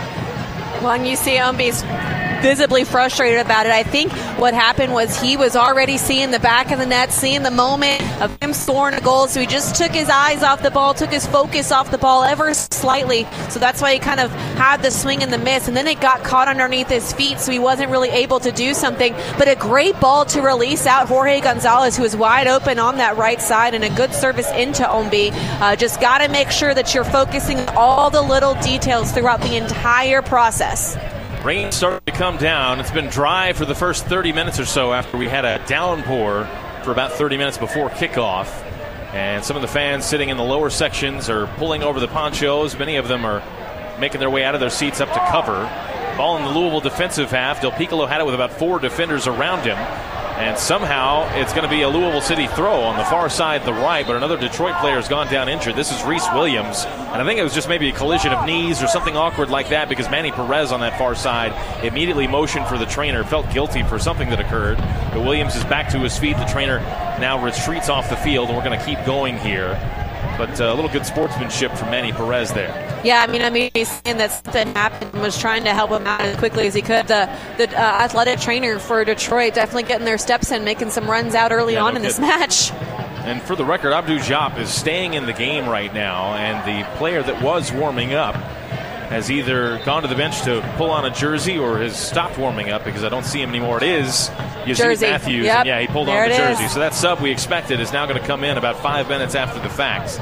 [0.83, 1.85] Well, and you see Ownby's
[2.43, 3.73] visibly frustrated about it.
[3.73, 7.45] I think what happened was he was already seeing the back of the net, seeing
[7.45, 10.71] the moment of him scoring a goal, so he just took his eyes off the
[10.71, 13.27] ball, took his focus off the ball ever slightly.
[13.49, 16.01] So that's why he kind of had the swing and the miss, and then it
[16.01, 19.15] got caught underneath his feet, so he wasn't really able to do something.
[19.39, 23.17] But a great ball to release out Jorge Gonzalez, who was wide open on that
[23.17, 25.31] right side, and a good service into Ownby.
[25.61, 29.41] Uh, just got to make sure that you're focusing on all the little details throughout
[29.41, 30.97] the entire process.
[31.45, 32.79] Rain started to come down.
[32.79, 36.49] It's been dry for the first 30 minutes or so after we had a downpour
[36.85, 38.47] for about 30 minutes before kickoff.
[39.13, 42.79] And some of the fans sitting in the lower sections are pulling over the ponchos.
[42.79, 43.43] Many of them are
[43.99, 45.65] making their way out of their seats up to cover.
[46.17, 47.61] Ball in the Louisville defensive half.
[47.61, 49.77] Del Piccolo had it with about four defenders around him.
[50.43, 53.73] And somehow it's going to be a Louisville City throw on the far side, the
[53.73, 55.77] right, but another Detroit player has gone down injured.
[55.77, 56.85] This is Rhys Williams.
[56.85, 59.69] And I think it was just maybe a collision of knees or something awkward like
[59.69, 63.85] that because Manny Perez on that far side immediately motioned for the trainer, felt guilty
[63.85, 64.79] for something that occurred.
[64.79, 66.37] But Williams is back to his feet.
[66.37, 66.81] The trainer
[67.21, 69.79] now retreats off the field, and we're going to keep going here.
[70.43, 73.01] But uh, a little good sportsmanship from Manny Perez there.
[73.05, 75.93] Yeah, I mean, I mean, he's saying that something happened and was trying to help
[75.93, 77.07] him out as quickly as he could.
[77.07, 81.37] The the uh, athletic trainer for Detroit definitely getting their steps in, making some runs
[81.37, 82.73] out early Yeah, on no in this match.
[83.23, 86.85] And for the record, Abdou Diop is staying in the game right now, and the
[86.97, 88.35] player that was warming up
[89.13, 92.71] has either gone to the bench to pull on a jersey or has stopped warming
[92.71, 93.77] up because I don't see him anymore.
[93.77, 94.31] It is
[94.65, 95.01] Yazeed.
[95.01, 95.45] Matthews.
[95.45, 95.57] Yep.
[95.59, 96.65] And yeah, he pulled There on the jersey.
[96.65, 96.73] is.
[96.73, 99.61] So that sub we expected is now going to come in about five minutes after
[99.61, 100.19] the fact.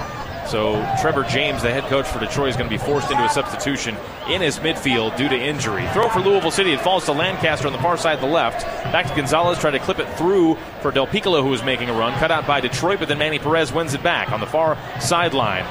[0.50, 3.28] So Trevor James, the head coach for Detroit, is going to be forced into a
[3.28, 3.96] substitution
[4.28, 5.86] in his midfield due to injury.
[5.92, 6.72] Throw for Louisville City.
[6.72, 8.64] It falls to Lancaster on the far side, of the left.
[8.90, 11.92] Back to Gonzalez, try to clip it through for Del Piccolo, who was making a
[11.92, 12.18] run.
[12.18, 15.64] Cut out by Detroit, but then Manny Perez wins it back on the far sideline.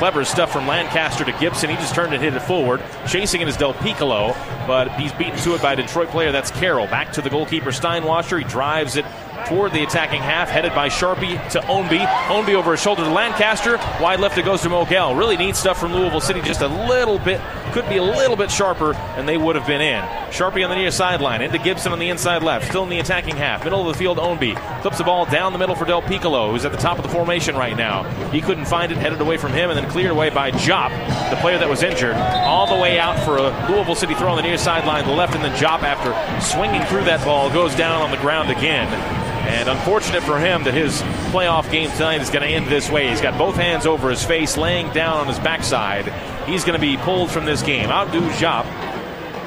[0.00, 1.68] Clever stuff from Lancaster to Gibson.
[1.68, 2.82] He just turned and hit it forward.
[3.06, 4.34] Chasing it is Del Piccolo,
[4.66, 6.32] but he's beaten to it by a Detroit player.
[6.32, 6.86] That's Carroll.
[6.86, 8.38] Back to the goalkeeper Steinwascher.
[8.38, 9.04] He drives it
[9.46, 12.06] toward the attacking half, headed by Charpie to Ownby.
[12.28, 13.76] Ownby over his shoulder to Lancaster.
[14.00, 15.18] Wide left it goes to Moguel.
[15.18, 16.40] Really neat stuff from Louisville City.
[16.42, 17.40] Just a little bit,
[17.72, 20.02] could be a little bit sharper, and they would have been in.
[20.30, 21.42] Charpie on the near sideline.
[21.42, 22.68] Into Gibson on the inside left.
[22.68, 23.64] Still in the attacking half.
[23.64, 24.82] Middle of the field, Ownby.
[24.82, 27.10] Flips the ball down the middle for Del Piccolo, who's at the top of the
[27.10, 28.04] formation right now.
[28.30, 31.36] He couldn't find it, headed away from him, and then cleared away by Diop, the
[31.36, 32.14] player that was injured.
[32.14, 35.34] All the way out for a Louisville City throw on the near sideline, the left,
[35.34, 36.10] and then Diop, after
[36.40, 39.29] swinging through that ball, goes down on the ground again.
[39.48, 41.00] And unfortunate for him that his
[41.32, 43.08] playoff game tonight is going to end this way.
[43.08, 46.12] He's got both hands over his face, laying down on his backside.
[46.46, 47.88] He's going to be pulled from this game.
[47.88, 48.66] Abdou Diop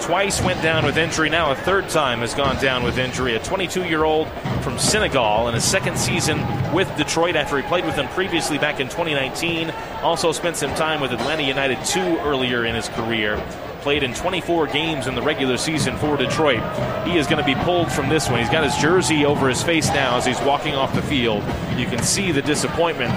[0.01, 1.29] twice went down with injury.
[1.29, 3.35] Now a third time has gone down with injury.
[3.35, 4.27] A 22 year old
[4.61, 6.41] from Senegal in his second season
[6.73, 9.69] with Detroit after he played with them previously back in 2019.
[10.01, 13.41] Also spent some time with Atlanta United 2 earlier in his career
[13.83, 16.63] played in 24 games in the regular season for Detroit.
[17.05, 18.39] He is going to be pulled from this one.
[18.39, 21.43] He's got his jersey over his face now as he's walking off the field.
[21.75, 23.11] You can see the disappointment,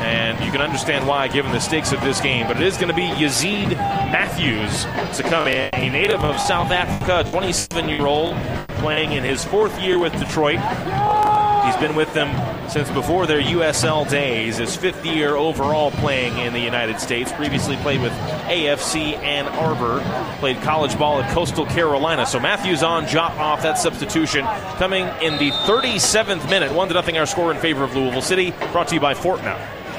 [0.00, 2.46] and you can understand why given the stakes of this game.
[2.46, 3.72] But it is going to be Yazeed
[4.10, 4.84] Matthews
[5.18, 8.34] to come in, a native of South Africa, 27 year old,
[8.78, 10.58] playing in his fourth year with Detroit.
[11.80, 16.58] Been with them since before their USL days, his fifth year overall playing in the
[16.58, 17.30] United States.
[17.30, 18.10] Previously played with
[18.48, 20.00] AFC Ann Arbor,
[20.40, 22.26] played college ball at Coastal Carolina.
[22.26, 24.44] So Matthews on, Jop off, that substitution
[24.76, 26.72] coming in the 37th minute.
[26.72, 29.14] 1 to nothing our score in favor of Louisville City, brought to you by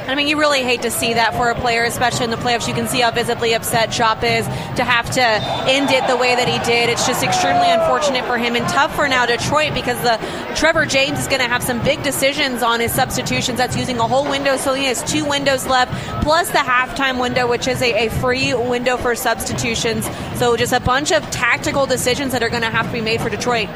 [0.09, 0.13] Fortnum.
[0.13, 2.67] I mean, you really hate to see that for a player, especially in the playoffs.
[2.67, 4.45] You can see how visibly upset Diop is
[4.77, 6.89] to have to end it the way that he did.
[6.89, 10.17] It's just extremely unfortunate for him and tough for now Detroit because the
[10.55, 13.57] Trevor James is going to have some big decisions on his substitutions.
[13.57, 15.91] That's using a whole window, so he has two windows left,
[16.23, 20.09] plus the halftime window, which is a, a free window for substitutions.
[20.35, 23.21] So just a bunch of tactical decisions that are going to have to be made
[23.21, 23.69] for Detroit.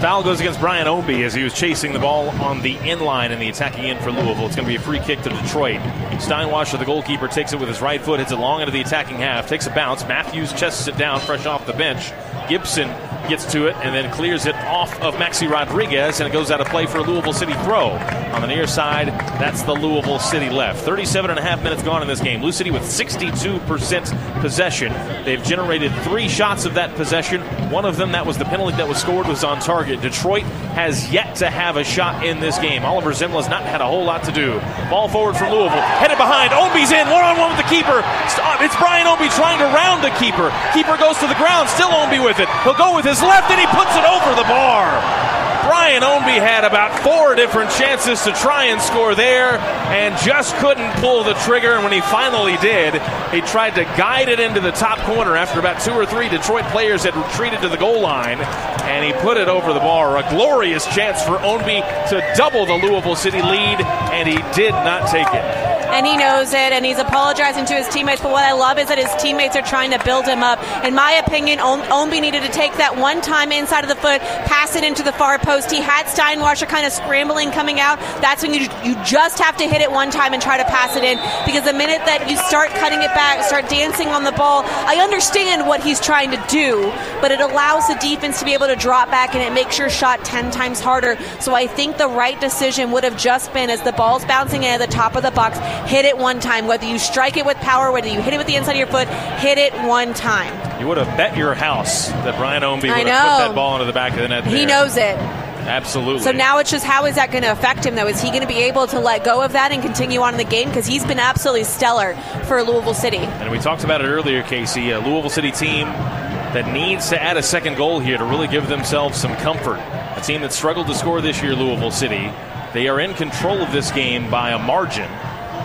[0.00, 3.32] Foul goes against Brian Ownby as he was chasing the ball on the in line
[3.32, 4.46] in the attacking end for Louisville.
[4.46, 5.78] It's going to be a free kick to Detroit.
[6.20, 9.18] Steinwascher, the goalkeeper, takes it with his right foot, hits it long into the attacking
[9.18, 10.02] half, takes a bounce.
[10.08, 12.12] Matthews chests it down, fresh off the bench.
[12.48, 12.88] Gibson
[13.30, 16.60] gets to it and then clears it off of Maxi Rodriguez, and it goes out
[16.60, 17.90] of play for a Louisville City throw.
[18.34, 19.08] On the near side,
[19.40, 20.84] that's the Louisville City left.
[20.84, 22.42] 37 and a half minutes gone in this game.
[22.42, 24.92] Lou City with 62% possession.
[25.24, 27.40] They've generated three shots of that possession.
[27.70, 30.00] One of them, that was the penalty that was scored, was on target.
[30.00, 30.42] Detroit
[30.74, 32.84] has yet to have a shot in this game.
[32.84, 34.60] Oliver Semmle's not had a whole lot to do.
[34.90, 35.80] Ball forward for Louisville.
[36.00, 36.52] Headed behind.
[36.52, 37.08] Ownby's in.
[37.08, 38.02] One on one with the keeper.
[38.28, 38.60] Stop.
[38.60, 40.50] Uh, it's Brian Ownby trying to round the keeper.
[40.74, 41.68] Keeper goes to the ground.
[41.68, 42.48] Still Ownby with it.
[42.64, 45.30] He'll go with his left and he puts it over the bar.
[45.70, 49.58] Brian Ownby had about four different chances to try and score there
[49.92, 51.74] and just couldn't pull the trigger.
[51.74, 52.94] And when he finally did,
[53.30, 56.64] he tried to guide it into the top corner after about two or three Detroit
[56.66, 58.40] players had retreated to the goal line.
[58.40, 60.16] And he put it over the bar.
[60.16, 65.08] A glorious chance for Ownby to double the Louisville City lead, and he did not
[65.08, 68.22] take it and he knows it, and he's apologizing to his teammates.
[68.22, 70.58] But what I love is that his teammates are trying to build him up.
[70.84, 74.76] In my opinion, Ownby needed to take that one time inside of the foot, pass
[74.76, 75.70] it into the far post.
[75.70, 77.98] He had Steinwascher kind of scrambling coming out.
[78.20, 80.96] That's when you you just have to hit it one time and try to pass
[80.96, 84.32] it in because the minute that you start cutting it back, start dancing on the
[84.32, 88.54] ball, I understand what he's trying to do, but it allows the defense to be
[88.54, 91.16] able to drop back and it makes your shot 10 times harder.
[91.40, 94.70] So I think the right decision would have just been as the ball's bouncing in
[94.70, 96.66] at the top of the box, hit it one time.
[96.66, 98.86] Whether you strike it with power, whether you hit it with the inside of your
[98.86, 99.08] foot,
[99.38, 100.80] hit it one time.
[100.80, 103.86] You would have bet your house that Brian Ownby would have put that ball into
[103.86, 104.44] the back of the net.
[104.44, 104.56] There.
[104.56, 105.16] He knows it.
[105.60, 106.22] Absolutely.
[106.22, 108.06] So now it's just how is that going to affect him, though?
[108.06, 110.38] Is he going to be able to let go of that and continue on in
[110.38, 110.68] the game?
[110.68, 112.14] Because he's been absolutely stellar
[112.46, 113.18] for Louisville City.
[113.18, 114.90] And we talked about it earlier, Casey.
[114.90, 118.68] A Louisville City team that needs to add a second goal here to really give
[118.68, 119.78] themselves some comfort.
[120.16, 122.32] A team that struggled to score this year, Louisville City.
[122.72, 125.10] They are in control of this game by a margin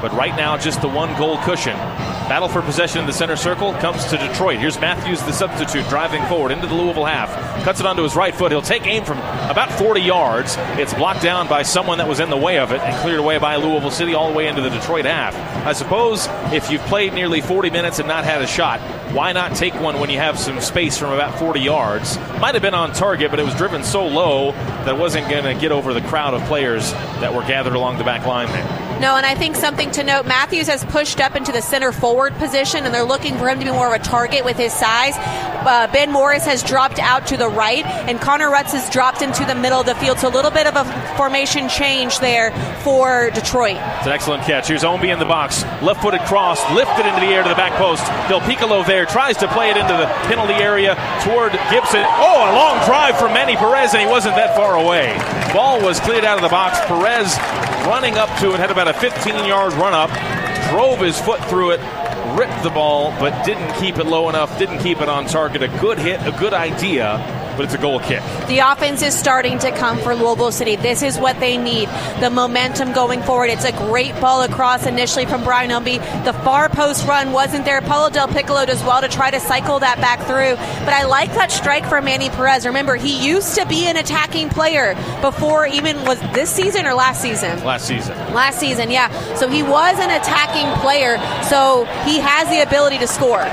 [0.01, 1.75] but right now just the one goal cushion.
[2.27, 4.57] Battle for possession in the center circle comes to Detroit.
[4.57, 7.29] Here's Matthews, the substitute, driving forward into the Louisville half.
[7.63, 8.51] Cuts it onto his right foot.
[8.51, 10.55] He'll take aim from about 40 yards.
[10.79, 13.37] It's blocked down by someone that was in the way of it and cleared away
[13.37, 15.35] by Louisville City all the way into the Detroit half.
[15.67, 18.79] I suppose if you've played nearly 40 minutes and not had a shot,
[19.13, 22.17] why not take one when you have some space from about 40 yards?
[22.39, 25.43] Might have been on target, but it was driven so low that it wasn't going
[25.43, 28.84] to get over the crowd of players that were gathered along the back line there.
[28.99, 32.33] No, and I think something to note Matthews has pushed up into the center forward
[32.35, 35.13] position, and they're looking for him to be more of a target with his size.
[35.17, 39.43] Uh, ben Morris has dropped out to the right, and Connor Rutz has dropped into
[39.45, 40.19] the middle of the field.
[40.19, 40.85] So a little bit of a
[41.17, 42.51] formation change there
[42.83, 43.77] for Detroit.
[43.97, 44.69] It's an excellent catch.
[44.69, 45.63] Here's Ownby in the box.
[45.81, 48.05] Left footed cross, lifted into the air to the back post.
[48.29, 52.05] Del Piccolo there tries to play it into the penalty area toward Gibson.
[52.05, 55.17] Oh, a long drive from Manny Perez, and he wasn't that far away.
[55.51, 56.79] Ball was cleared out of the box.
[56.85, 57.35] Perez
[57.85, 60.09] running up to it, had about a 15 yard run up,
[60.71, 61.79] drove his foot through it,
[62.37, 65.61] ripped the ball, but didn't keep it low enough, didn't keep it on target.
[65.61, 68.21] A good hit, a good idea but it's a goal kick.
[68.47, 70.75] The offense is starting to come for Louisville City.
[70.75, 71.89] This is what they need.
[72.19, 73.49] The momentum going forward.
[73.49, 75.99] It's a great ball across initially from Brian Ownby.
[76.25, 77.81] The far post run wasn't there.
[77.81, 80.55] Paolo Del Piccolo does well to try to cycle that back through.
[80.85, 82.65] But I like that strike from Manny Perez.
[82.65, 87.21] Remember, he used to be an attacking player before even was this season or last
[87.21, 87.63] season?
[87.63, 88.15] Last season.
[88.33, 89.09] Last season, yeah.
[89.35, 91.17] So he was an attacking player.
[91.43, 93.45] So he has the ability to score.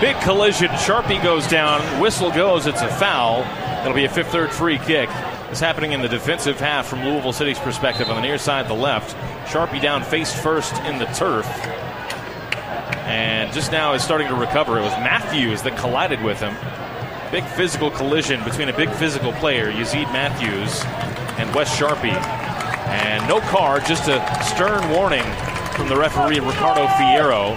[0.00, 0.68] Big collision.
[0.84, 1.80] Charpie goes down.
[2.00, 2.66] Whistle goes.
[2.66, 3.44] It's a foul.
[3.82, 5.08] It'll be a fifth third free kick.
[5.50, 8.74] It's happening in the defensive half from Louisville City's perspective on the near side, the
[8.74, 9.16] left.
[9.50, 11.46] Charpie down face first in the turf.
[13.06, 14.78] And just now is starting to recover.
[14.78, 16.54] It was Matthews that collided with him.
[17.32, 20.84] Big physical collision between a big physical player, Yazeed Matthews,
[21.38, 22.10] and Wes Charpie.
[22.10, 25.24] And no card, just a stern warning
[25.72, 27.56] from the referee, Ricardo Fierro.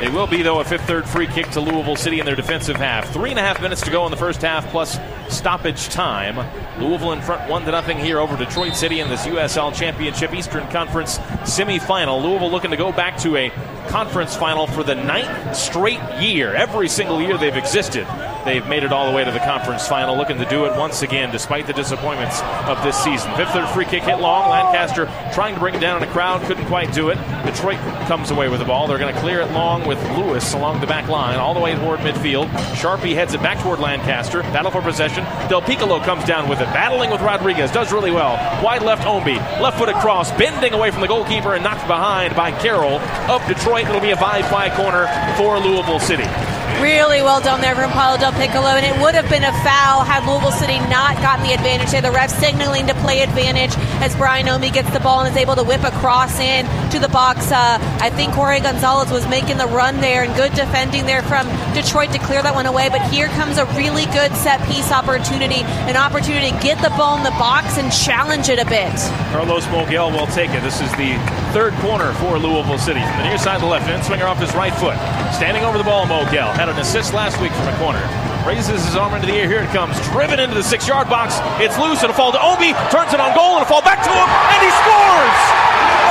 [0.00, 2.76] It will be, though, a fifth third free kick to Louisville City in their defensive
[2.76, 3.12] half.
[3.12, 4.96] Three and a half minutes to go in the first half, plus
[5.28, 6.36] stoppage time.
[6.80, 10.68] Louisville in front, one to nothing here over Detroit City in this USL Championship Eastern
[10.68, 12.22] Conference semifinal.
[12.22, 13.50] Louisville looking to go back to a
[13.88, 16.54] conference final for the ninth straight year.
[16.54, 18.06] Every single year they've existed,
[18.44, 21.02] they've made it all the way to the conference final, looking to do it once
[21.02, 23.34] again despite the disappointments of this season.
[23.36, 24.50] Fifth third free kick hit long.
[24.50, 27.18] Lancaster trying to bring it down in a crowd, couldn't quite do it.
[27.44, 28.86] Detroit comes away with the ball.
[28.86, 31.74] They're going to clear it long with Lewis along the back line, all the way
[31.74, 32.48] toward midfield.
[32.76, 34.42] Charpie heads it back toward Lancaster.
[34.42, 35.24] Battle for possession.
[35.48, 38.36] Del Piccolo comes down with it, battling with Rodriguez, does really well.
[38.62, 42.50] Wide left Ownby, left foot across, bending away from the goalkeeper and knocked behind by
[42.52, 42.98] Carroll
[43.30, 43.77] of Detroit.
[43.86, 45.06] It'll be a 5 5 corner
[45.36, 46.47] for Louisville City.
[46.80, 50.04] Really well done there from Paolo Del Piccolo, and it would have been a foul
[50.04, 52.00] had Louisville City not gotten the advantage there.
[52.00, 55.56] The ref signaling to play advantage as Brian Ownby gets the ball and is able
[55.56, 57.50] to whip a cross in to the box.
[57.50, 61.48] Uh, I think Jorge Gonzalez was making the run there and good defending there from
[61.74, 62.88] Detroit to clear that one away.
[62.88, 67.18] But here comes a really good set piece opportunity, an opportunity to get the ball
[67.18, 68.94] in the box and challenge it a bit.
[69.34, 70.62] Carlos Moguel will take it.
[70.62, 71.18] This is the
[71.50, 73.00] third corner for Louisville City.
[73.02, 74.96] From the near side of the left, in swinger off his right foot.
[75.34, 78.04] Standing over the ball, Moguel had an assist last week from a corner.
[78.44, 79.48] Raises his arm into the air.
[79.48, 79.96] Here it comes.
[80.12, 81.40] Driven into the six yard box.
[81.56, 82.04] It's loose.
[82.04, 82.76] It'll fall to Ownby.
[82.92, 83.56] Turns it on goal.
[83.56, 84.28] and It'll fall back to him.
[84.28, 85.38] And he scores!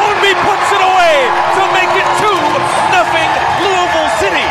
[0.01, 2.33] Ownby puts it away to make it 2
[2.89, 3.29] nothing
[3.69, 4.47] Louisville City.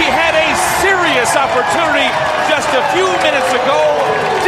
[0.00, 0.48] He had a
[0.80, 2.08] serious opportunity
[2.48, 3.80] just a few minutes ago.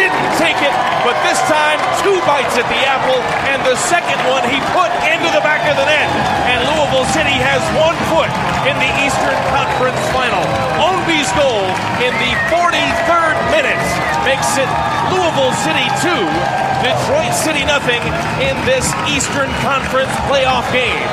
[0.01, 0.74] Didn't take it,
[1.07, 3.20] but this time two bites at the apple,
[3.51, 6.09] and the second one he put into the back of the net.
[6.51, 8.30] And Louisville City has one foot
[8.66, 10.43] in the Eastern Conference Final.
[10.80, 11.64] Ownby's goal
[12.03, 13.82] in the 43rd minute
[14.24, 14.68] makes it
[15.12, 16.11] Louisville City 2,
[16.80, 18.01] Detroit City nothing
[18.41, 21.05] in this Eastern Conference playoff game.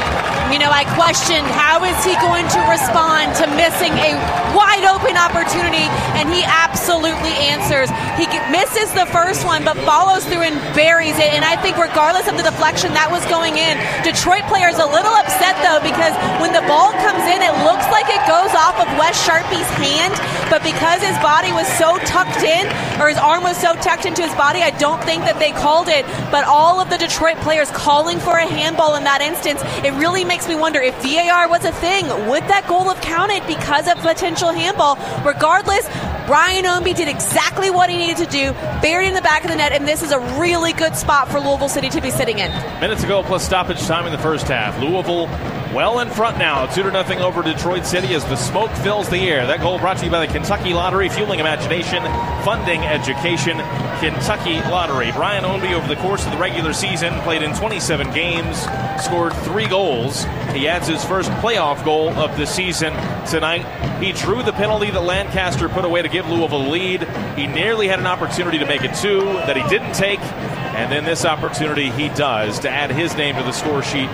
[0.51, 4.19] You know, I questioned how is he going to respond to missing a
[4.51, 5.87] wide open opportunity,
[6.19, 7.87] and he absolutely answers.
[8.19, 11.31] He misses the first one, but follows through and buries it.
[11.35, 15.13] And I think, regardless of the deflection that was going in, Detroit players a little
[15.19, 18.87] upset though because when the ball comes in, it looks like it goes off of
[18.95, 20.15] Wes Charpie's hand,
[20.49, 22.65] but because his body was so tucked in,
[22.99, 25.87] or his arm was so tucked into his body, I don't think that they called
[25.87, 26.05] it.
[26.31, 30.23] But all of the Detroit players calling for a handball in that instance, it really
[30.23, 33.97] makes me wonder if VAR was a thing, would that goal have counted because of
[33.99, 34.95] potential handball?
[35.23, 35.87] Regardless,
[36.31, 39.55] Brian Ownby did exactly what he needed to do, buried in the back of the
[39.57, 42.49] net, and this is a really good spot for Louisville City to be sitting in.
[42.79, 44.79] Minutes ago, plus stoppage time in the first half.
[44.79, 45.27] Louisville
[45.75, 49.17] well in front now, two to nothing over Detroit City as the smoke fills the
[49.29, 49.45] air.
[49.45, 52.01] That goal brought to you by the Kentucky Lottery, fueling imagination,
[52.45, 53.57] funding education.
[54.01, 55.11] Kentucky Lottery.
[55.11, 58.57] Brian Ownby over the course of the regular season played in 27 games,
[58.99, 60.23] scored three goals.
[60.53, 62.93] He adds his first playoff goal of the season
[63.27, 63.63] tonight.
[64.01, 67.03] He drew the penalty that Lancaster put away to give Louisville a lead.
[67.37, 70.19] He nearly had an opportunity to make it two that he didn't take.
[70.19, 74.09] And then this opportunity he does to add his name to the score sheet.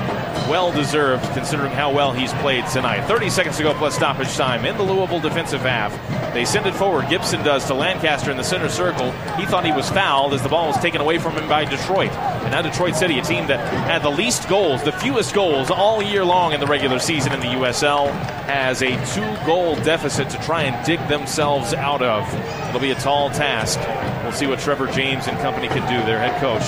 [0.49, 3.05] Well deserved considering how well he's played tonight.
[3.05, 5.91] 30 seconds to go plus stoppage time in the Louisville defensive half.
[6.33, 7.09] They send it forward.
[7.09, 9.11] Gibson does to Lancaster in the center circle.
[9.37, 12.11] He thought he was fouled as the ball was taken away from him by Detroit.
[12.11, 16.01] And now Detroit City, a team that had the least goals, the fewest goals all
[16.01, 18.09] year long in the regular season in the USL,
[18.45, 22.25] has a two goal deficit to try and dig themselves out of.
[22.69, 23.79] It'll be a tall task.
[24.23, 26.63] We'll see what Trevor James and company can do, their head coach,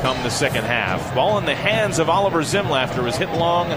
[0.00, 1.14] come the second half.
[1.14, 3.68] Ball in the hands of Oliver Semmle after was hit long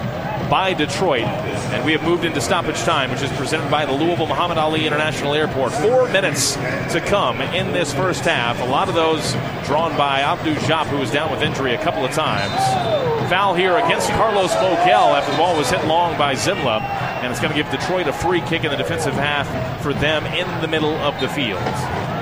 [0.48, 1.24] by Detroit.
[1.24, 4.86] And we have moved into stoppage time, which is presented by the Louisville Muhammad Ali
[4.86, 5.72] International Airport.
[5.72, 8.60] Four minutes to come in this first half.
[8.60, 9.32] A lot of those
[9.66, 13.28] drawn by Abdou Diop, who was down with injury a couple of times.
[13.28, 16.80] Foul here against Carlos Moguel after the ball was hit long by Semmle.
[16.80, 19.48] And it's going to give Detroit a free kick in the defensive half
[19.82, 22.13] for them in the middle of the field.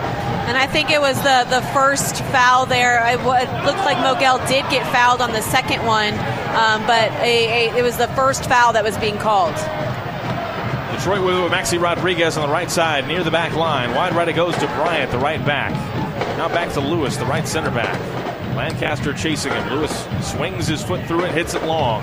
[0.49, 3.05] And I think it was the, the first foul there.
[3.07, 7.69] It, it looked like Moguel did get fouled on the second one, um, but a,
[7.69, 9.55] a, it was the first foul that was being called.
[10.97, 13.95] Detroit with Maxi Rodriguez on the right side near the back line.
[13.95, 15.73] Wide right it goes to Bryant, the right back.
[16.37, 17.99] Now back to Lewis, the right center back.
[18.57, 19.71] Lancaster chasing him.
[19.71, 22.03] Lewis swings his foot through it, hits it long.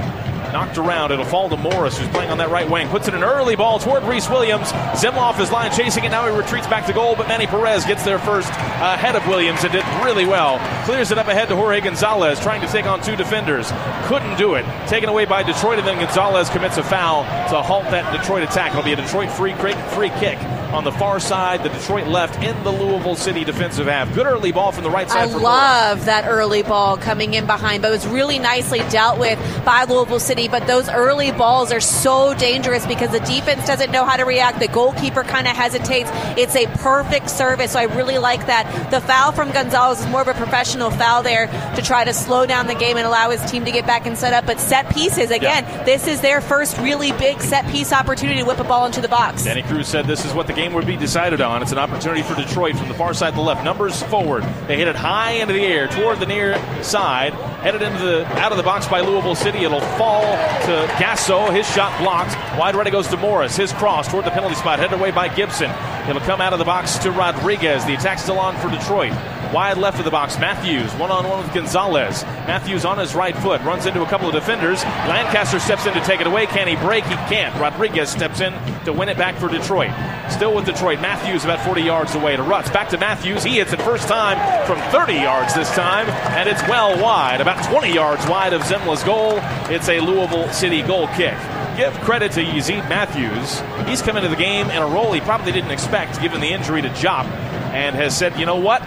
[0.53, 1.11] Knocked around.
[1.11, 2.87] It'll fall to Morris, who's playing on that right wing.
[2.89, 4.71] Puts it an early ball toward Rhys Williams.
[4.93, 6.09] Zemloff is line chasing it.
[6.09, 9.63] Now he retreats back to goal, but Manny Perez gets there first ahead of Williams
[9.63, 10.59] and did really well.
[10.85, 13.71] Clears it up ahead to Jorge Gonzalez, trying to take on two defenders.
[14.05, 14.65] Couldn't do it.
[14.87, 18.71] Taken away by Detroit, and then Gonzalez commits a foul to halt that Detroit attack.
[18.71, 20.39] It'll be a Detroit free, free kick
[20.71, 21.63] on the far side.
[21.63, 24.13] The Detroit left in the Louisville City defensive half.
[24.13, 25.29] Good early ball from the right side.
[25.29, 29.39] I love that early ball coming in behind, but it was really nicely dealt with
[29.65, 30.47] by Louisville City.
[30.47, 34.59] But those early balls are so dangerous because the defense doesn't know how to react.
[34.59, 36.09] The goalkeeper kind of hesitates.
[36.37, 38.91] It's a perfect service, so I really like that.
[38.91, 42.45] The foul from Gonzalez is more of a professional foul there to try to slow
[42.45, 44.45] down the game and allow his team to get back and set up.
[44.45, 45.83] But set pieces, again, yeah.
[45.83, 49.07] this is their first really big set piece opportunity to whip a ball into the
[49.07, 49.43] box.
[49.43, 51.61] Danny Cruz said this is what the game would be decided on.
[51.61, 53.63] It's an opportunity for Detroit from the far side to the left.
[53.63, 54.43] Numbers forward.
[54.67, 57.33] They hit it high into the air toward the near side.
[57.63, 59.59] Headed into the out of the box by Louisville City.
[59.59, 61.53] It'll fall to Gasso.
[61.53, 62.35] His shot blocked.
[62.59, 63.55] Wide right it goes to Morris.
[63.55, 64.79] His cross toward the penalty spot.
[64.79, 65.71] Headed away by Gibson.
[66.09, 67.85] It'll come out of the box to Rodriguez.
[67.85, 69.13] The attack still on for Detroit.
[69.53, 72.23] Wide left of the box, Matthews, one on one with Gonzalez.
[72.45, 74.83] Matthews on his right foot, runs into a couple of defenders.
[74.83, 76.45] Lancaster steps in to take it away.
[76.45, 77.03] Can he break?
[77.05, 77.59] He can't.
[77.59, 78.53] Rodriguez steps in
[78.85, 79.89] to win it back for Detroit.
[80.29, 81.01] Still with Detroit.
[81.01, 82.71] Matthews about 40 yards away to Rutz.
[82.71, 83.43] Back to Matthews.
[83.43, 87.63] He hits it first time from 30 yards this time, and it's well wide, about
[87.71, 89.39] 20 yards wide of Semmle's goal.
[89.71, 91.37] It's a Louisville City goal kick
[91.75, 93.61] give credit to Yazeed Matthews.
[93.87, 96.81] He's come into the game in a role he probably didn't expect given the injury
[96.81, 97.23] to Diop
[97.71, 98.81] and has said, you know what?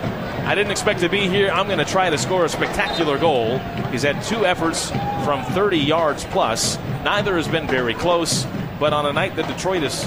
[0.44, 1.50] I didn't expect to be here.
[1.50, 3.58] I'm going to try to score a spectacular goal.
[3.92, 4.90] He's had two efforts
[5.24, 6.78] from 30 yards plus.
[7.04, 8.44] Neither has been very close,
[8.80, 10.00] but on a night that Detroit has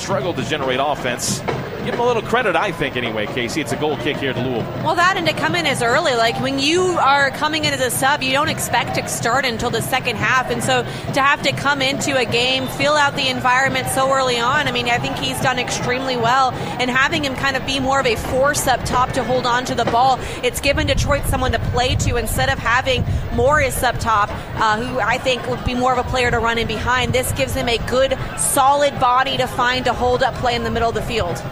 [0.00, 1.40] struggled to generate offense,
[1.84, 3.60] give him a little credit, I think, anyway, Casey.
[3.60, 4.84] It's a goal kick here to Louisville.
[4.84, 6.14] Well, that and to come in as early.
[6.14, 9.70] Like when you are coming in as a sub, you don't expect to start until
[9.70, 10.50] the second half.
[10.50, 14.38] And so to have to come into a game, feel out the environment so early
[14.38, 16.52] on, I mean, I think he's done extremely well.
[16.52, 19.64] And having him kind of be more of a force up top to hold on
[19.66, 23.04] to the ball, it's given Detroit someone to play to instead of having
[23.34, 26.58] Morris up top, uh, who I think would be more of a player to run
[26.58, 27.12] in behind.
[27.12, 30.70] This gives him a good, solid body to find to hold up play in the
[30.70, 31.42] middle of the field.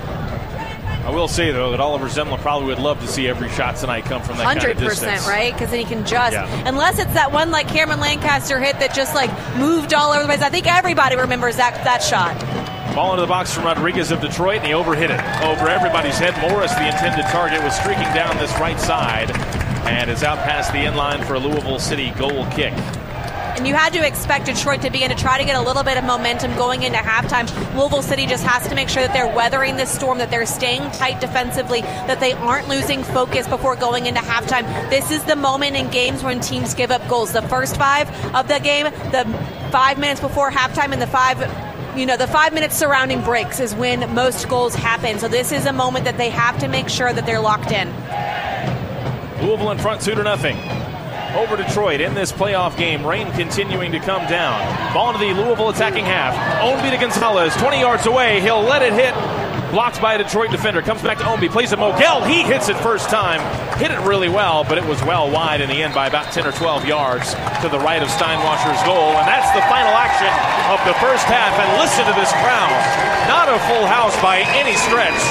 [1.05, 4.05] I will say though that Oliver Semmle probably would love to see every shot tonight
[4.05, 5.52] come from that hundred kind of percent, right?
[5.52, 6.68] Because then he can just yeah.
[6.68, 10.28] unless it's that one like Cameron Lancaster hit that just like moved all over the
[10.28, 10.43] place.
[10.43, 12.39] I think everybody remembers that that shot.
[12.94, 16.35] Ball into the box from Rodriguez of Detroit, and he overhit it over everybody's head.
[16.40, 19.31] Morris, the intended target, was streaking down this right side
[19.86, 22.74] and is out past the end line for a Louisville City goal kick.
[23.60, 25.98] And you had to expect Detroit to begin to try to get a little bit
[25.98, 27.46] of momentum going into halftime.
[27.76, 30.90] Louisville City just has to make sure that they're weathering this storm, that they're staying
[30.92, 34.64] tight defensively, that they aren't losing focus before going into halftime.
[34.88, 37.32] This is the moment in games when teams give up goals.
[37.32, 39.26] The first five of the game, the
[39.70, 41.38] five minutes before halftime, and the five
[41.94, 45.18] you know, the five minutes surrounding breaks is when most goals happen.
[45.18, 47.88] So this is a moment that they have to make sure that they're locked in.
[49.46, 50.80] Louisville in front, two to nothing
[51.36, 53.07] over Detroit in this playoff game.
[53.07, 54.94] Rain continuing to come down.
[54.94, 56.35] Ball into the Louisville attacking half.
[56.62, 58.40] Ownby to Gonzalez, 20 yards away.
[58.40, 59.15] He'll let it hit.
[59.70, 60.82] Blocked by a Detroit defender.
[60.82, 61.48] Comes back to Ownby.
[61.51, 62.27] Plays it Moguel.
[62.27, 63.39] He hits it first time.
[63.78, 66.44] Hit it really well, but it was well wide in the end by about 10
[66.44, 69.15] or 12 yards to the right of Steinwascher's goal.
[69.15, 70.27] And that's the final action
[70.74, 71.55] of the first half.
[71.55, 72.74] And listen to this crowd.
[73.31, 75.23] Not a full house by any stretch,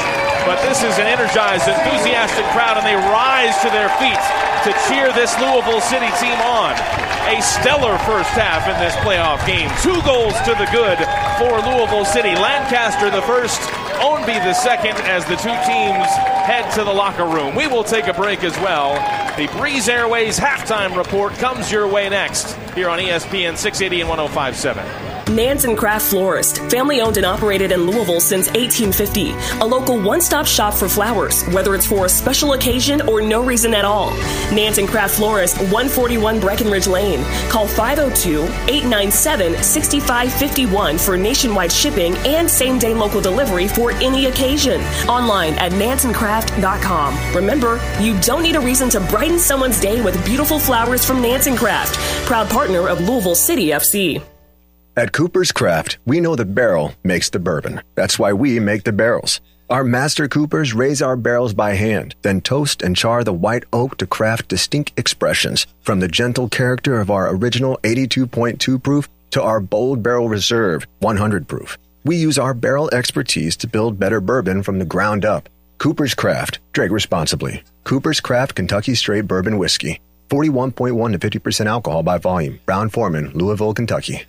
[0.49, 4.17] but this is an energized, enthusiastic crowd, and they rise to their feet
[4.65, 6.73] to cheer this Louisville City team on.
[7.29, 9.69] A stellar first half in this playoff game.
[9.85, 10.97] Two goals to the good
[11.37, 12.33] for Louisville City.
[12.33, 13.61] Lancaster the first,
[14.01, 16.09] Ownby the second as the two teams
[16.49, 17.53] head to the locker room.
[17.53, 18.97] We will take a break as well.
[19.39, 25.09] The Breeze Airways halftime report comes your way next here on ESPN 680 and 1057.
[25.35, 29.31] Nanz & Kraft Florist, family owned and operated in Louisville since 1850.
[29.61, 33.43] A local one stop shop for flowers, whether it's for a special occasion or no
[33.43, 34.11] reason at all.
[34.51, 37.23] Nanz & Kraft Florist, 141 Breckenridge Lane.
[37.49, 44.81] Call 502 897 6551 for nationwide shipping and same day local delivery for any occasion.
[45.07, 47.35] Online at nansencraft.com.
[47.35, 48.99] Remember, you don't need a reason to
[49.29, 51.93] brighten someone's day with beautiful flowers from Nanz & Kraft,
[52.25, 54.23] proud partner of Louisville City FC.
[54.97, 57.81] At Cooper's Craft, we know the barrel makes the bourbon.
[57.93, 59.39] That's why we make the barrels.
[59.69, 63.99] Our master coopers raise our barrels by hand, then toast and char the white oak
[63.99, 69.59] to craft distinct expressions, from the gentle character of our original 82.2 proof to our
[69.59, 71.77] bold barrel reserve 100 proof.
[72.03, 75.49] We use our barrel expertise to build better bourbon from the ground up.
[75.79, 76.59] Cooper's Craft.
[76.73, 77.63] Drink responsibly.
[77.85, 80.01] Cooper's Craft Kentucky Straight Bourbon Whiskey.
[80.29, 82.59] 41.1 to 50% alcohol by volume.
[82.65, 84.23] Brown-Forman, Louisville, Kentucky.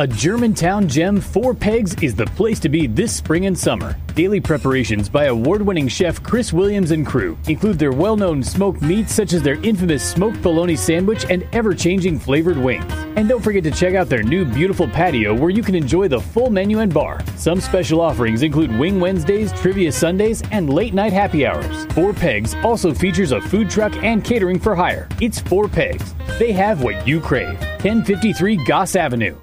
[0.00, 3.94] A Germantown gem, Four Pegs, is the place to be this spring and summer.
[4.14, 8.80] Daily preparations by award winning chef Chris Williams and crew include their well known smoked
[8.80, 12.90] meats, such as their infamous smoked bologna sandwich and ever changing flavored wings.
[13.16, 16.18] And don't forget to check out their new beautiful patio where you can enjoy the
[16.18, 17.22] full menu and bar.
[17.36, 21.84] Some special offerings include Wing Wednesdays, Trivia Sundays, and late night happy hours.
[21.92, 25.10] Four Pegs also features a food truck and catering for hire.
[25.20, 26.14] It's Four Pegs.
[26.38, 27.60] They have what you crave.
[27.82, 29.36] 1053 Goss Avenue.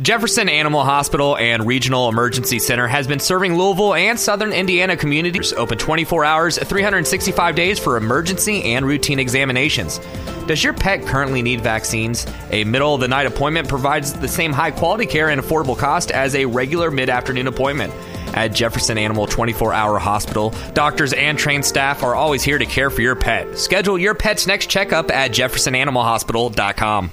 [0.00, 5.52] Jefferson Animal Hospital and Regional Emergency Center has been serving Louisville and Southern Indiana communities
[5.52, 9.98] open 24 hours, 365 days for emergency and routine examinations.
[10.46, 12.26] Does your pet currently need vaccines?
[12.50, 16.10] A middle of the night appointment provides the same high quality care and affordable cost
[16.10, 17.92] as a regular mid afternoon appointment.
[18.32, 22.88] At Jefferson Animal 24 Hour Hospital, doctors and trained staff are always here to care
[22.88, 23.58] for your pet.
[23.58, 27.10] Schedule your pet's next checkup at jeffersonanimalhospital.com.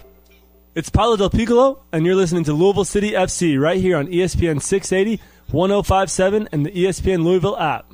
[0.78, 4.62] It's Paolo Del Piccolo, and you're listening to Louisville City FC right here on ESPN
[4.62, 7.92] 680, 1057, and the ESPN Louisville app.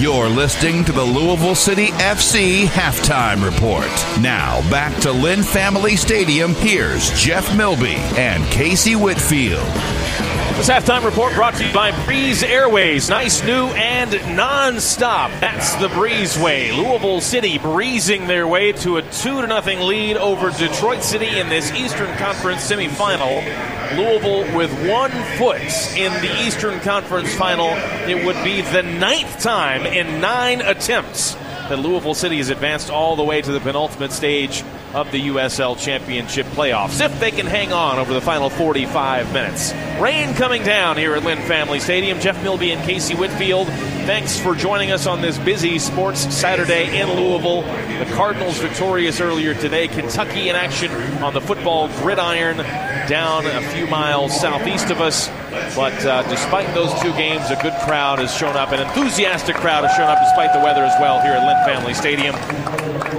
[0.00, 3.90] You're listening to the Louisville City FC halftime report.
[4.22, 6.54] Now, back to Lynn Family Stadium.
[6.54, 9.66] Here's Jeff Milby and Casey Whitfield.
[10.58, 13.08] This halftime report brought to you by Breeze Airways.
[13.08, 15.30] Nice, new, and non-stop.
[15.40, 16.76] That's the Breezeway.
[16.76, 21.48] Louisville City breezing their way to a 2 to nothing lead over Detroit City in
[21.48, 23.40] this Eastern Conference semifinal.
[23.96, 25.62] Louisville with one foot
[25.96, 27.68] in the Eastern Conference final.
[28.08, 31.36] It would be the ninth time in nine attempts
[31.68, 34.64] that Louisville City has advanced all the way to the penultimate stage
[34.94, 39.72] of the USL Championship playoffs if they can hang on over the final 45 minutes.
[40.00, 42.20] Rain coming down here at Lynn Family Stadium.
[42.20, 47.08] Jeff Milby and Casey Whitfield, thanks for joining us on this busy sports Saturday in
[47.08, 47.62] Louisville.
[47.62, 49.88] The Cardinals victorious earlier today.
[49.88, 50.90] Kentucky in action
[51.22, 52.56] on the football gridiron
[53.08, 55.28] down a few miles southeast of us.
[55.74, 59.84] But uh, despite those two games, a good crowd has shown up, an enthusiastic crowd
[59.84, 62.34] has shown up despite the weather as well here at Lynn Family Stadium.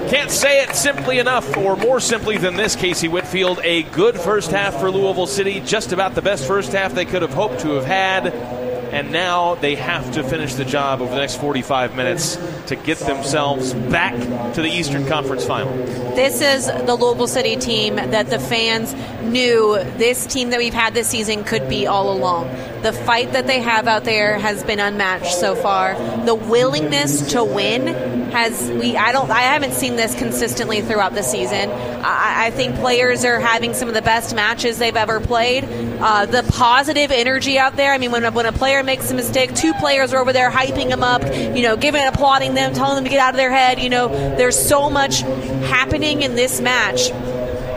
[0.10, 3.60] Can't say it simply enough, or more simply than this, Casey Whitfield.
[3.64, 7.22] A good first half for Louisville City, just about the best first half they could
[7.22, 8.59] have hoped to have had.
[8.92, 12.38] And now they have to finish the job over the next 45 minutes
[12.68, 14.14] to get themselves back
[14.54, 15.72] to the Eastern Conference final.
[16.16, 20.94] This is the Louisville City team that the fans knew this team that we've had
[20.94, 22.48] this season could be all along.
[22.82, 25.96] The fight that they have out there has been unmatched so far.
[26.26, 27.88] The willingness to win
[28.32, 31.70] has we I don't I haven't seen this consistently throughout the season.
[31.70, 35.66] I, I think players are having some of the best matches they've ever played.
[36.00, 37.94] Uh, the positive energy out there.
[37.94, 40.90] I mean, when when a player makes a mistake, two players are over there hyping
[40.90, 43.80] them up, you know, giving applauding them, telling them to get out of their head.
[43.80, 47.12] You know, there's so much happening in this match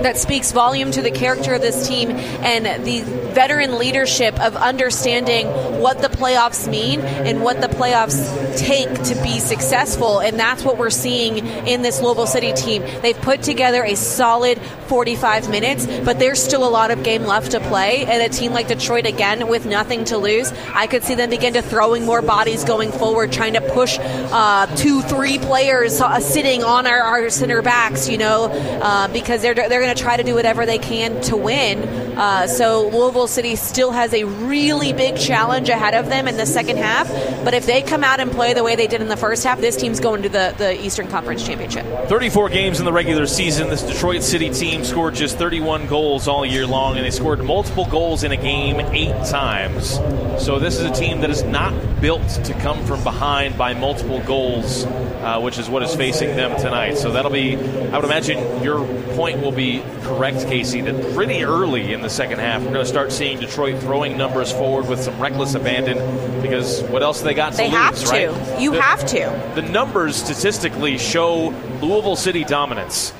[0.02, 3.02] that speaks volume to the character of this team and the
[3.32, 5.46] veteran leadership of understanding
[5.80, 10.20] what the playoffs mean and what the playoffs take to be successful.
[10.20, 12.82] And that's what we're seeing in this Louisville City team.
[13.00, 17.52] They've put together a solid 45 minutes, but there's still a lot of game left
[17.52, 18.04] to play.
[18.04, 21.54] And a team like Detroit, again, with nothing to lose, I could see them begin
[21.54, 26.62] to throwing more bodies going forward, trying to push uh, two, three players uh, sitting
[26.62, 28.50] on our, our, center backs, you know,
[28.82, 32.11] uh, because they're, they're going to try to do whatever they can to win.
[32.16, 36.46] Uh, so Louisville City still has a really big challenge ahead of them in the
[36.46, 37.08] second half.
[37.44, 39.60] But if they come out and play the way they did in the first half,
[39.60, 41.86] this team's going to the, the Eastern Conference Championship.
[42.08, 43.68] 34 games in the regular season.
[43.68, 47.86] This Detroit City team scored just 31 goals all year long, and they scored multiple
[47.86, 49.98] goals in a game eight times.
[50.44, 54.20] So this is a team that is not built to come from behind by multiple
[54.20, 56.98] goals, uh, which is what is facing them tonight.
[56.98, 58.84] So that'll be, I would imagine your
[59.14, 62.86] point will be correct, Casey, that pretty early in the second half, we're going to
[62.86, 65.98] start seeing Detroit throwing numbers forward with some reckless abandon
[66.42, 68.30] because what else they got to they lose, have to.
[68.30, 68.60] right?
[68.60, 69.52] You The- have to.
[69.54, 71.48] The numbers statistically show
[71.80, 73.12] Louisville City dominance.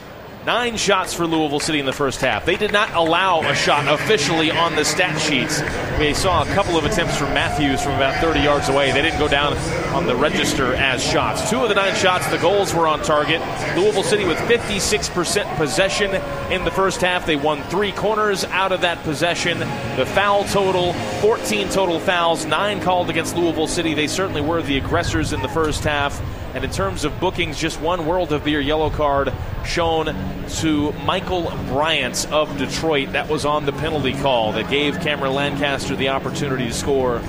[0.45, 2.45] Nine shots for Louisville City in the first half.
[2.45, 5.63] They did not allow a shot officially on the stat sheets.
[6.01, 8.91] We saw a couple of attempts from Matthews from about 30 yards away.
[8.91, 9.57] They didn't go down
[9.95, 11.49] on the register as shots.
[11.49, 13.41] Two of the nine shots, the goals were on target.
[13.77, 16.11] Louisville City with 56% possession
[16.51, 17.25] in the first half.
[17.25, 19.61] They won three corners out of that possession.
[19.61, 23.95] The foul total 14 total fouls, nine called against Louisville City.
[23.95, 26.21] They certainly were the aggressors in the first half.
[26.55, 29.33] And in terms of bookings, just one World of Beer yellow card
[29.65, 30.15] shown
[30.57, 33.13] to Michael Bryant of Detroit.
[33.13, 37.21] That was on the penalty call that gave Cameron Lancaster the opportunity to score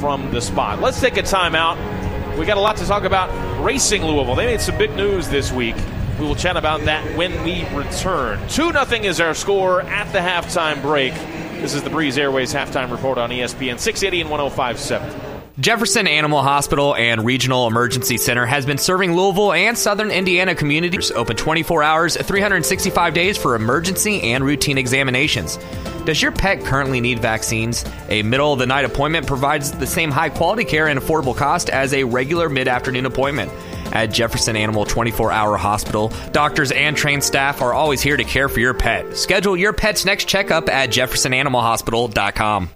[0.00, 0.80] from the spot.
[0.80, 1.76] Let's take a timeout.
[2.36, 3.30] We got a lot to talk about
[3.64, 4.34] racing Louisville.
[4.34, 5.76] They made some big news this week.
[6.18, 8.40] We will chat about that when we return.
[8.48, 11.14] 2 0 is our score at the halftime break.
[11.60, 15.33] This is the Breeze Airways halftime report on ESPN 680 and 1057.
[15.60, 21.12] Jefferson Animal Hospital and Regional Emergency Center has been serving Louisville and Southern Indiana communities
[21.12, 25.60] open 24 hours, 365 days for emergency and routine examinations.
[26.06, 27.84] Does your pet currently need vaccines?
[28.08, 31.70] A middle of the night appointment provides the same high quality care and affordable cost
[31.70, 33.52] as a regular mid afternoon appointment.
[33.92, 38.48] At Jefferson Animal 24 Hour Hospital, doctors and trained staff are always here to care
[38.48, 39.16] for your pet.
[39.16, 42.70] Schedule your pet's next checkup at jeffersonanimalhospital.com.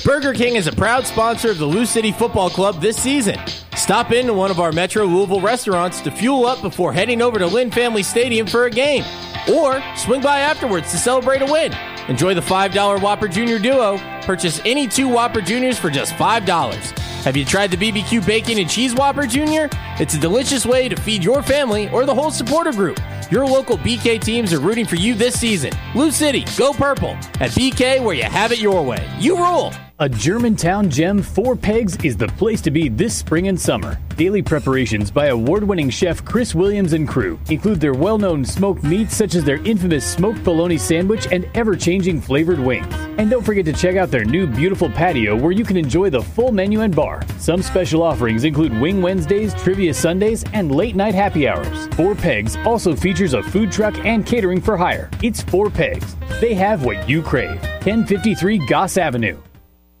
[0.00, 3.38] Burger King is a proud sponsor of the Lou City Football Club this season.
[3.76, 7.46] Stop into one of our Metro Louisville restaurants to fuel up before heading over to
[7.46, 9.04] Lynn Family Stadium for a game.
[9.52, 11.72] Or swing by afterwards to celebrate a win.
[12.08, 13.98] Enjoy the $5 Whopper Junior Duo.
[14.22, 17.11] Purchase any two Whopper Juniors for just $5.
[17.22, 19.68] Have you tried the BBQ Bacon and Cheese Whopper Junior?
[20.00, 22.98] It's a delicious way to feed your family or the whole supporter group.
[23.30, 25.70] Your local BK teams are rooting for you this season.
[25.94, 27.10] Lou City, go purple.
[27.38, 29.08] At BK, where you have it your way.
[29.20, 29.72] You rule.
[30.02, 34.00] A Germantown gem, Four Pegs, is the place to be this spring and summer.
[34.16, 38.82] Daily preparations by award winning chef Chris Williams and crew include their well known smoked
[38.82, 42.92] meats, such as their infamous smoked bologna sandwich and ever changing flavored wings.
[43.16, 46.20] And don't forget to check out their new beautiful patio where you can enjoy the
[46.20, 47.22] full menu and bar.
[47.38, 51.86] Some special offerings include Wing Wednesdays, Trivia Sundays, and late night happy hours.
[51.94, 55.08] Four Pegs also features a food truck and catering for hire.
[55.22, 56.16] It's Four Pegs.
[56.40, 57.62] They have what you crave.
[57.84, 59.40] 1053 Goss Avenue.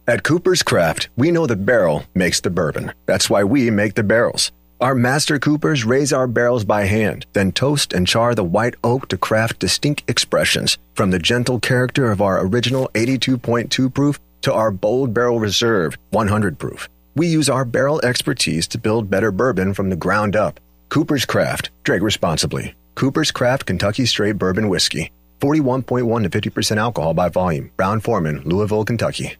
[0.04, 2.92] At Cooper's Craft, we know the barrel makes the bourbon.
[3.06, 4.50] That's why we make the barrels.
[4.80, 9.06] Our master coopers raise our barrels by hand, then toast and char the white oak
[9.10, 14.72] to craft distinct expressions, from the gentle character of our original 82.2 proof to our
[14.72, 16.88] bold barrel reserve 100 proof.
[17.14, 20.58] We use our barrel expertise to build better bourbon from the ground up.
[20.88, 21.70] Cooper's Craft.
[21.84, 22.74] Drink responsibly.
[22.96, 25.12] Cooper's Craft Kentucky Straight Bourbon Whiskey.
[25.38, 27.70] 41.1 to 50% alcohol by volume.
[27.76, 29.36] Brown-Forman, Louisville, Kentucky.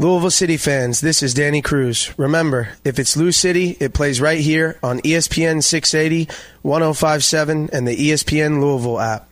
[0.00, 2.16] Louisville City fans, this is Danny Cruz.
[2.16, 7.96] Remember, if it's Lou City, it plays right here on ESPN 680, 1057, and the
[7.96, 9.28] ESPN Louisville app.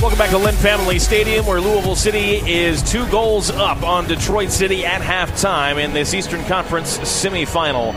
[0.00, 4.50] Welcome back to Lynn Family Stadium, where Louisville City is two goals up on Detroit
[4.50, 7.92] City at halftime in this Eastern Conference semifinal.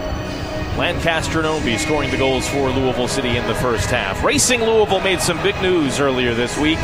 [0.78, 4.24] Lancaster and scoring the goals for Louisville City in the first half.
[4.24, 6.78] Racing Louisville made some big news earlier this week.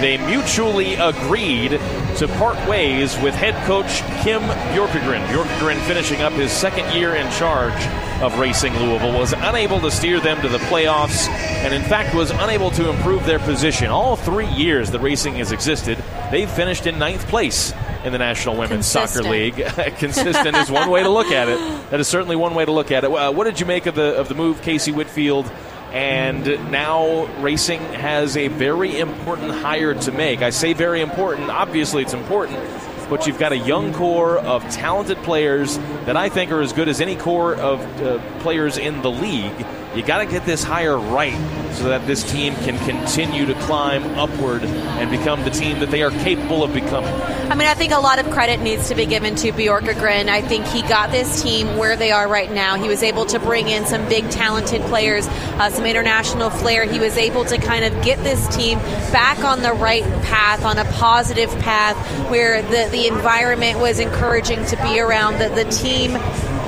[0.00, 1.72] They mutually agreed
[2.16, 4.40] to part ways with head coach Kim
[4.72, 5.26] Bjorkegren.
[5.26, 7.74] Bjorkegren finishing up his second year in charge
[8.22, 12.30] of Racing Louisville was unable to steer them to the playoffs and in fact was
[12.30, 13.88] unable to improve their position.
[13.88, 17.72] All three years that Racing has existed, they've finished in ninth place
[18.04, 19.24] in the National Women's Consistent.
[19.24, 19.54] Soccer League.
[19.98, 21.58] Consistent is one way to look at it.
[21.90, 23.10] That is certainly one way to look at it.
[23.10, 25.50] Uh, what did you make of the of the move, Casey Whitfield?
[25.92, 30.40] And now Racing has a very important hire to make.
[30.40, 31.50] I say very important.
[31.50, 32.60] Obviously, it's important.
[33.08, 36.88] But you've got a young core of talented players that I think are as good
[36.88, 39.66] as any core of uh, players in the league.
[39.94, 41.34] You got to get this hire right
[41.72, 46.02] so that this team can continue to climb upward and become the team that they
[46.02, 47.12] are capable of becoming.
[47.50, 50.28] I mean, I think a lot of credit needs to be given to Bjorkegren.
[50.28, 52.76] I think he got this team where they are right now.
[52.76, 56.84] He was able to bring in some big, talented players, uh, some international flair.
[56.84, 58.78] He was able to kind of get this team
[59.10, 61.96] back on the right path, on a positive path,
[62.30, 65.38] where the, the environment was encouraging to be around.
[65.38, 66.12] The, the team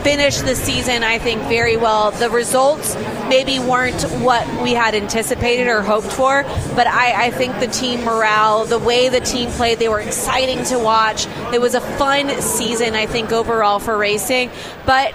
[0.02, 2.10] finished the season, I think, very well.
[2.10, 2.96] The results
[3.28, 6.42] maybe weren't what we had anticipated or hoped for,
[6.74, 10.64] but I, I think the team morale, the way the team played, they were exciting
[10.64, 11.26] to watch.
[11.52, 14.50] It was a fun season, I think, overall for racing,
[14.86, 15.14] but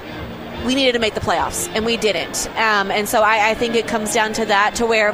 [0.66, 2.48] we needed to make the playoffs, and we didn't.
[2.52, 5.12] Um, and so I, I think it comes down to that, to where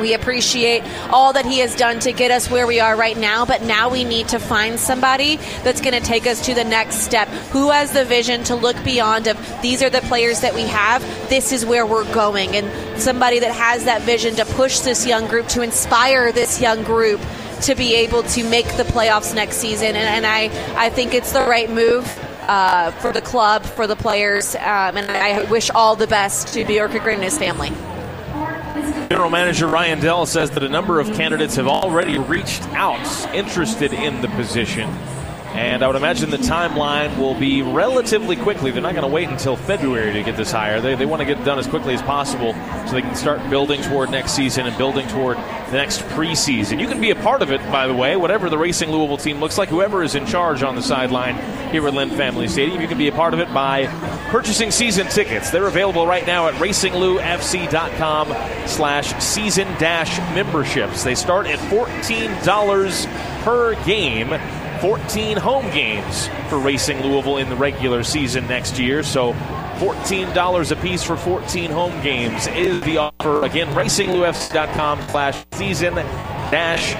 [0.00, 3.44] we appreciate all that he has done to get us where we are right now,
[3.44, 6.96] but now we need to find somebody that's going to take us to the next
[6.96, 7.28] step.
[7.52, 11.02] Who has the vision to look beyond of these are the players that we have,
[11.28, 15.26] this is where we're going, and somebody that has that vision to push this young
[15.28, 17.20] group, to inspire this young group
[17.62, 19.88] to be able to make the playoffs next season.
[19.88, 22.06] And, and I, I think it's the right move.
[22.46, 26.62] Uh, for the club, for the players, um, and I wish all the best to
[26.66, 27.72] Bjorkegren and his family.
[29.08, 33.92] General Manager Ryan Dell says that a number of candidates have already reached out interested
[33.92, 34.90] in the position.
[35.54, 38.72] And I would imagine the timeline will be relatively quickly.
[38.72, 40.80] They're not going to wait until February to get this hire.
[40.80, 42.54] They, they want to get it done as quickly as possible
[42.88, 46.80] so they can start building toward next season and building toward the next preseason.
[46.80, 49.38] You can be a part of it, by the way, whatever the Racing Louisville team
[49.38, 51.36] looks like, whoever is in charge on the sideline
[51.70, 52.80] here at Lynn Family Stadium.
[52.80, 53.86] You can be a part of it by
[54.30, 55.50] purchasing season tickets.
[55.50, 61.04] They're available right now at racingloufc.com slash season dash memberships.
[61.04, 64.30] They start at $14 per game
[64.80, 69.02] 14 home games for Racing Louisville in the regular season next year.
[69.02, 69.32] So
[69.78, 73.44] $14 a piece for 14 home games is the offer.
[73.44, 76.94] Again, racingloufc.com slash season dash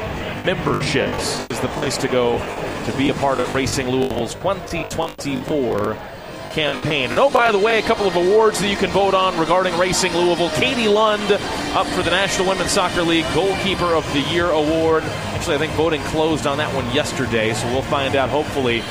[0.44, 2.38] memberships is the place to go
[2.84, 5.96] to be a part of Racing Louisville's 2024
[6.54, 7.10] campaign.
[7.10, 9.76] And oh, by the way, a couple of awards that you can vote on regarding
[9.76, 10.50] Racing Louisville.
[10.50, 15.02] Katie Lund up for the National Women's Soccer League Goalkeeper of the Year award.
[15.02, 18.82] Actually, I think voting closed on that one yesterday, so we'll find out hopefully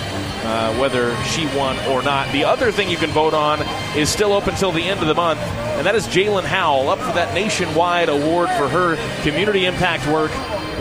[0.44, 2.32] uh, whether she won or not.
[2.34, 3.62] The other thing you can vote on
[3.98, 7.00] is still open until the end of the month, and that is Jaelin Howell up
[7.00, 10.32] for that nationwide award for her community impact work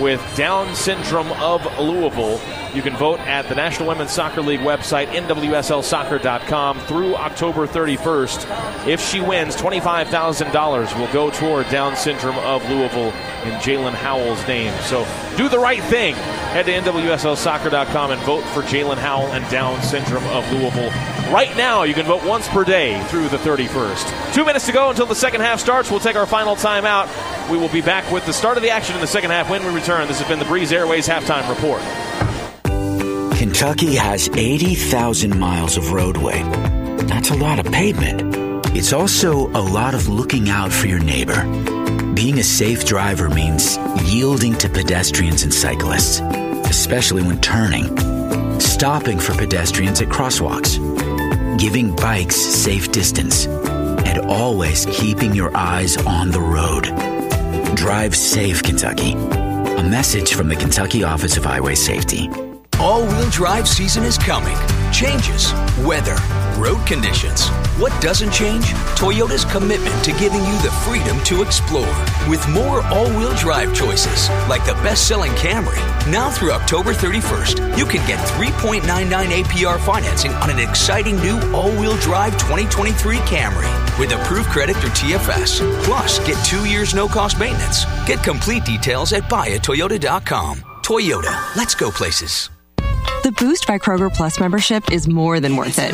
[0.01, 2.41] with Down Syndrome of Louisville.
[2.75, 8.87] You can vote at the National Women's Soccer League website, nwslsoccer.com, through October 31st.
[8.89, 13.13] If she wins, $25,000 will go toward Down Syndrome of Louisville
[13.45, 14.73] in Jaelin Howell's name.
[14.85, 16.15] So do the right thing.
[16.15, 20.91] Head to nwslsoccer.com and vote for Jalen Howell and Down Syndrome of Louisville.
[21.31, 24.35] Right now, you can vote once per day through the 31st.
[24.35, 25.91] Two minutes to go until the second half starts.
[25.91, 27.09] We'll take our final time out.
[27.51, 29.65] We will be back with the start of the action in the second half when
[29.65, 30.09] we return.
[30.09, 31.83] This has been the Breeze Airways halftime report.
[33.43, 36.41] Kentucky has 80,000 miles of roadway.
[37.09, 38.37] That's a lot of pavement.
[38.77, 41.43] It's also a lot of looking out for your neighbor.
[42.15, 46.21] Being a safe driver means yielding to pedestrians and cyclists,
[46.71, 47.89] especially when turning,
[48.61, 50.79] stopping for pedestrians at crosswalks,
[51.59, 56.85] giving bikes safe distance, and always keeping your eyes on the road.
[57.75, 59.15] Drive safe, Kentucky.
[59.15, 62.31] A message from the Kentucky Office of Highway Safety.
[62.83, 64.57] All wheel drive season is coming.
[64.93, 65.53] Changes,
[65.87, 66.17] weather,
[66.59, 67.47] road conditions.
[67.79, 68.65] What doesn't change?
[68.99, 71.95] Toyota's commitment to giving you the freedom to explore.
[72.29, 75.79] With more all wheel drive choices, like the best selling Camry.
[76.11, 78.83] Now through October 31st, you can get 3.99
[79.45, 84.91] APR financing on an exciting new all wheel drive 2023 Camry with approved credit through
[84.91, 85.85] TFS.
[85.85, 87.85] Plus, get two years no cost maintenance.
[88.09, 90.65] Get complete details at buyatoyota.com.
[90.83, 92.52] Toyota, let's go places.
[93.23, 95.93] The Boost by Kroger Plus membership is more than worth it.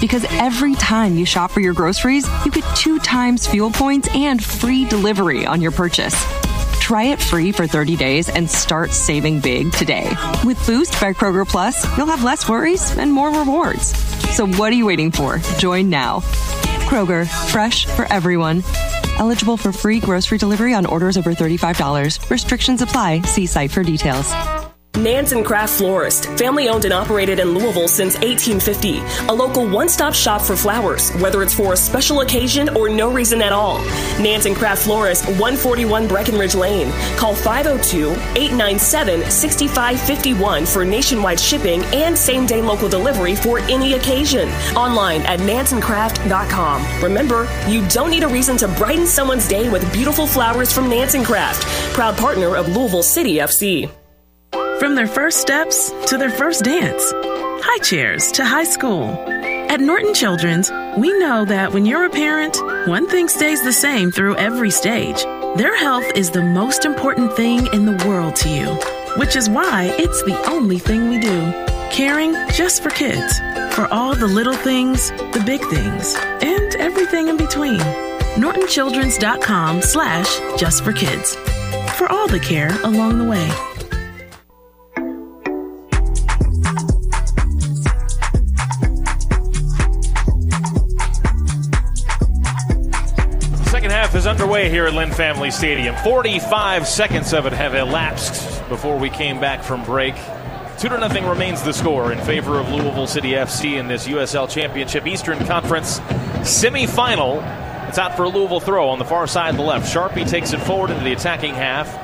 [0.00, 4.42] Because every time you shop for your groceries, you get two times fuel points and
[4.42, 6.14] free delivery on your purchase.
[6.78, 10.08] Try it free for 30 days and start saving big today.
[10.44, 13.96] With Boost by Kroger Plus, you'll have less worries and more rewards.
[14.36, 15.38] So what are you waiting for?
[15.58, 16.20] Join now.
[16.86, 18.62] Kroger, fresh for everyone.
[19.18, 22.30] Eligible for free grocery delivery on orders over $35.
[22.30, 23.22] Restrictions apply.
[23.22, 24.32] See site for details.
[24.98, 28.98] Nanz & Kraft Florist, family owned and operated in Louisville since 1850.
[29.28, 33.10] A local one stop shop for flowers, whether it's for a special occasion or no
[33.10, 33.78] reason at all.
[34.20, 36.90] Nanz & Kraft Florist, 141 Breckenridge Lane.
[37.16, 44.48] Call 502 897 6551 for nationwide shipping and same day local delivery for any occasion.
[44.74, 47.02] Online at nansencraft.com.
[47.02, 51.14] Remember, you don't need a reason to brighten someone's day with beautiful flowers from Nanz
[51.18, 51.62] & Kraft,
[51.94, 53.88] proud partner of Louisville City FC.
[54.78, 59.10] From their first steps to their first dance, high chairs to high school.
[59.68, 62.56] At Norton Children's, we know that when you're a parent,
[62.86, 65.20] one thing stays the same through every stage.
[65.56, 68.66] Their health is the most important thing in the world to you,
[69.16, 71.52] which is why it's the only thing we do.
[71.90, 73.36] Caring just for kids,
[73.74, 77.80] for all the little things, the big things, and everything in between.
[78.38, 81.34] NortonChildren's.com slash just for kids.
[81.96, 83.50] For all the care along the way.
[94.08, 95.94] Half is underway here at Lynn Family Stadium.
[95.96, 100.14] 45 seconds of it have elapsed before we came back from break.
[100.78, 104.48] Two to nothing remains the score in favor of Louisville City FC in this USL
[104.48, 106.00] Championship Eastern Conference
[106.40, 107.42] semifinal.
[107.86, 109.92] It's out for a Louisville throw on the far side of the left.
[109.92, 111.94] Charpie takes it forward into the attacking half,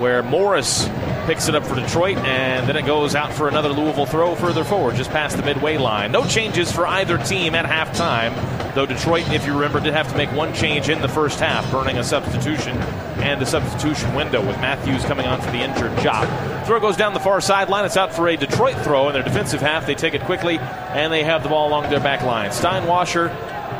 [0.00, 0.88] where Morris
[1.26, 4.62] picks it up for Detroit, and then it goes out for another Louisville throw further
[4.62, 6.12] forward, just past the midway line.
[6.12, 8.32] No changes for either team at halftime,
[8.74, 11.68] though Detroit, if you remember, did have to make one change in the first half,
[11.72, 12.76] burning a substitution
[13.18, 16.66] and a substitution window with Matthews coming on for the injured Diop.
[16.66, 17.84] Throw goes down the far sideline.
[17.84, 19.86] It's out for a Detroit throw in their defensive half.
[19.86, 22.50] They take it quickly, and they have the ball along their back line.
[22.50, 23.30] Steinwascher,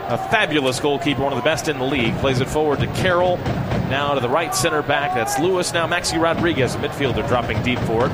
[0.09, 3.39] a fabulous goalkeeper, one of the best in the league, plays it forward to Carroll.
[3.89, 5.15] Now to the right center back.
[5.15, 5.73] That's Lewis.
[5.73, 8.13] Now Maxi Rodriguez, a midfielder, dropping deep for it.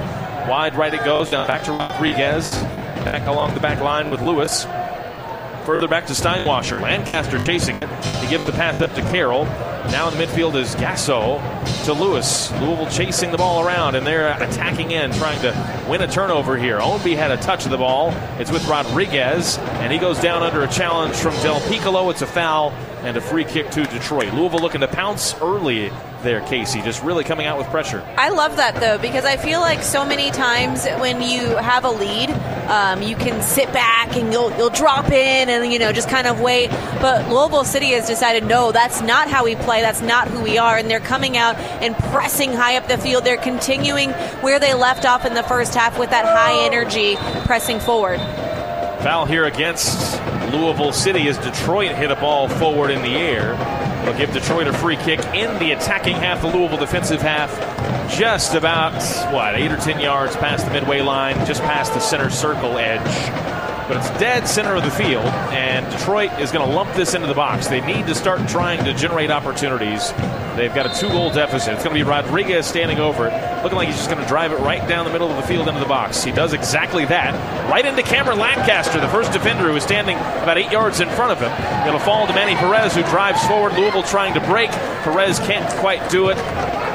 [0.48, 1.32] Wide right it goes.
[1.32, 2.51] Now back to Rodriguez.
[3.05, 4.64] Back along the back line with Lewis.
[5.64, 6.81] Further back to Steinwascher.
[6.81, 8.05] Lancaster chasing it.
[8.16, 9.47] He gives the pass up to Carroll.
[9.91, 11.41] Now in the midfield is Gasso
[11.85, 12.51] to Lewis.
[12.61, 16.79] Louisville chasing the ball around, and they're attacking in, trying to win a turnover here.
[16.79, 18.13] Ownby had a touch of the ball.
[18.39, 22.09] It's with Rodriguez, and he goes down under a challenge from Del Piccolo.
[22.11, 22.71] It's a foul
[23.03, 24.33] and a free kick to Detroit.
[24.33, 25.91] Louisville looking to pounce early
[26.23, 28.03] there, Casey, just really coming out with pressure.
[28.16, 31.90] I love that though because I feel like so many times when you have a
[31.90, 32.31] lead,
[32.69, 36.27] um, you can sit back and you'll you'll drop in and you know just kind
[36.27, 36.70] of wait.
[37.01, 39.81] But Louisville City has decided no, that's not how we play.
[39.81, 43.24] That's not who we are, and they're coming out and pressing high up the field.
[43.24, 47.16] They're continuing where they left off in the first half with that high energy,
[47.47, 48.19] pressing forward.
[49.03, 50.20] Foul here against
[50.53, 53.82] Louisville City as Detroit hit a ball forward in the air.
[54.03, 57.51] It'll give Detroit a free kick in the attacking half, the Louisville defensive half,
[58.11, 59.01] just about,
[59.33, 63.62] what, eight or ten yards past the midway line, just past the center circle edge
[63.89, 67.27] but it's dead center of the field, and Detroit is going to lump this into
[67.27, 67.67] the box.
[67.67, 70.13] They need to start trying to generate opportunities.
[70.57, 71.75] They've got a two goal deficit.
[71.75, 74.53] It's going to be Rodriguez standing over it, looking like he's just going to drive
[74.53, 76.23] it right down the middle of the field into the box.
[76.23, 77.35] He does exactly that,
[77.71, 81.33] right into Cameron Lancaster, the first defender who is standing about eight yards in front
[81.33, 81.53] of him.
[81.87, 83.73] It'll fall to Manny Perez, who drives forward.
[83.75, 84.71] Louisville trying to break.
[85.03, 86.37] Perez can't quite do it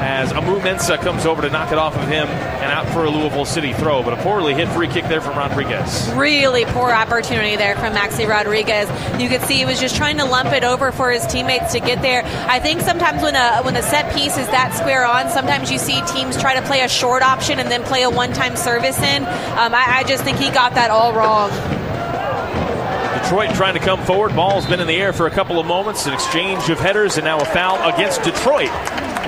[0.00, 3.44] as Amoo-Mensah comes over to knock it off of him and out for a Louisville
[3.44, 4.02] City throw.
[4.02, 6.10] But a poorly hit free kick there from Rodriguez.
[6.14, 8.88] Really poor opportunity there from Maxi Rodriguez.
[9.20, 11.80] You could see he was just trying to lump it over for his teammates to
[11.80, 12.22] get there.
[12.48, 15.78] I think sometimes when a when a set piece is that square on, sometimes you
[15.78, 18.98] see teams try to play a short option and then play a one time service
[19.00, 19.24] in.
[19.24, 21.50] Um, I, I just think he got that all wrong.
[23.22, 24.34] Detroit trying to come forward.
[24.34, 26.06] Ball's been in the air for a couple of moments.
[26.06, 28.70] An exchange of headers, and now a foul against Detroit.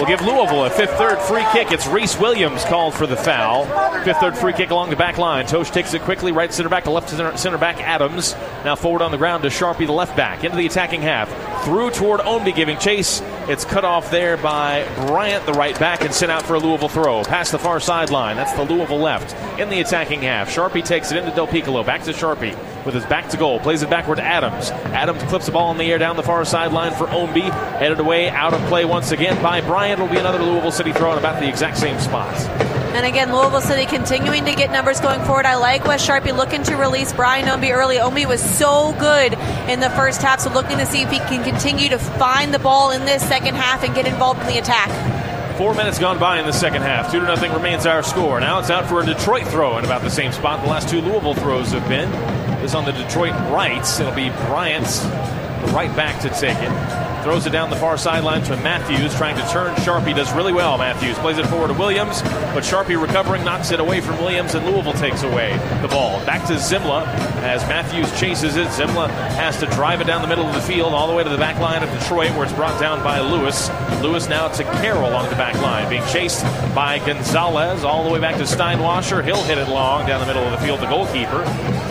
[0.01, 1.73] We'll give Louisville a fifth third free kick.
[1.73, 3.67] It's Rhys Williams called for the foul.
[4.03, 5.45] Fifth third free kick along the back line.
[5.45, 8.35] Totsch takes it quickly, right center back to left center, center back Adams.
[8.65, 11.29] Now forward on the ground to Charpie, the left back, into the attacking half.
[11.67, 13.21] Through toward Ownby giving chase.
[13.47, 16.89] It's cut off there by Bryant, the right back, and sent out for a Louisville
[16.89, 17.23] throw.
[17.23, 18.37] Past the far sideline.
[18.37, 19.37] That's the Louisville left.
[19.61, 20.51] In the attacking half.
[20.51, 21.85] Charpie takes it into Del Piccolo.
[21.85, 23.61] Back to Charpie with his back to goal.
[23.61, 24.71] Plays it backward to Adams.
[24.71, 27.51] Adams clips the ball in the air down the far sideline for Ownby.
[27.79, 30.01] Headed away, out of play once again by Bryant.
[30.01, 32.35] It will be another Louisville City throw in about the exact same spot.
[32.95, 35.47] And again, Louisville City continuing to get numbers going forward.
[35.47, 37.99] I like Wes Charpie looking to release Brian Ownby early.
[37.99, 39.35] Ownby was so good
[39.69, 42.59] in the first half, so looking to see if he can continue to find the
[42.59, 44.89] ball in this second half and get involved in the attack.
[45.57, 47.13] Four minutes gone by in the second half.
[47.13, 48.41] Two to nothing remains our score.
[48.41, 51.01] Now it's out for a Detroit throw in about the same spot the last two
[51.01, 52.11] Louisville throws have been.
[52.61, 54.01] This on the Detroit rights.
[54.01, 57.10] It'll be Bryant's the right back to take it.
[57.23, 59.75] Throws it down the far sideline to Matthews, trying to turn.
[59.83, 60.79] Charpie does really well.
[60.79, 64.65] Matthews plays it forward to Williams, but Charpie recovering, knocks it away from Williams, and
[64.65, 66.25] Louisville takes away the ball.
[66.25, 67.07] Back to Semmle
[67.43, 68.69] as Matthews chases it.
[68.69, 71.29] Semmle has to drive it down the middle of the field, all the way to
[71.29, 73.71] the back line of Detroit, where it's brought down by Lewis.
[74.01, 76.43] Lewis now to Carroll along the back line, being chased
[76.75, 79.23] by Gonzalez, all the way back to Steinwascher.
[79.23, 81.43] He'll hit it long down the middle of the field, the goalkeeper.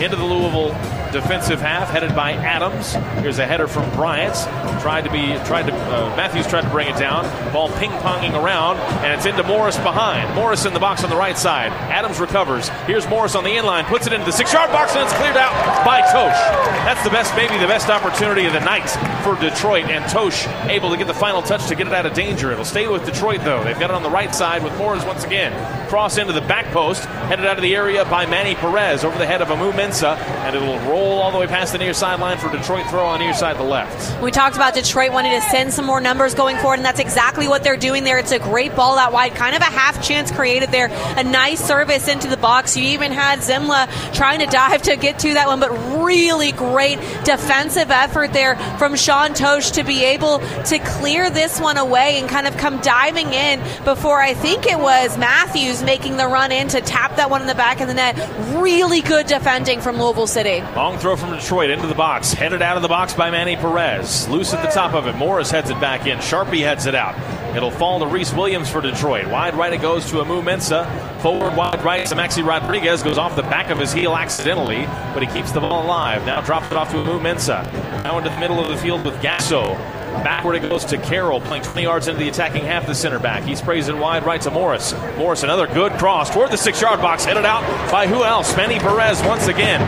[0.02, 0.74] Into the Louisville
[1.12, 2.94] defensive half, headed by Adams.
[3.22, 4.34] Here's a header from Bryant.
[4.80, 7.24] Tried to be tried to uh, Matthews tried to bring it down.
[7.52, 10.34] Ball ping ponging around, and it's into Morris behind.
[10.34, 11.72] Morris in the box on the right side.
[11.90, 12.68] Adams recovers.
[12.86, 15.36] Here's Morris on the inline, puts it into the six yard box, and it's cleared
[15.36, 15.52] out
[15.84, 16.38] by Totsch.
[16.84, 18.88] That's the best, maybe the best opportunity of the night
[19.24, 22.14] for Detroit, and Totsch able to get the final touch to get it out of
[22.14, 22.52] danger.
[22.52, 23.62] It'll stay with Detroit though.
[23.64, 25.52] They've got it on the right side with Morris once again.
[25.88, 29.26] Cross into the back post, headed out of the area by Manny Perez over the
[29.26, 32.86] head of Amoo-Mensah, and it'll roll all the way past the near sideline for Detroit
[32.88, 34.22] throw on near side the left.
[34.22, 37.48] We talked about Detroit wanting to send some more numbers going forward, and that's exactly
[37.48, 38.18] what they're doing there.
[38.18, 40.88] It's a great ball out wide, kind of a half chance created there.
[41.16, 42.76] A nice service into the box.
[42.76, 45.70] You even had Semmle trying to dive to get to that one, but
[46.02, 51.76] really great defensive effort there from Sean Totsch to be able to clear this one
[51.76, 56.26] away and kind of come diving in before I think it was Matthews making the
[56.26, 58.16] run in to tap that one in the back of the net.
[58.54, 60.60] Really good defending from Louisville City.
[60.90, 64.28] Long throw from Detroit into the box, headed out of the box by Manny Perez.
[64.28, 65.14] Loose at the top of it.
[65.14, 66.18] Morris heads it back in.
[66.18, 67.14] Charpie heads it out.
[67.56, 69.28] It'll fall to Rhys Williams for Detroit.
[69.28, 71.20] Wide right it goes to Amoo-Mensah.
[71.20, 73.04] Forward wide right to Maxi Rodriguez.
[73.04, 74.84] Goes off the back of his heel accidentally,
[75.14, 76.26] but he keeps the ball alive.
[76.26, 77.72] Now drops it off to Amoo-Mensah.
[78.02, 79.78] Now into the middle of the field with Gasso.
[80.22, 83.18] Backward it goes to Carroll, playing 20 yards into the attacking half, of the center
[83.18, 83.42] back.
[83.44, 84.94] He sprays it wide right to Morris.
[85.16, 88.56] Morris, another good cross toward the six yard box, headed out by who else?
[88.56, 89.80] Manny Perez once again.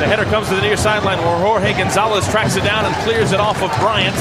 [0.00, 3.32] The header comes to the near sideline where Jorge Gonzalez tracks it down and clears
[3.32, 4.16] it off of Bryant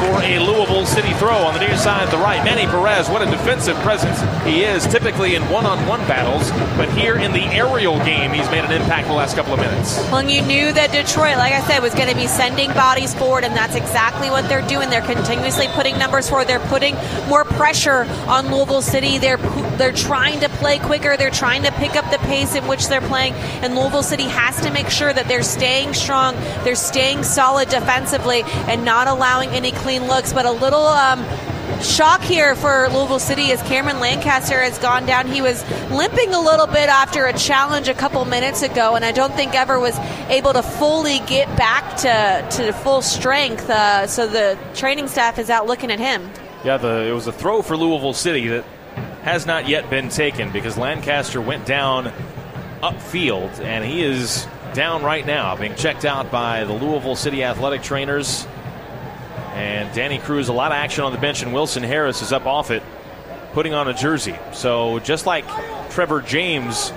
[0.00, 2.42] for a Louisville City throw on the near side, the right.
[2.44, 6.90] Manny Perez, what a defensive presence he is, typically in one on one battles, but
[6.98, 9.98] here in the aerial game, he's made an impact the last couple of minutes.
[10.10, 13.44] Well, you knew that Detroit, like I said, was going to be sending bodies forward,
[13.44, 14.90] and that's exactly what they're doing.
[14.90, 16.48] They're continuously putting numbers forward.
[16.48, 16.94] They're putting
[17.28, 19.18] more pressure on Louisville City.
[19.18, 19.38] They're
[19.76, 21.16] they're trying to play quicker.
[21.16, 24.60] They're trying to pick up the pace in which they're playing, and Louisville City has
[24.60, 29.72] to make sure that they're staying strong, they're staying solid defensively, and not allowing any
[29.72, 30.32] clean looks.
[30.32, 31.20] But a little um,
[31.82, 35.26] shock here for Louisville City as Cameron Lancaster has gone down.
[35.26, 39.12] He was limping a little bit after a challenge a couple minutes ago, and I
[39.12, 39.98] don't think ever was
[40.28, 43.68] able to fully get back to, to full strength.
[43.68, 46.28] Uh, so the training staff is out looking at him.
[46.64, 48.64] Yeah, the, it was a throw for Louisville City that
[49.22, 52.12] has not yet been taken because Lancaster went down
[52.82, 57.82] upfield, and he is down right now, being checked out by the Louisville City athletic
[57.82, 58.46] trainers.
[59.52, 62.46] And Danny Cruz, a lot of action on the bench, and Wilson Harris is up
[62.46, 62.82] off it,
[63.52, 64.36] putting on a jersey.
[64.52, 65.44] So just like
[65.90, 66.92] Trevor James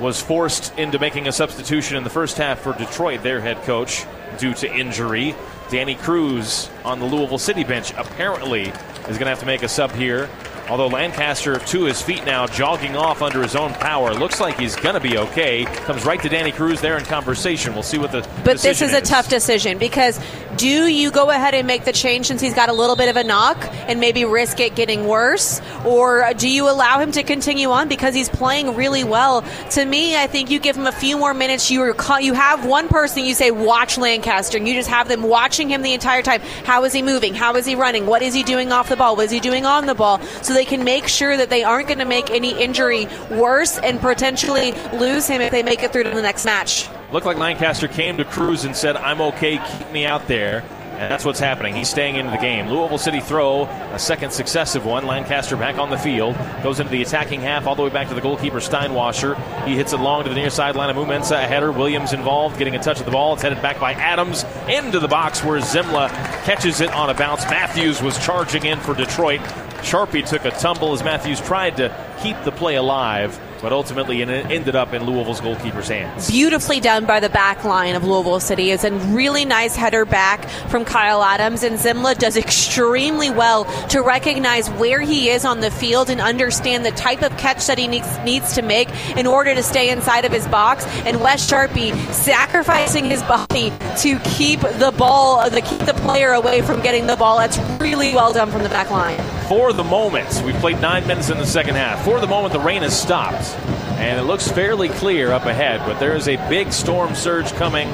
[0.00, 4.04] was forced into making a substitution in the first half for Detroit, their head coach,
[4.38, 5.34] due to injury,
[5.70, 9.68] Danny Cruz on the Louisville City bench apparently is going to have to make a
[9.68, 10.28] sub here
[10.68, 14.12] Although Lancaster to his feet now, jogging off under his own power.
[14.12, 15.64] Looks like he's going to be okay.
[15.64, 17.72] Comes right to Danny Cruz there in conversation.
[17.72, 18.20] We'll see what the.
[18.44, 20.20] But this is, is, a tough decision because
[20.58, 23.16] do you go ahead and make the change since he's got a little bit of
[23.16, 25.62] a knock and maybe risk it getting worse?
[25.84, 29.44] Or do you allow him to continue on because he's playing really well?
[29.70, 31.70] To me, I think you give him a few more minutes.
[31.70, 35.70] You, you have one person, you say, watch Lancaster, and you just have them watching
[35.70, 36.40] him the entire time.
[36.64, 37.34] How is he moving?
[37.34, 38.06] How is he running?
[38.06, 39.16] What is he doing off the ball?
[39.16, 40.20] What is he doing on the ball?
[40.42, 44.00] So they can make sure that they aren't going to make any injury worse and
[44.00, 46.88] potentially lose him if they make it through to the next match.
[47.12, 50.64] Looked like Lancaster came to Cruz and said, I'm okay, keep me out there.
[50.98, 51.76] And that's what's happening.
[51.76, 52.66] He's staying into the game.
[52.66, 55.06] Louisville City throw, a second successive one.
[55.06, 56.34] Lancaster back on the field.
[56.64, 59.36] Goes into the attacking half, all the way back to the goalkeeper, Steinwascher.
[59.64, 61.44] He hits it long to the near sideline of Amoo-Mensah.
[61.44, 61.70] A header.
[61.70, 63.34] Williams involved, getting a touch of the ball.
[63.34, 66.08] It's headed back by Adams into the box where Semmle
[66.42, 67.44] catches it on a bounce.
[67.44, 69.40] Matthews was charging in for Detroit.
[69.82, 74.28] Charpie took a tumble as Matthews tried to keep the play alive but ultimately it
[74.28, 76.30] ended up in Louisville's goalkeeper's hands.
[76.30, 78.70] Beautifully done by the back line of Louisville City.
[78.70, 84.00] It's a really nice header back from Kyle Adams, and Semmle does extremely well to
[84.00, 87.86] recognize where he is on the field and understand the type of catch that he
[87.86, 90.86] needs, needs to make in order to stay inside of his box.
[91.04, 96.62] And Wes Charpie sacrificing his body to keep the ball, to keep the player away
[96.62, 97.38] from getting the ball.
[97.38, 99.37] That's really well done from the back line.
[99.48, 102.04] For the moment, we've played nine minutes in the second half.
[102.04, 103.56] For the moment, the rain has stopped
[103.98, 107.90] and it looks fairly clear up ahead, but there is a big storm surge coming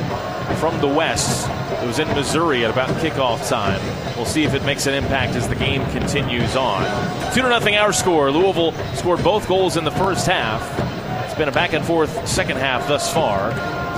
[0.57, 1.49] from the west.
[1.81, 3.81] It was in Missouri at about kickoff time.
[4.17, 6.83] We'll see if it makes an impact as the game continues on.
[7.35, 8.31] 2 0 our score.
[8.31, 10.94] Louisville scored both goals in the first half.
[11.35, 13.51] It's been a back and forth second half thus far.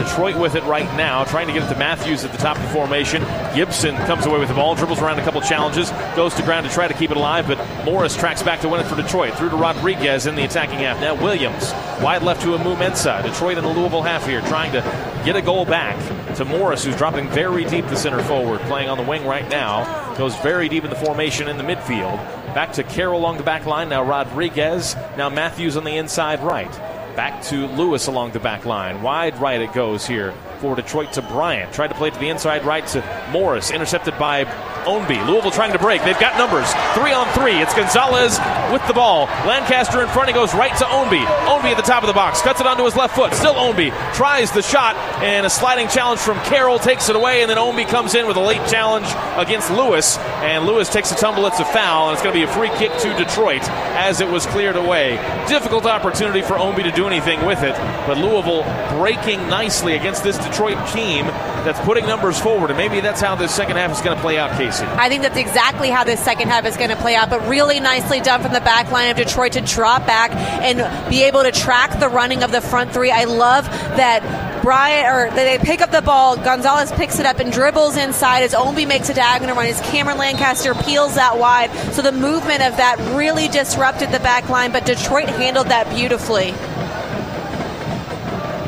[0.02, 2.62] Detroit with it right now, trying to get it to Matthews at the top of
[2.62, 3.22] the formation.
[3.54, 6.72] Gibson comes away with the ball, dribbles around a couple challenges, goes to ground to
[6.72, 9.34] try to keep it alive, but Morris tracks back to win it for Detroit.
[9.34, 10.98] Through to Rodriguez in the attacking half.
[10.98, 13.22] Now Williams wide left to Amoo-Mensah.
[13.22, 14.80] Detroit in the Louisville half here, trying to
[15.26, 15.98] get a goal back
[16.36, 20.14] to Morris, who's dropping very deep the center forward, playing on the wing right now.
[20.14, 22.16] Goes very deep in the formation in the midfield.
[22.54, 23.90] Back to Carroll along the back line.
[23.90, 24.96] Now Rodriguez.
[25.18, 26.95] Now Matthews on the inside right.
[27.16, 29.02] Back to Lewis along the back line.
[29.02, 31.72] Wide right it goes here for Detroit to Bryant.
[31.72, 33.70] Tried to play to the inside right to Morris.
[33.70, 34.44] Intercepted by
[34.86, 35.26] Ownby.
[35.26, 36.02] Louisville trying to break.
[36.04, 36.66] They've got numbers.
[36.94, 37.58] Three on three.
[37.60, 38.38] It's Gonzalez
[38.72, 39.26] with the ball.
[39.44, 40.28] Lancaster in front.
[40.28, 41.24] He goes right to Ownby.
[41.24, 42.40] Ownby at the top of the box.
[42.40, 43.34] Cuts it onto his left foot.
[43.34, 43.90] Still Ownby.
[44.14, 44.96] Tries the shot.
[45.22, 47.42] And a sliding challenge from Carroll takes it away.
[47.42, 49.06] And then Ownby comes in with a late challenge
[49.36, 50.18] against Lewis.
[50.18, 51.46] And Lewis takes a tumble.
[51.46, 52.08] It's a foul.
[52.08, 53.62] And it's going to be a free kick to Detroit
[53.96, 55.16] as it was cleared away.
[55.48, 57.74] Difficult opportunity for Ownby to do anything with it.
[58.06, 58.62] But Louisville
[58.98, 61.26] breaking nicely against this Detroit team
[61.64, 62.70] that's putting numbers forward.
[62.70, 64.84] And maybe that's how this second half is going to play out, Casey.
[64.84, 67.80] I think that's exactly how this second half is going to play out, but really
[67.80, 71.52] nicely done from the back line of Detroit to drop back and be able to
[71.52, 73.10] track the running of the front three.
[73.10, 73.64] I love
[73.96, 74.22] that
[74.66, 76.36] Bryant or they pick up the ball.
[76.36, 79.66] Gonzalez picks it up and dribbles inside as Ownby makes a diagonal run.
[79.66, 81.70] As Cameron Lancaster peels that wide.
[81.92, 86.52] So the movement of that really disrupted the back line, but Detroit handled that beautifully.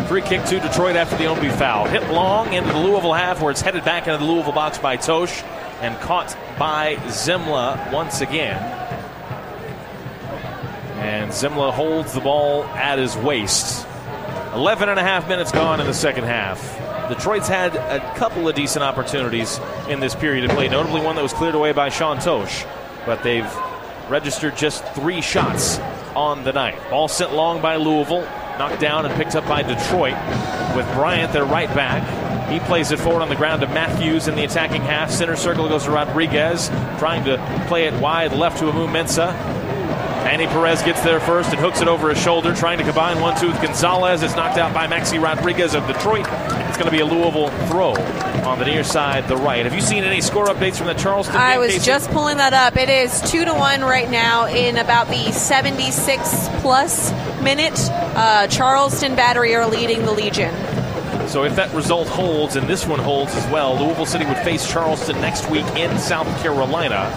[0.08, 1.86] Free kick to Detroit after the Ownby foul.
[1.86, 4.96] Hit long into the Louisville half where it's headed back into the Louisville box by
[4.96, 5.44] Totsch.
[5.82, 8.56] and caught by Semmle once again.
[10.98, 13.86] And Semmle holds the ball at his waist.
[14.54, 16.78] 11 and a half minutes gone in the second half.
[17.10, 19.60] Detroit's had a couple of decent opportunities
[19.90, 22.66] in this period of play, notably one that was cleared away by Sean Totsch,
[23.04, 23.50] but they've
[24.08, 25.78] registered just three shots
[26.16, 26.78] on the night.
[26.90, 28.26] Ball sent long by Louisville,
[28.58, 30.14] knocked down and picked up by Detroit
[30.76, 32.50] with Bryant, their right back.
[32.50, 35.10] He plays it forward on the ground to Matthews in the attacking half.
[35.10, 36.68] Center circle goes to Rodriguez,
[36.98, 39.32] trying to play it wide left to Amoo-Mensah.
[40.24, 43.38] Manny Perez gets there first and hooks it over his shoulder, trying to combine one
[43.38, 44.22] two with Gonzalez.
[44.22, 46.26] It's knocked out by Maxi Rodriguez of Detroit.
[46.68, 47.94] It's going to be a Louisville throw
[48.48, 49.64] on the near side, the right.
[49.64, 51.36] Have you seen any score updates from the Charleston?
[51.36, 51.84] I was Casey?
[51.84, 52.76] just pulling that up.
[52.76, 57.12] It is two to one right now in about the 76 plus
[57.42, 57.78] minute.
[57.90, 60.54] Uh, Charleston Battery are leading the Legion.
[61.28, 64.66] So if that result holds and this one holds as well, Louisville City would face
[64.70, 67.12] Charleston next week in South Carolina.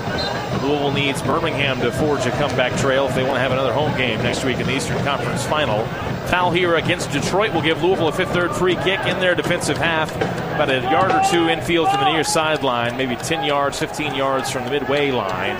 [0.61, 3.97] Louisville needs Birmingham to forge a comeback trail if they want to have another home
[3.97, 5.85] game next week in the Eastern Conference Final.
[6.27, 9.77] Foul here against Detroit will give Louisville a fifth third free kick in their defensive
[9.77, 14.13] half, about a yard or two infield from the near sideline, maybe 10 yards, 15
[14.13, 15.57] yards from the midway line.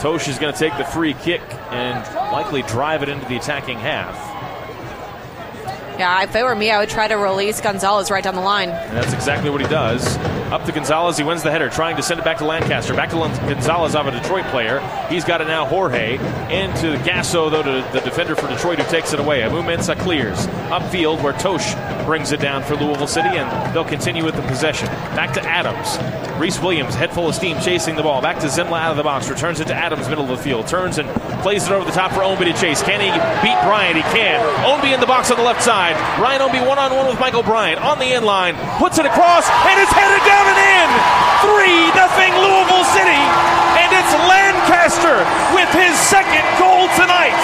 [0.00, 2.02] Totsch is going to take the free kick and
[2.32, 4.33] likely drive it into the attacking half.
[5.98, 8.68] Yeah, if it were me, I would try to release Gonzalez right down the line.
[8.68, 10.16] And that's exactly what he does.
[10.50, 11.16] Up to Gonzalez.
[11.16, 12.94] He wins the header, trying to send it back to Lancaster.
[12.94, 14.80] Back to Gonzalez of a Detroit player.
[15.08, 16.14] He's got it now, Jorge.
[16.14, 19.40] Into Gasso, though, to the defender for Detroit who takes it away.
[19.42, 20.46] Amoo-Mensah clears.
[20.68, 24.86] Upfield, where Totsch brings it down for Louisville City, and they'll continue with the possession.
[25.16, 25.96] Back to Adams.
[26.40, 28.20] Rhys Williams, head full of steam, chasing the ball.
[28.20, 29.30] Back to Semmle out of the box.
[29.30, 30.66] Returns it to Adams, middle of the field.
[30.66, 31.08] Turns and
[31.44, 32.80] plays it over the top for Ownby to chase.
[32.80, 33.12] Can he
[33.44, 34.00] beat Bryant?
[34.00, 34.40] He can.
[34.64, 35.92] Ownby in the box on the left side.
[36.16, 38.56] Ryan Ownby one on one with Michael Bryant on the end line.
[38.80, 40.88] Puts it across, and it's headed down and in.
[41.44, 43.20] 3 nothing Louisville City.
[43.76, 45.20] And it's Lancaster
[45.52, 47.36] with his second goal tonight.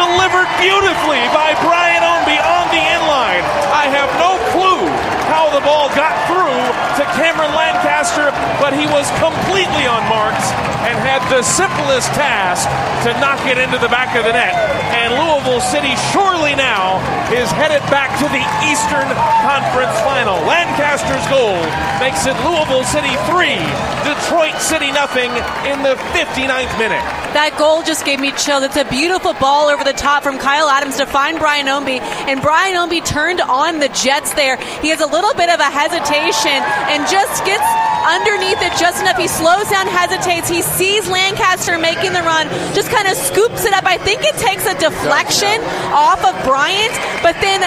[0.00, 3.44] Delivered beautifully by Brian Ownby on the end line.
[3.68, 4.88] I have no clue
[5.28, 6.56] how the ball got through
[6.96, 8.32] to Cameron Lancaster,
[8.64, 10.40] but he was completely unmarked
[10.88, 12.66] and had the simplest task
[13.06, 14.54] to knock it into the back of the net.
[14.92, 17.00] And Louisville City surely now
[17.32, 19.08] is headed back to the Eastern
[19.42, 20.38] Conference Final.
[20.46, 21.56] Lancaster's goal
[21.98, 23.56] makes it Louisville City 3,
[24.04, 25.30] Detroit City nothing
[25.66, 27.02] in the 59th minute.
[27.32, 28.62] That goal just gave me chills.
[28.62, 32.42] It's a beautiful ball over the top from Kyle Adams to find Brian Ownby, and
[32.42, 34.56] Brian Ownby turned on the Jets there.
[34.84, 36.60] He has a little bit of a hesitation
[36.92, 37.64] and just gets
[38.04, 39.16] underneath it just enough.
[39.16, 40.48] He slows down, hesitates.
[40.48, 43.84] He sees Lancaster making the run, just kind of scoops it up.
[43.84, 45.60] I think it takes a deflection
[45.92, 46.92] off of Bryant,
[47.22, 47.60] but then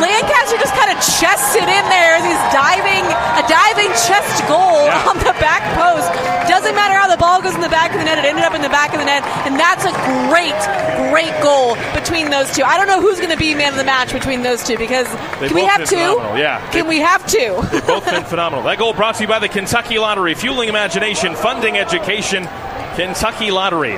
[0.00, 3.04] Lancaster just kind of chests it in there he's diving,
[3.38, 5.08] a diving chest goal Yeah.
[5.08, 6.08] on the back post.
[6.48, 8.54] Doesn't matter how the ball goes in the back of the net, it ended up
[8.54, 9.92] in the back of the net, and that's a
[10.28, 10.56] great,
[11.10, 12.62] great goal between those two.
[12.62, 15.06] I don't know who's going to be man of the match between those two because
[15.40, 15.96] They can we have two?
[15.96, 16.70] phenomenal, yeah.
[16.70, 17.60] Can we have two?
[17.72, 18.64] They've both been phenomenal.
[18.64, 22.46] That goal brought to you by the Kentucky Lottery, fueling imagination, funding education.
[22.96, 23.96] Kentucky Lottery.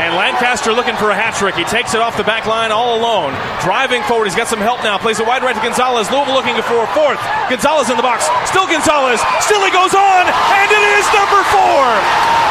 [0.00, 1.60] And Lancaster looking for a hat trick.
[1.60, 3.36] He takes it off the back line all alone.
[3.60, 4.32] Driving forward.
[4.32, 4.96] He's got some help now.
[4.96, 6.08] Plays it wide right to Gonzalez.
[6.08, 7.20] Louisville looking for a fourth.
[7.52, 8.24] Gonzalez in the box.
[8.48, 9.20] Still Gonzalez.
[9.44, 10.24] Still he goes on.
[10.24, 11.84] And it is number four.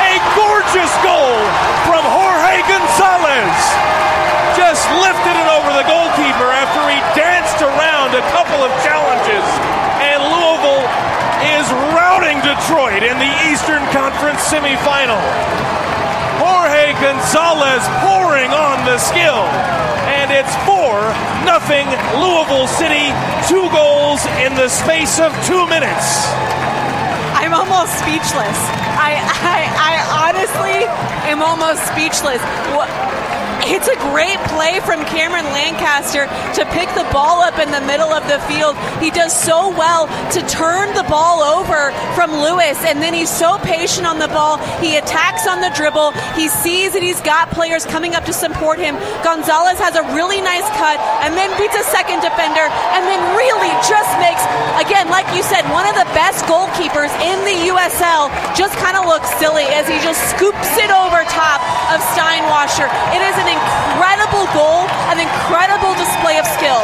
[0.05, 1.41] A gorgeous goal
[1.89, 3.57] from Jorge Gonzalez.
[4.53, 9.45] Just lifted it over the goalkeeper after he danced around a couple of challenges.
[10.05, 10.85] And Louisville
[11.57, 11.65] is
[11.97, 15.17] routing Detroit in the Eastern Conference semifinal.
[17.01, 19.43] Gonzalez pouring on the skill.
[20.11, 21.88] And it's 4 nothing
[22.19, 23.09] Louisville City.
[23.47, 26.27] Two goals in the space of two minutes.
[27.39, 28.59] I'm almost speechless.
[28.99, 29.15] I,
[29.47, 29.93] I, I
[30.27, 30.85] honestly
[31.31, 32.41] am almost speechless.
[32.76, 32.89] What?
[33.68, 36.26] It's a great play from Cameron Lancaster
[36.56, 38.80] to pick the ball up in the middle of the field.
[39.03, 43.60] He does so well to turn the ball over from Lewis, and then he's so
[43.60, 44.57] patient on the ball.
[44.80, 46.15] He attacks on the dribble.
[46.40, 48.95] He sees that he's got players coming up to support him.
[49.27, 52.64] Gonzalez has a really nice cut and then beats a second defender,
[52.95, 54.41] and then really just makes,
[54.80, 59.06] again, like you said, one of the best goalkeepers in the USL just kind of
[59.06, 61.60] looks silly as he just scoops it over top
[61.91, 62.88] of Steinwascher.
[63.11, 66.81] It is an incredible goal, an incredible display of skill.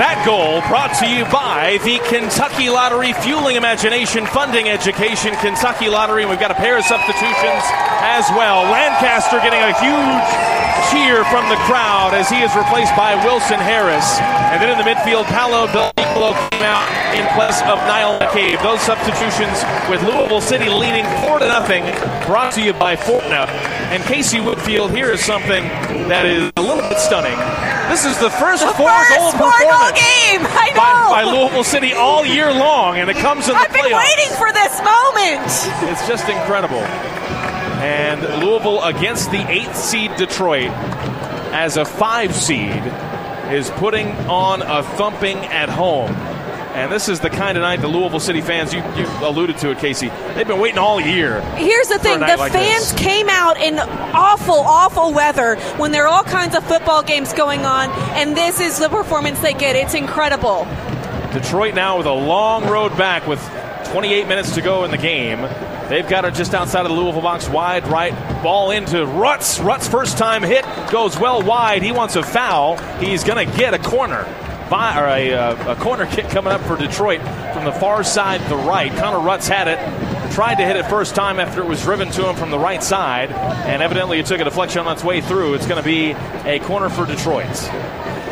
[0.00, 5.36] That goal brought to you by the Kentucky Lottery, fueling imagination, funding education.
[5.44, 7.64] Kentucky Lottery, and we've got a pair of substitutions
[8.00, 8.64] as well.
[8.72, 10.28] Lancaster getting a huge
[10.88, 14.16] cheer from the crowd as he is replaced by Wilson Harris.
[14.48, 15.68] And then in the midfield, Paolo
[16.10, 18.60] Came out in place of Niall McCabe.
[18.62, 21.84] Those substitutions with Louisville City leading four to nothing.
[22.26, 23.48] Brought to you by Fortnite.
[23.94, 25.62] And Casey Woodfield, here is something
[26.08, 27.38] that is a little bit stunning.
[27.88, 30.42] This is the first The four first goal four-goal performance game.
[30.44, 31.10] I by, know.
[31.10, 34.04] by Louisville City all year long, and it comes in the I've been playoffs.
[34.04, 35.46] waiting for this moment.
[35.90, 36.82] It's just incredible.
[37.80, 40.70] And Louisville against the eighth seed Detroit
[41.54, 42.82] as a five seed
[43.52, 46.14] is putting on a thumping at home.
[46.74, 49.72] And this is the kind of night the Louisville City fans, you, you alluded to
[49.72, 51.40] it, Casey, they've been waiting all year.
[51.56, 53.00] Here's the thing: the like fans this.
[53.00, 57.66] came out in awful, awful weather when there are all kinds of football games going
[57.66, 59.74] on, and this is the performance they get.
[59.74, 60.64] It's incredible.
[61.32, 63.40] Detroit now with a long road back with
[63.86, 65.40] 28 minutes to go in the game.
[65.90, 68.12] They've got it just outside of the Louisville box, wide right.
[68.44, 69.60] Ball into Rutz.
[69.60, 71.82] Rutz first time hit goes well wide.
[71.82, 72.76] He wants a foul.
[72.98, 74.22] He's going to get a corner.
[74.70, 77.20] By, or a, uh, a corner kick coming up for Detroit
[77.52, 78.92] from the far side, the right.
[78.92, 80.32] Connor Rutz had it.
[80.32, 82.80] Tried to hit it first time after it was driven to him from the right
[82.80, 85.54] side, and evidently it took a deflection on its way through.
[85.54, 86.12] It's going to be
[86.48, 87.48] a corner for Detroit.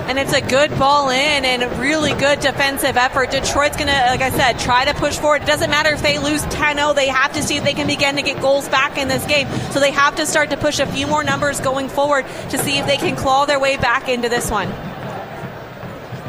[0.08, 3.30] And it's a good ball in and a really good defensive effort.
[3.30, 5.42] Detroit's going to, like I said, try to push forward.
[5.42, 7.86] It doesn't matter if they lose 10 0, they have to see if they can
[7.86, 9.48] begin to get goals back in this game.
[9.70, 12.78] So they have to start to push a few more numbers going forward to see
[12.78, 14.68] if they can claw their way back into this one.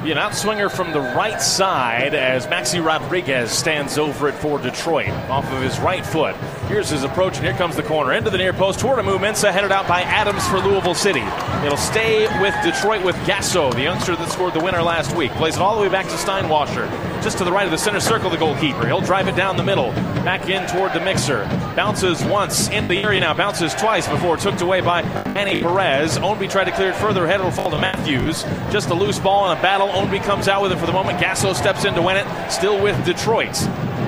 [0.04, 5.10] Be an outswinger from the right side as Maxi Rodriguez stands over it for Detroit
[5.30, 6.36] off of his right foot.
[6.70, 9.52] Here's his approach, and here comes the corner into the near post toward Amoo-Mensah uh,
[9.52, 11.24] headed out by Adams for Louisville City.
[11.66, 15.32] It'll stay with Detroit with Gasso, the youngster that scored the winner last week.
[15.32, 16.88] Plays it all the way back to Steinwascher,
[17.24, 18.30] just to the right of the center circle.
[18.30, 18.86] The goalkeeper.
[18.86, 19.92] He'll drive it down the middle,
[20.24, 21.46] back in toward the mixer.
[21.76, 23.34] Bounces once in the area now.
[23.34, 25.02] Bounces twice before took away by
[25.34, 26.20] Manny Perez.
[26.20, 27.40] Ownby tried to clear it further ahead.
[27.40, 28.44] It'll fall to Matthews.
[28.72, 29.88] Just a loose ball in a battle.
[29.88, 31.18] Ownby comes out with it for the moment.
[31.18, 32.52] Gasso steps in to win it.
[32.52, 33.58] Still with Detroit.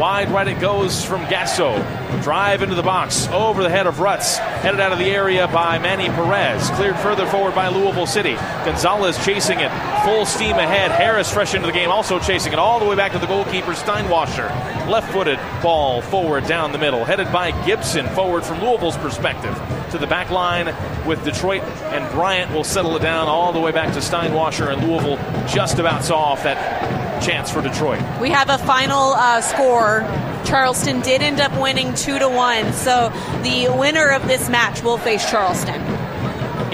[0.02, 1.78] Wide right it goes from Gasso.
[2.24, 3.28] Drive into the box.
[3.28, 4.40] Over the head of Rutz.
[4.40, 6.72] Headed out of the area by Manny Perez.
[6.72, 8.34] Cleared further forward by Louisville City.
[8.34, 9.70] Gonzalez chasing it.
[10.04, 10.90] Full steam ahead.
[10.90, 11.92] Harris fresh into the game.
[11.92, 14.50] Also chasing it all the way back to the goalkeeper Steinwascher.
[14.90, 17.06] Left footed ball forward down the middle.
[17.06, 19.54] Headed by Gibson forward from Louisville's perspective.
[19.92, 20.76] To the back line
[21.06, 24.82] with Detroit and Bryant will settle it down all the way back to Steinwascher and
[24.82, 25.18] Louisville
[25.48, 28.02] just about saw off that chance for Detroit.
[28.20, 30.02] We have a final uh, score.
[30.46, 33.10] Charleston did end up winning two to one, so
[33.44, 35.80] the winner of this match will face Charleston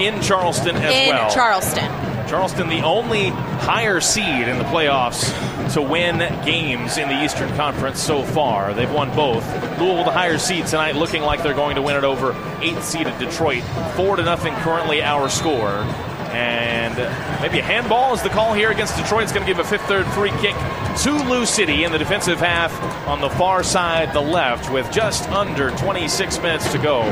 [0.00, 1.30] In Charleston as in well.
[1.30, 1.84] Charleston.
[2.28, 5.32] Charleston, the only higher seed in the playoffs
[5.72, 8.74] to win games in the Eastern Conference so far.
[8.74, 9.46] They've won both.
[9.78, 13.18] Louisville, the higher seed tonight, looking like they're going to win it over eighth seeded
[13.18, 13.62] Detroit.
[13.96, 15.84] Four to nothing currently our score.
[16.32, 16.96] And
[17.40, 19.24] maybe a handball is the call here against Detroit.
[19.24, 20.54] It's going to give a fifth third free kick
[21.02, 22.72] to Lou City in the defensive half
[23.06, 27.02] on the far side, the left, with just under 26 minutes to go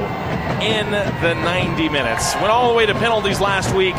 [0.60, 2.34] in the 90 minutes.
[2.36, 3.94] Went all the way to penalties last week.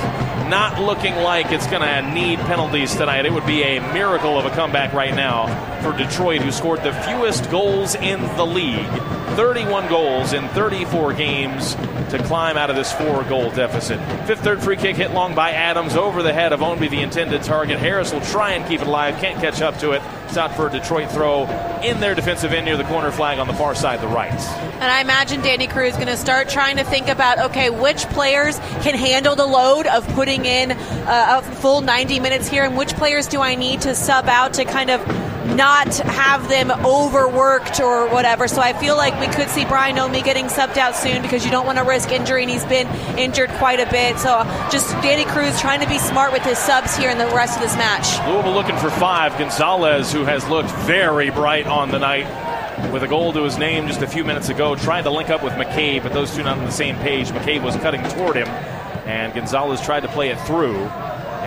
[0.50, 3.26] Not looking like it's going to need penalties tonight.
[3.26, 5.48] It would be a miracle of a comeback right now
[5.82, 8.88] for Detroit, who scored the fewest goals in the league
[9.36, 11.76] 31 goals in 34 games
[12.10, 14.00] to climb out of this four goal deficit.
[14.26, 17.44] Fifth third free kick hit long by Adams over the head of Ownby, the intended
[17.44, 17.78] target.
[17.78, 20.02] Harris will try and keep it alive, can't catch up to it.
[20.36, 21.46] Out for a Detroit throw
[21.82, 24.30] in their defensive end near the corner flag on the far side, the right.
[24.30, 28.04] And I imagine Danny Cruz is going to start trying to think about okay, which
[28.10, 32.78] players can handle the load of putting in uh, a full 90 minutes here, and
[32.78, 35.06] which players do I need to sub out to kind of
[35.56, 38.48] not have them overworked or whatever.
[38.48, 41.52] So I feel like we could see Brian Ownby getting subbed out soon because you
[41.52, 42.88] don't want to risk injury, and he's been
[43.18, 44.18] injured quite a bit.
[44.20, 47.56] So just Danny Cruz trying to be smart with his subs here in the rest
[47.56, 48.20] of this match.
[48.28, 49.38] Louisville looking for five.
[49.38, 52.28] Gonzalez, who has looked very bright on the night
[52.92, 55.44] with a goal to his name just a few minutes ago, trying to link up
[55.44, 57.30] with McCabe, but those two not on the same page.
[57.30, 58.48] McCabe was cutting toward him,
[59.08, 60.76] and Gonzalez tried to play it through.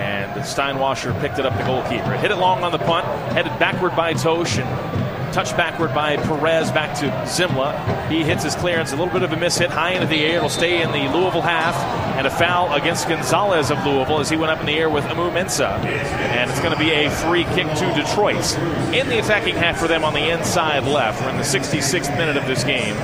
[0.01, 2.17] And Steinwascher picked it up, the goalkeeper.
[2.17, 6.73] Hit it long on the punt, headed backward by Totsch, and touched backward by Perez
[6.73, 8.09] back to Semmle.
[8.09, 10.39] He hits his clearance, a little bit of a miss hit high into the air.
[10.39, 11.77] It'll stay in the Louisville half,
[12.17, 15.05] and a foul against Gonzalez of Louisville as he went up in the air with
[15.05, 15.85] Amoo-Mensah.
[15.85, 18.59] And it's going to be a free kick to Detroit.
[18.95, 21.21] In the attacking half for them on the inside left.
[21.21, 22.97] We're in the 66th minute of this game.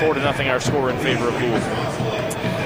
[0.00, 1.91] Four to nothing, our score in favor of Louisville.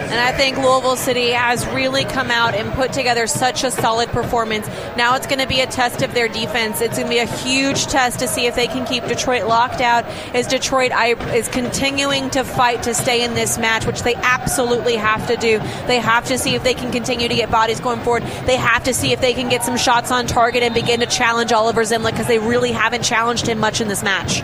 [0.06, 4.08] And I think Louisville City has really come out and put together such a solid
[4.10, 4.66] performance.
[4.96, 6.80] Now it's going to be a test of their defense.
[6.80, 9.80] It's going to be a huge test to see if they can keep Detroit locked
[9.80, 10.92] out as Detroit
[11.34, 15.58] is continuing to fight to stay in this match, which they absolutely have to do.
[15.86, 18.22] They have to see if they can continue to get bodies going forward.
[18.46, 21.06] They have to see if they can get some shots on target and begin to
[21.06, 24.42] challenge Oliver Semmle because they really haven't challenged him much in this match.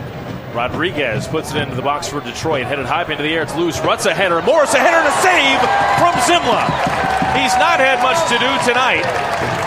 [0.54, 2.66] Rodriguez puts it into the box for Detroit.
[2.66, 3.42] Headed high into the air.
[3.42, 3.78] It's loose.
[3.78, 4.42] Rutz a header.
[4.42, 5.60] Morris a header a save
[5.98, 6.62] from Semmle.
[7.40, 9.61] He's not had much to do tonight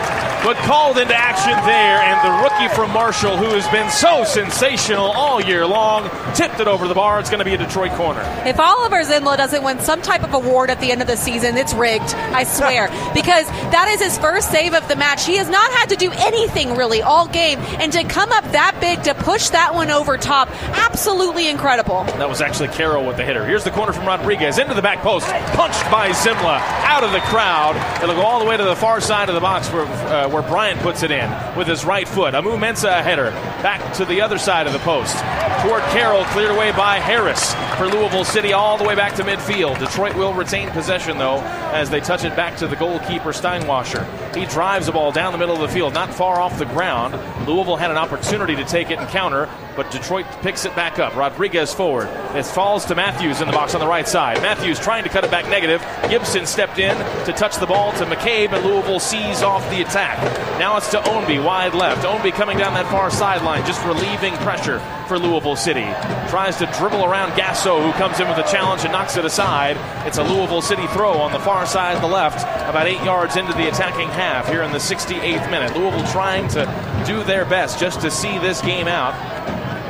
[0.46, 1.98] but called into action there.
[1.98, 6.68] And the rookie from Marshall, who has been so sensational all year long, tipped it
[6.68, 7.20] over the bar.
[7.20, 8.22] It's going to be a Detroit corner.
[8.46, 11.58] If Oliver Semmle doesn't win some type of award at the end of the season,
[11.58, 12.14] it's rigged.
[12.14, 15.26] I swear, because that is his first save of the match.
[15.26, 18.78] He has not had to do anything really all game, and to come up that
[18.80, 22.04] big to push that one over top, absolutely incredible.
[22.04, 23.44] That was actually Carroll with the hitter.
[23.48, 27.22] Here's the corner from Rodriguez into the back post, punched by Semmle out of the
[27.22, 27.76] crowd.
[28.04, 29.86] It'll go all the way to the far side of the box where.
[29.86, 32.34] Uh, where Bryant puts it in with his right foot.
[32.34, 33.32] Amoo-Mensah a header
[33.64, 35.16] back to the other side of the post.
[35.62, 39.80] Toward Carroll, cleared away by Harris for Louisville City all the way back to midfield.
[39.80, 41.40] Detroit will retain possession, though,
[41.72, 44.36] as they touch it back to the goalkeeper, Steinwascher.
[44.36, 47.14] He drives the ball down the middle of the field, not far off the ground.
[47.48, 51.16] Louisville had an opportunity to take it and counter, but Detroit picks it back up.
[51.16, 52.10] Rodriguez forward.
[52.36, 54.42] It falls to Matthews in the box on the right side.
[54.42, 55.86] Matthews trying to cut it back negative.
[56.10, 56.96] Gibson stepped in
[57.26, 60.18] to touch the ball to McCabe, and Louisville sees off the attack.
[60.60, 62.06] Now it's to Ownby, wide left.
[62.06, 65.86] Ownby coming down that far sideline, just relieving pressure for Louisville City.
[66.30, 69.78] Tries to dribble around Gasso, who comes in with a challenge and knocks it aside.
[70.08, 73.54] It's a Louisville City throw on the far side, the left, about eight yards into
[73.54, 75.76] the attacking half here in the 68th minute.
[75.76, 79.14] Louisville trying to do their best just to see this game out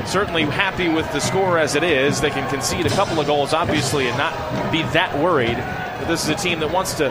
[0.08, 2.22] certainly happy with the score as it is.
[2.22, 5.58] They can concede a couple of goals, obviously, and not be that worried.
[5.58, 7.10] But this is a team that wants to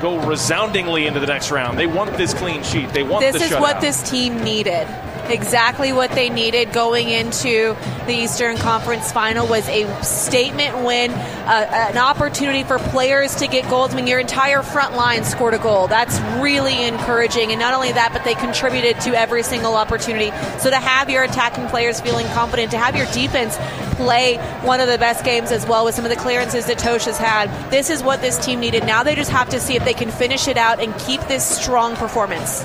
[0.00, 1.78] go resoundingly into the next round.
[1.78, 2.88] They want this clean sheet.
[2.92, 3.60] They want this the is shutout.
[3.60, 4.86] what this team needed
[5.30, 7.76] exactly what they needed going into
[8.06, 13.68] the Eastern Conference final was a statement win, uh, an opportunity for players to get
[13.68, 13.92] goals.
[13.92, 15.86] I mean, your entire front line scored a goal.
[15.88, 17.50] That's really encouraging.
[17.50, 20.30] And not only that, but they contributed to every single opportunity.
[20.58, 23.56] So to have your attacking players feeling confident, to have your defense
[23.96, 27.04] play one of the best games as well with some of the clearances that Totsch
[27.04, 28.84] has had, this is what this team needed.
[28.84, 31.44] Now they just have to see if they can finish it out and keep this
[31.44, 32.64] strong performance.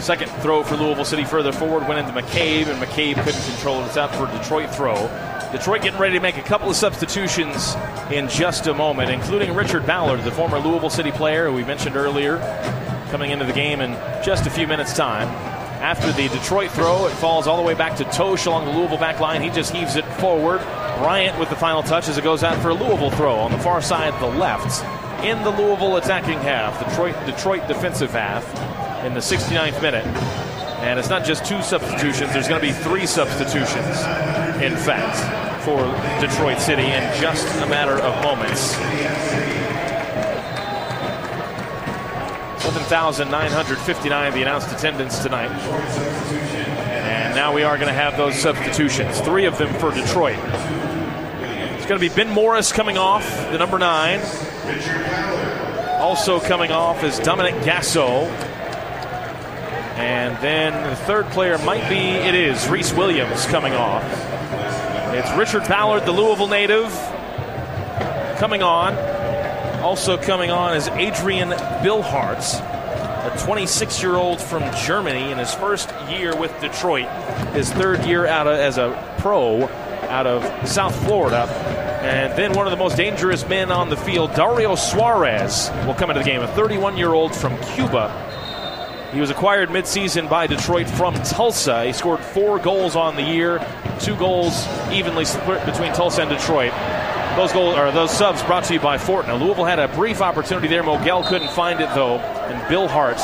[0.00, 3.86] Second throw for Louisville City further forward went into McCabe, and McCabe couldn't control it.
[3.86, 4.94] It's out for a Detroit throw.
[5.52, 7.74] Detroit getting ready to make a couple of substitutions
[8.12, 11.96] in just a moment, including Richard Ballard, the former Louisville City player who we mentioned
[11.96, 12.38] earlier,
[13.10, 13.92] coming into the game in
[14.22, 15.28] just a few minutes' time.
[15.82, 18.98] After the Detroit throw, it falls all the way back to Totsch along the Louisville
[18.98, 19.42] back line.
[19.42, 20.58] He just heaves it forward.
[20.98, 23.58] Bryant with the final touch as it goes out for a Louisville throw on the
[23.58, 24.84] far side, the left,
[25.24, 28.44] in the Louisville attacking half, Detroit Detroit defensive half
[29.04, 30.06] in the 69th minute.
[30.80, 33.98] And it's not just two substitutions, there's going to be three substitutions,
[34.62, 35.82] in fact, for
[36.20, 38.76] Detroit City in just a matter of moments.
[42.88, 45.50] 7,959 the announced attendance tonight.
[45.50, 50.38] And now we are going to have those substitutions, three of them for Detroit.
[50.38, 54.20] It's going to be Ben Morris coming off, the number nine.
[56.00, 58.26] Also coming off is Dominic Gasso,
[59.98, 64.04] and then the third player might be, it is, Rhys Williams coming off.
[65.12, 66.88] It's Richard Ballard, the Louisville native,
[68.38, 68.94] coming on.
[69.82, 71.48] Also coming on is Adrian
[71.82, 77.08] Billhardt, a 26 year old from Germany in his first year with Detroit,
[77.52, 79.64] his third year out of, as a pro
[80.08, 81.42] out of South Florida.
[82.02, 86.10] And then one of the most dangerous men on the field, Dario Suarez, will come
[86.10, 88.26] into the game, a 31 year old from Cuba
[89.12, 91.84] he was acquired midseason by Detroit from Tulsa.
[91.84, 93.64] He scored four goals on the year,
[94.00, 96.72] two goals evenly split between Tulsa and Detroit.
[97.36, 99.40] Those goals those subs brought to you by Fortna.
[99.40, 100.82] Louisville had a brief opportunity there.
[100.82, 103.18] Moguel couldn't find it though, and Billhardt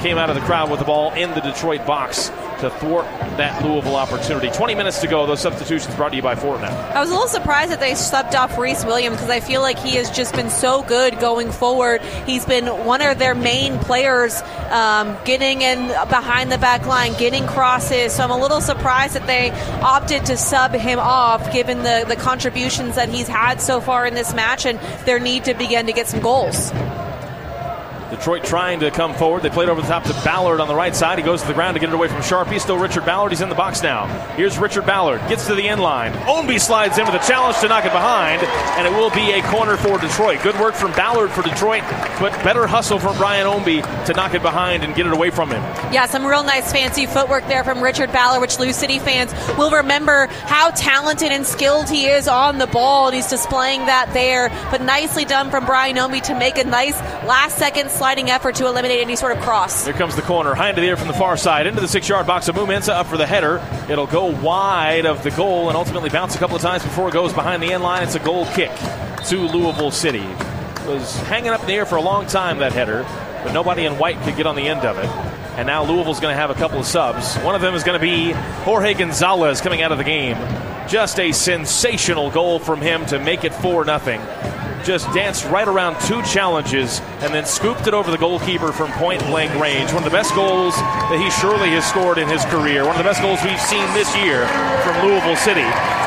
[0.00, 2.30] came out of the crowd with the ball in the Detroit box
[2.60, 3.06] to thwart
[3.36, 4.50] that Louisville opportunity.
[4.50, 5.26] 20 minutes to go.
[5.26, 6.92] Those substitutions brought to you by Fortnite.
[6.92, 9.78] I was a little surprised that they subbed off Rhys Williams because I feel like
[9.78, 12.02] he has just been so good going forward.
[12.26, 17.46] He's been one of their main players um, getting in behind the back line, getting
[17.46, 18.12] crosses.
[18.12, 19.50] So I'm a little surprised that they
[19.80, 24.14] opted to sub him off given the, the contributions that he's had so far in
[24.14, 26.72] this match and their need to begin to get some goals.
[28.10, 29.42] Detroit trying to come forward.
[29.42, 31.18] They played over the top to Ballard on the right side.
[31.18, 32.58] He goes to the ground to get it away from Charpie.
[32.58, 33.32] Still Richard Ballard.
[33.32, 34.06] He's in the box now.
[34.34, 35.20] Here's Richard Ballard.
[35.28, 36.12] Gets to the end line.
[36.12, 39.42] Ownby slides in with a challenge to knock it behind, and it will be a
[39.42, 40.42] corner for Detroit.
[40.42, 41.82] Good work from Ballard for Detroit,
[42.18, 45.50] but better hustle from Brian Ownby to knock it behind and get it away from
[45.50, 45.62] him.
[45.92, 49.70] Yeah, some real nice fancy footwork there from Richard Ballard, which Lou City fans will
[49.70, 54.48] remember how talented and skilled he is on the ball, and he's displaying that there.
[54.70, 58.66] But nicely done from Brian Ownby to make a nice last second sliding effort to
[58.66, 59.84] eliminate any sort of cross.
[59.84, 60.54] Here comes the corner.
[60.54, 61.66] High into the air from the far side.
[61.66, 63.62] Into the six yard box of Amoo-Mensah up for the header.
[63.90, 67.12] It'll go wide of the goal and ultimately bounce a couple of times before it
[67.12, 68.02] goes behind the end line.
[68.02, 68.70] It's a goal kick
[69.26, 70.24] to Louisville City.
[70.24, 73.02] It was hanging up in the air for a long time, that header,
[73.44, 75.04] but nobody in white could get on the end of it.
[75.58, 77.36] And now Louisville's going to have a couple of subs.
[77.40, 78.32] One of them is going to be
[78.64, 80.38] Jorge Gonzalez coming out of the game.
[80.88, 83.98] Just a sensational goal from him to make it 4 0
[84.84, 89.20] just danced right around two challenges and then scooped it over the goalkeeper from point
[89.26, 89.92] blank range.
[89.92, 92.84] One of the best goals that he surely has scored in his career.
[92.84, 94.46] One of the best goals we've seen this year
[94.82, 95.66] from Louisville City.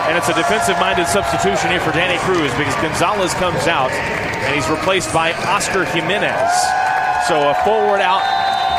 [0.10, 4.54] And it's a defensive minded substitution here for Danny Cruz because Gonzalez comes out and
[4.54, 6.52] he's replaced by Oscar Jimenez.
[7.28, 8.22] So a forward out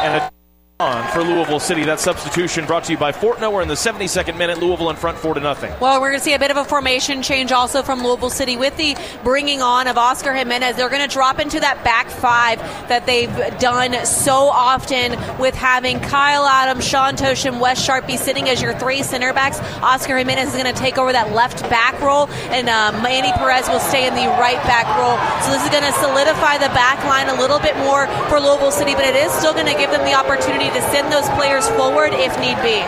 [0.04, 0.43] and a
[0.80, 1.84] on for Louisville City.
[1.84, 3.52] That substitution brought to you by Fortno.
[3.52, 4.58] We're in the 72nd minute.
[4.58, 5.72] Louisville in front, four to nothing.
[5.78, 8.56] Well, we're going to see a bit of a formation change also from Louisville City
[8.56, 10.74] with the bringing on of Oscar Jimenez.
[10.74, 13.30] They're going to drop into that back five that they've
[13.60, 19.04] done so often with having Kyle Adams, Sean Tosham, Wes Charpie sitting as your three
[19.04, 19.60] center backs.
[19.80, 23.68] Oscar Jimenez is going to take over that left back role, and uh, Manny Perez
[23.68, 25.14] will stay in the right back role.
[25.46, 28.72] So this is going to solidify the back line a little bit more for Louisville
[28.72, 31.68] City, but it is still going to give them the opportunity to send those players
[31.70, 32.82] forward if need be.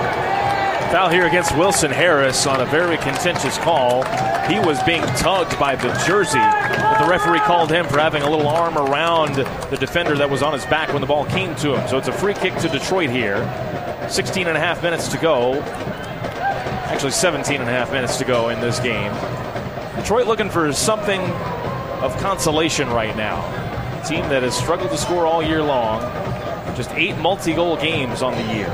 [0.91, 4.05] Foul here against Wilson Harris on a very contentious call.
[4.49, 8.31] He was being tugged by the jersey, but the referee called him for having a
[8.31, 11.75] little arm around the defender that was on his back when the ball came to
[11.77, 11.89] him.
[11.89, 13.39] So it's a free kick to Detroit here.
[14.09, 15.55] 16 and a half minutes to go.
[16.87, 19.13] Actually, 17 and a half minutes to go in this game.
[19.97, 21.21] Detroit looking for something
[22.01, 23.45] of consolation right now.
[24.01, 26.01] A team that has struggled to score all year long.
[26.77, 28.69] Just eight multi goal games on the year.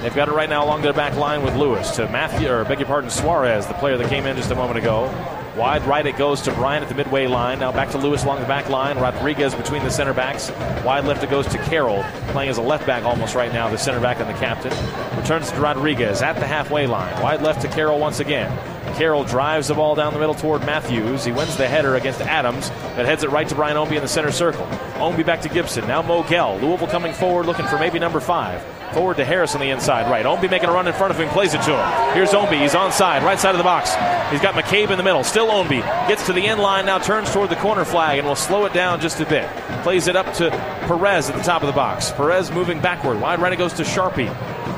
[0.00, 2.78] They've got it right now along their back line with Lewis to Matthew, or beg
[2.78, 5.12] your pardon, Suarez, the player that came in just a moment ago.
[5.56, 7.58] Wide right it goes to Bryant at the midway line.
[7.60, 8.98] Now back to Lewis along the back line.
[8.98, 10.50] Rodriguez between the center backs.
[10.84, 13.78] Wide left it goes to Carroll, playing as a left back almost right now, the
[13.78, 14.72] center back and the captain.
[15.18, 17.20] Returns to Rodriguez at the halfway line.
[17.22, 18.52] Wide left to Carroll once again.
[18.94, 21.24] Carroll drives the ball down the middle toward Matthews.
[21.24, 24.08] He wins the header against Adams, but heads it right to Brian Ownby in the
[24.08, 24.64] center circle.
[24.94, 25.86] Ownby back to Gibson.
[25.86, 26.60] Now Moguel.
[26.60, 28.62] Louisville coming forward looking for maybe number five.
[28.92, 30.24] Forward to Harris on the inside right.
[30.24, 32.14] Ownby making a run in front of him, plays it to him.
[32.14, 32.62] Here's Ownby.
[32.62, 33.90] He's onside, right side of the box.
[34.30, 35.24] He's got McCabe in the middle.
[35.24, 35.80] Still Ownby.
[36.06, 38.72] Gets to the end line, now turns toward the corner flag and will slow it
[38.72, 39.48] down just a bit.
[39.82, 40.50] Plays it up to
[40.86, 42.12] Perez at the top of the box.
[42.12, 43.20] Perez moving backward.
[43.20, 44.30] Wide right it goes to Charpie.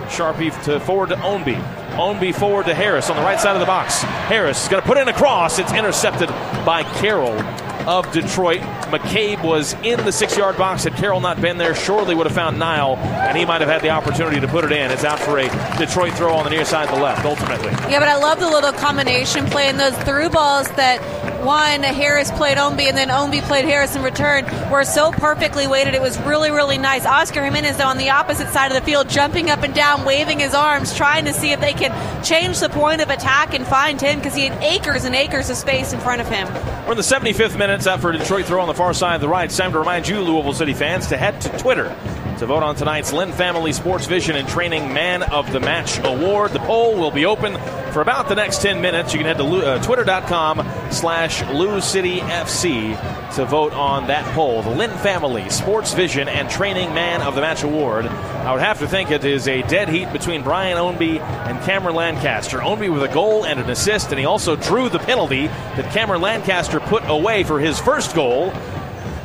[0.09, 1.86] Charpie to forward to Ownby.
[1.97, 4.03] Ownby forward to Harris on the right side of the box.
[4.03, 5.59] Harris is going to put in a cross.
[5.59, 6.29] It's intercepted
[6.65, 7.41] by Carroll
[7.89, 8.61] of Detroit.
[8.91, 10.85] McCabe was in the six yard box.
[10.85, 13.81] Had Carroll not been there, surely would have found Niall, and he might have had
[13.83, 14.91] the opportunity to put it in.
[14.91, 15.49] It's out for a
[15.79, 17.71] Detroit throw on the near side, the left, ultimately.
[17.91, 21.01] Yeah, but I love the little combination play and those through balls that
[21.47, 25.95] one Harris played Ownby and then Ownby played Harris in return were so perfectly weighted.
[25.95, 27.07] It was really, really nice.
[27.07, 30.41] Oscar Jimenez, though, on the opposite side of the field, jumping up and down, waving
[30.41, 31.93] his arms, trying to see if they can
[32.25, 35.57] change the point of attack and find him because he had acres and acres of
[35.57, 36.53] space in front of him.
[36.85, 37.75] We're in the 75th minute.
[37.75, 39.45] It's out for a Detroit throw on the far side of the right.
[39.45, 41.95] It's time to remind you, Louisville City fans, to head to Twitter
[42.39, 46.53] to vote on tonight's Lynn Family Sports Vision and Training Man of the Match Award.
[46.53, 47.55] The poll will be open
[47.93, 49.15] for about the next 10 minutes.
[49.15, 54.61] You can head to uh, twitter.com slash Lou City FC to vote on that poll.
[54.63, 58.05] The Lynn Family Sports Vision and Training Man of the Match Award.
[58.07, 61.95] I would have to think it is a dead heat between Brian Ownby and Cameron
[61.95, 62.59] Lancaster.
[62.59, 66.21] Ownby with a goal and an assist, and he also drew the penalty that Cameron
[66.21, 68.53] Lancaster put away for his first goal.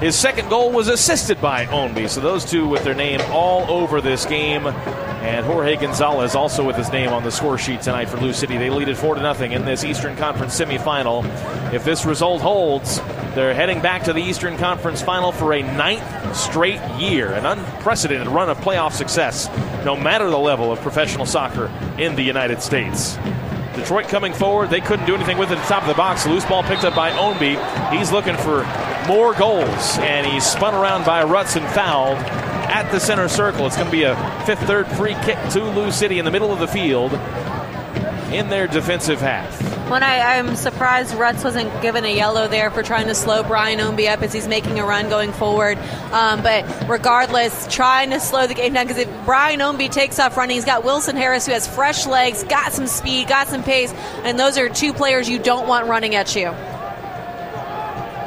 [0.02, 2.10] His second goal was assisted by Ownby.
[2.10, 4.66] So those two with their name all over this game.
[4.66, 8.58] And Jorge Gonzalez also with his name on the score sheet tonight for Lou City.
[8.58, 11.24] They lead it 4 to nothing in this Eastern Conference semifinal.
[11.72, 13.00] If this result holds,
[13.36, 18.28] they're heading back to the Eastern Conference final for a ninth straight year, an unprecedented
[18.28, 19.50] run of playoff success,
[19.86, 21.68] no matter the level of professional soccer
[22.00, 23.20] in the United States.
[23.76, 24.72] Detroit coming forward.
[24.72, 26.26] They couldn't do anything with it at the top of the box.
[26.26, 27.92] Loose ball picked up by Ownby.
[27.96, 28.64] He's looking for
[29.08, 33.66] more goals, and he's spun around by Rutz and fouled at the center circle.
[33.66, 34.16] It's going to be a
[34.46, 37.14] fifth third free kick to Lou City in the middle of the field
[38.34, 39.62] in their defensive half.
[39.90, 43.80] When I, I'm surprised Rutz wasn't given a yellow there for trying to slow Brian
[43.80, 45.78] Ownby up as he's making a run going forward.
[46.14, 50.38] Um, but regardless, trying to slow the game down because if Brian Ownby takes off
[50.38, 53.92] running, he's got Wilson Harris who has fresh legs, got some speed, got some pace,
[54.24, 56.54] and those are two players you don't want running at you.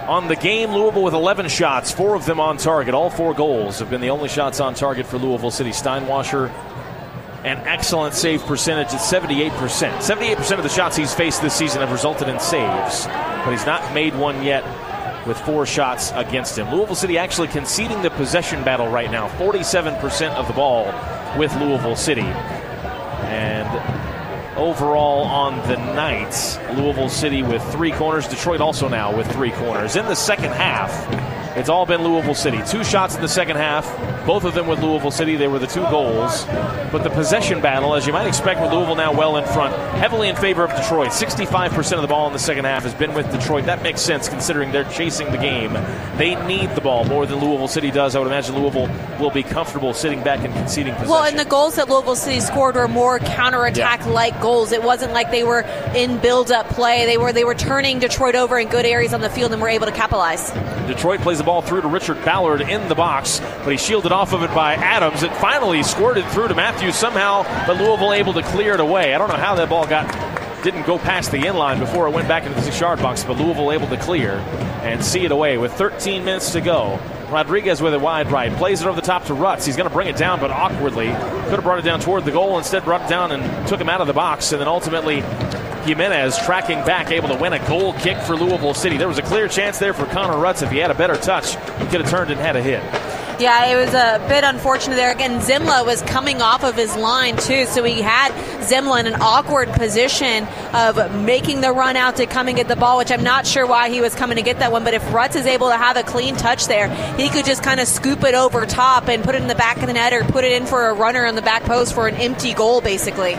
[0.06, 2.94] On the game, Louisville with 11 shots, four of them on target.
[2.94, 5.70] All four goals have been the only shots on target for Louisville City.
[5.70, 6.52] Steinwascher
[7.44, 9.50] an excellent save percentage at 78%.
[9.50, 13.92] 78% of the shots he's faced this season have resulted in saves, but he's not
[13.92, 14.64] made one yet
[15.26, 16.70] with four shots against him.
[16.70, 19.28] Louisville City actually conceding the possession battle right now.
[19.38, 20.86] 47% of the ball
[21.38, 22.22] with Louisville City.
[22.22, 24.13] And
[24.56, 28.28] overall on the night, Louisville City with three corners.
[28.28, 29.96] Detroit also now with three corners.
[29.96, 30.92] In the second half,
[31.56, 32.60] it's all been Louisville City.
[32.66, 33.86] Two shots in the second half,
[34.26, 35.36] both of them with Louisville City.
[35.36, 36.44] They were the two goals.
[36.90, 40.28] But the possession battle, as you might expect with Louisville now well in front, heavily
[40.28, 41.10] in favor of Detroit.
[41.10, 43.66] 65% of the ball in the second half has been with Detroit.
[43.66, 45.74] That makes sense considering they're chasing the game.
[46.16, 48.16] They need the ball more than Louisville City does.
[48.16, 48.88] I would imagine Louisville
[49.20, 51.10] will be comfortable sitting back and conceding possession.
[51.10, 54.72] Well, and the goals that Louisville City scored were more counterattack like goals.
[54.72, 55.60] It wasn't like they were
[55.94, 57.06] in build up play.
[57.06, 59.68] They were they were turning Detroit over in good areas on the field and were
[59.68, 60.50] able to capitalize.
[60.86, 64.32] Detroit plays the ball through to Richard Ballard in the box, but he shielded off
[64.32, 65.22] of it by Adams.
[65.22, 69.14] It finally squirted through to Matthews somehow, but Louisville able to clear it away.
[69.14, 70.10] I don't know how that ball got
[70.64, 73.22] didn't go past the in line before it went back into the six yard box,
[73.22, 74.36] but Louisville able to clear
[74.82, 76.98] and see it away with 13 minutes to go.
[77.28, 79.66] Rodriguez with a wide right, plays it over the top to Rutz.
[79.66, 81.08] He's going to bring it down, but awkwardly.
[81.08, 83.90] Could have brought it down toward the goal, instead brought it down and took him
[83.90, 85.20] out of the box, and then ultimately
[85.84, 88.96] Jimenez tracking back, able to win a goal kick for Louisville City.
[88.96, 90.62] There was a clear chance there for Connor Rutz.
[90.62, 92.82] If he had a better touch, he could have turned and had a hit.
[93.40, 95.10] Yeah, it was a bit unfortunate there.
[95.10, 98.30] Again, Semmle was coming off of his line too, so he had
[98.60, 102.76] Semmle in an awkward position of making the run out to come and get the
[102.76, 104.84] ball, which I'm not sure why he was coming to get that one.
[104.84, 107.80] But if Rutz is able to have a clean touch there, he could just kind
[107.80, 110.22] of scoop it over top and put it in the back of the net or
[110.22, 113.34] put it in for a runner on the back post for an empty goal, basically.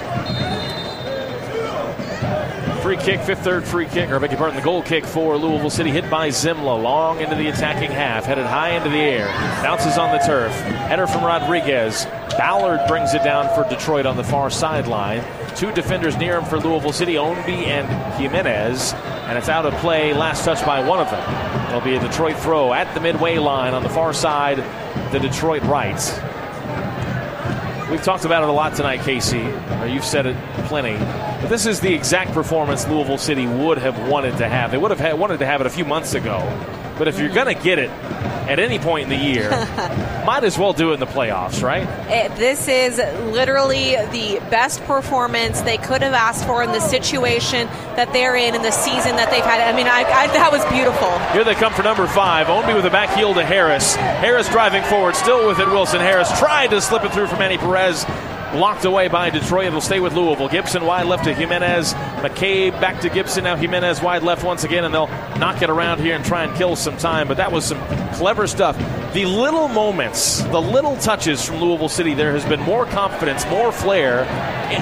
[2.85, 5.89] Free kick, fifth, third free kick, or I beg the goal kick for Louisville City,
[5.89, 9.25] hit by Semmle, long into the attacking half, headed high into the air,
[9.63, 12.05] bounces on the turf, header from Rodriguez.
[12.37, 15.23] Ballard brings it down for Detroit on the far sideline.
[15.55, 17.87] Two defenders near him for Louisville City, Ownby and
[18.21, 21.69] Jimenez, and it's out of play, last touch by one of them.
[21.69, 24.57] It'll be a Detroit throw at the midway line on the far side,
[25.11, 25.99] the Detroit right.
[27.95, 29.39] We've talked about it a lot tonight, Casey.
[29.39, 30.35] Uh, you've said it
[30.65, 30.97] plenty.
[30.97, 34.71] But this is the exact performance Louisville City would have wanted to have.
[34.71, 36.39] They would have had, wanted to have it a few months ago.
[36.97, 39.49] But if you're going to get it at any point in the year,
[40.25, 41.87] might as well do it in the playoffs, right?
[42.09, 42.97] It, this is
[43.33, 48.55] literally the best performance they could have asked for in the situation that they're in
[48.55, 49.61] in the season that they've had.
[49.61, 51.17] I mean, I, I, that was beautiful.
[51.33, 52.47] Here they come for number five.
[52.47, 53.95] Ownby with a back heel to Harris.
[53.95, 55.67] Harris driving forward, still with it.
[55.67, 58.05] Wilson Harris tried to slip it through for Manny Perez.
[58.51, 59.67] Blocked away by Detroit.
[59.67, 60.47] It'll stay with Louisville.
[60.47, 61.93] Gibson wide left to Jimenez.
[61.93, 63.43] McCabe back to Gibson.
[63.43, 65.07] Now Jimenez wide left once again, and they'll
[65.37, 67.27] knock it around here and try and kill some time.
[67.27, 67.79] But that was some
[68.13, 68.77] clever stuff.
[69.15, 73.71] The little moments, the little touches from Louisville City, there has been more confidence, more
[73.71, 74.25] flair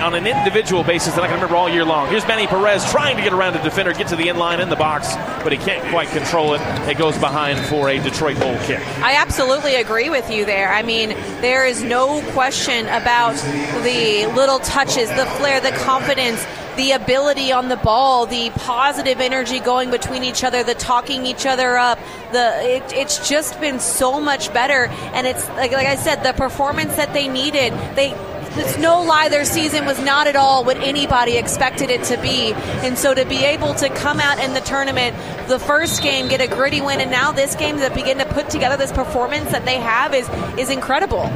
[0.02, 2.10] on an individual basis than I can remember all year long.
[2.10, 4.70] Here's Manny Perez trying to get around a defender, get to the end line in
[4.70, 6.62] the box, but he can't quite control it.
[6.90, 8.80] It goes behind for a Detroit goal kick.
[9.04, 10.74] I absolutely agree with you there.
[10.74, 11.10] I mean,
[11.42, 13.36] there is no question about
[13.84, 16.44] the little touches, the flair, the confidence,
[16.76, 21.46] the ability on the ball, the positive energy going between each other, the talking each
[21.46, 22.00] other up.
[22.32, 26.34] The it, it's just been so much better, and it's like, like I said, the
[26.34, 27.74] performance that they needed.
[27.96, 28.16] They
[28.56, 32.54] it's no lie their season was not at all what anybody expected it to be
[32.86, 35.16] and so to be able to come out in the tournament
[35.48, 38.52] the first game get a gritty win and now this game that begin to put
[38.52, 40.30] together this performance that they have is
[40.60, 41.28] is incredible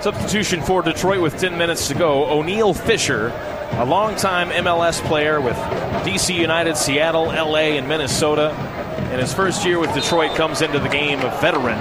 [0.00, 2.24] Substitution for Detroit with 10 minutes to go.
[2.24, 3.28] O'Neill Fisher,
[3.80, 5.56] a longtime MLS player with
[6.04, 8.50] DC United, Seattle, LA, and Minnesota.
[9.10, 11.78] In his first year with Detroit, comes into the game a veteran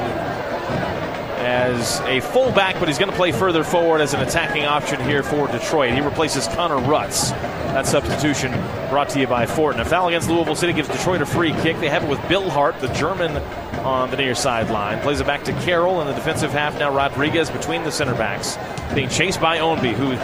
[1.39, 5.23] as a fullback, but he's going to play further forward as an attacking option here
[5.23, 5.93] for Detroit.
[5.93, 7.31] He replaces Connor Rutz.
[7.73, 8.53] That substitution
[8.89, 9.81] brought to you by Fortin.
[9.81, 11.81] A foul against Louisville City gives Detroit a free kick.
[11.81, 13.35] They have it with Billhardt, the German,
[13.79, 15.01] on the near sideline.
[15.01, 16.79] Plays it back to Carroll in the defensive half.
[16.79, 18.57] Now Rodriguez between the center backs.
[18.95, 20.15] Being chased by Ownby, who,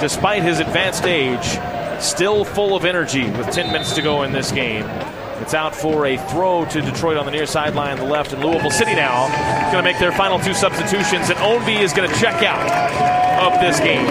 [0.00, 1.58] despite his advanced age,
[2.00, 4.84] still full of energy with 10 minutes to go in this game.
[5.40, 8.70] It's out for a throw to Detroit on the near sideline, the left, and Louisville
[8.70, 9.28] City now
[9.72, 12.60] going to make their final two substitutions, and Ownby is going to check out
[13.40, 14.04] of this game.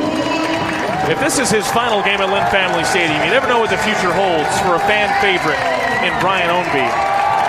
[1.10, 3.82] If this is his final game at Lynn Family Stadium, you never know what the
[3.82, 5.62] future holds for a fan favorite
[6.06, 6.86] in Brian Ownby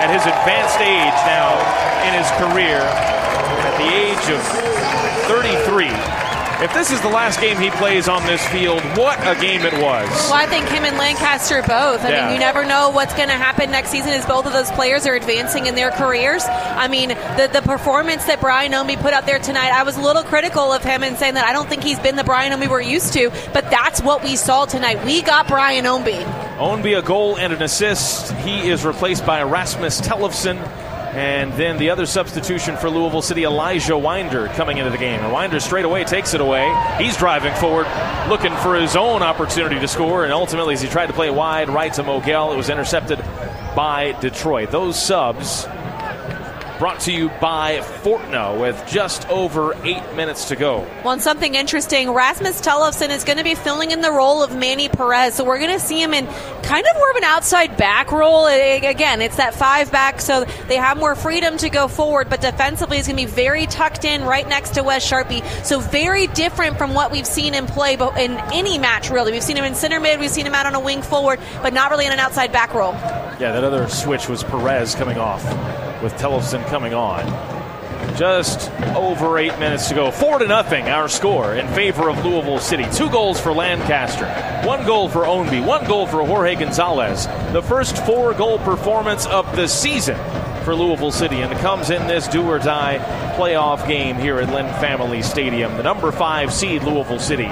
[0.01, 1.53] at his advanced age now
[2.05, 4.41] in his career, at the age of
[5.29, 6.20] 33.
[6.61, 9.73] If this is the last game he plays on this field, what a game it
[9.73, 10.07] was.
[10.29, 12.05] Well, I think him and Lancaster both.
[12.05, 12.25] I Yeah.
[12.25, 15.07] mean, you never know what's going to happen next season as both of those players
[15.07, 16.43] are advancing in their careers.
[16.47, 20.01] I mean, the, the performance that Brian Ownby put out there tonight, I was a
[20.01, 22.69] little critical of him and saying that I don't think he's been the Brian Ownby
[22.69, 25.03] we're used to, but that's what we saw tonight.
[25.03, 26.13] We got Brian Omi.
[26.59, 28.33] Ownby a goal and an assist.
[28.33, 30.59] He is replaced by Rasmus Tellefsen.
[31.11, 35.19] And then the other substitution for Louisville City, Elijah Winder, coming into the game.
[35.19, 36.73] And Winder straight away takes it away.
[36.97, 37.85] He's driving forward,
[38.29, 40.23] looking for his own opportunity to score.
[40.23, 43.19] And ultimately, as he tried to play wide right to Moguel, it was intercepted
[43.75, 44.71] by Detroit.
[44.71, 45.67] Those subs
[46.81, 50.79] brought to you by Fortno with just over eight minutes to go.
[51.03, 54.55] Well, and something interesting, Rasmus Tellefsen is going to be filling in the role of
[54.55, 55.35] Manny Perez.
[55.35, 56.25] So we're going to see him in
[56.63, 58.47] kind of more of an outside back role.
[58.47, 62.97] Again, it's that five back, so they have more freedom to go forward, but defensively
[62.97, 65.43] he's going to be very tucked in right next to Wes Charpie.
[65.63, 69.31] So very different from what we've seen him play but in any match, really.
[69.31, 71.75] We've seen him in center mid, we've seen him out on a wing forward, but
[71.75, 72.93] not really in an outside back role.
[73.39, 75.45] Yeah, that other switch was Perez coming off
[76.01, 77.25] with Tellefsen coming on.
[78.17, 80.11] Just over eight minutes to go.
[80.11, 82.85] Four to nothing, our score in favor of Louisville City.
[82.93, 84.25] Two goals for Lancaster,
[84.67, 87.25] one goal for Ownby, one goal for Jorge Gonzalez.
[87.53, 90.17] The first four goal performance of the season
[90.63, 92.99] for Louisville City, and it comes in this do or die
[93.37, 95.77] playoff game here at Lynn Family Stadium.
[95.77, 97.49] The number five seed Louisville City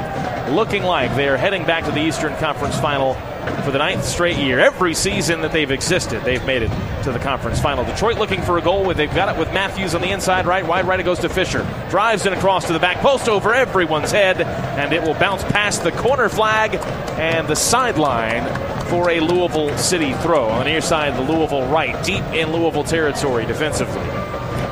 [0.52, 3.16] looking like they are heading back to the Eastern Conference Final
[3.64, 4.60] for the ninth straight year.
[4.60, 6.72] Every season that they've existed, they've made it
[7.04, 7.84] to the conference final.
[7.84, 8.86] Detroit looking for a goal.
[8.86, 11.00] With they've got it with Matthews on the inside right, wide right.
[11.00, 11.68] It goes to Fisher.
[11.90, 15.84] Drives it across to the back post over everyone's head, and it will bounce past
[15.84, 16.76] the corner flag
[17.20, 18.46] and the sideline
[18.88, 21.16] for a Louisville City throw on the near side.
[21.16, 24.19] The Louisville right, deep in Louisville territory defensively.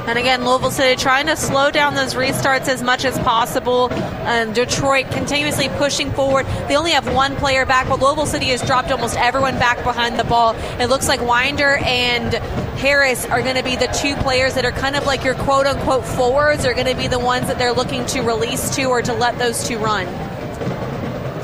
[0.07, 3.91] And again, Louisville City trying to slow down those restarts as much as possible.
[3.91, 6.45] And Detroit continuously pushing forward.
[6.69, 10.17] They only have one player back, but Louisville City has dropped almost everyone back behind
[10.17, 10.55] the ball.
[10.79, 12.33] It looks like Winder and
[12.79, 15.67] Harris are going to be the two players that are kind of like your quote
[15.67, 19.01] unquote forwards, are going to be the ones that they're looking to release to or
[19.01, 20.07] to let those two run.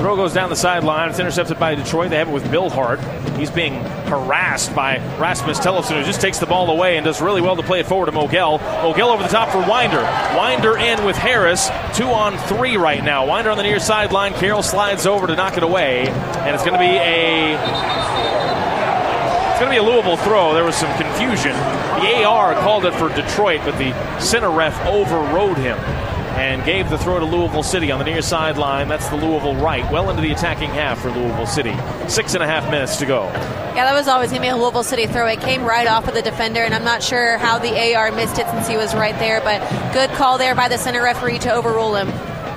[0.04, 1.10] Throw goes down the sideline.
[1.10, 2.10] It's intercepted by Detroit.
[2.10, 3.00] They have it with Billhardt.
[3.38, 7.40] He's being harassed by Rasmus Tellefsen, who just takes the ball away and does really
[7.40, 8.60] well to play it forward to Moguel.
[8.60, 10.02] Moguel over the top for Winder.
[10.36, 11.70] Winder in with Harris.
[11.94, 13.26] Two on three right now.
[13.26, 14.34] Winder on the near sideline.
[14.34, 16.10] Carroll slides over to knock it away.
[16.10, 17.54] And it's going to be a
[19.52, 20.54] it's going to be a Louisville throw.
[20.54, 21.54] There was some confusion.
[21.54, 25.78] The AR called it for Detroit, but the center ref overrode him
[26.36, 28.88] and gave the throw to Louisville City on the near sideline.
[28.88, 31.76] That's the Louisville right, well into the attacking half for Louisville City.
[32.08, 33.26] Six and a half minutes to go.
[33.76, 35.28] Yeah, that was always going to be a Louisville City throw.
[35.28, 38.40] It came right off of the defender, and I'm not sure how the AR missed
[38.40, 39.60] it since he was right there, but
[39.94, 42.08] good call there by the center referee to overrule him.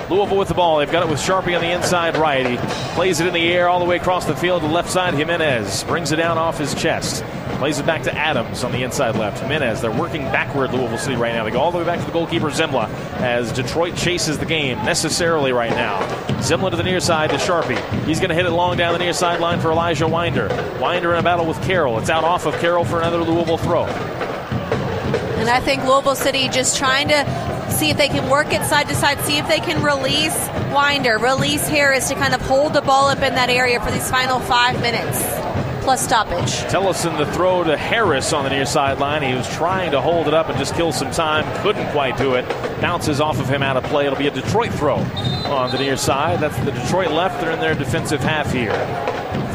[0.09, 0.79] Louisville with the ball.
[0.79, 2.47] They've got it with Charpie on the inside right.
[2.47, 2.57] He
[2.95, 5.15] plays it in the air all the way across the field to the left side.
[5.15, 7.25] Jimenez brings it down off his chest.
[7.59, 9.41] Plays it back to Adams on the inside left.
[9.41, 11.43] Jimenez, they're working backward, Louisville City right now.
[11.43, 14.77] They go all the way back to the goalkeeper, Semmle, as Detroit chases the game
[14.85, 16.07] necessarily right now.
[16.43, 17.81] Semmle to the near side to Charpie.
[18.05, 20.49] He's going to hit it long down the near sideline for Elijah Winder.
[20.79, 21.99] Winder in a battle with Carroll.
[21.99, 23.87] It's out off of Carroll for another Louisville throw.
[23.87, 28.87] And I think Louisville City just trying to see if they can work it side
[28.89, 30.37] to side, see if they can release
[30.75, 34.11] Winder, release Harris to kind of hold the ball up in that area for these
[34.11, 35.46] final five minutes
[35.87, 36.51] plus stoppage.
[36.69, 39.23] Tellefsen the throw to Harris on the near sideline.
[39.23, 41.45] He was trying to hold it up and just kill some time.
[41.63, 42.45] Couldn't quite do it.
[42.81, 44.05] Bounces off of him out of play.
[44.05, 46.41] It'll be a Detroit throw on the near side.
[46.41, 47.41] That's the Detroit left.
[47.41, 48.73] They're in their defensive half here.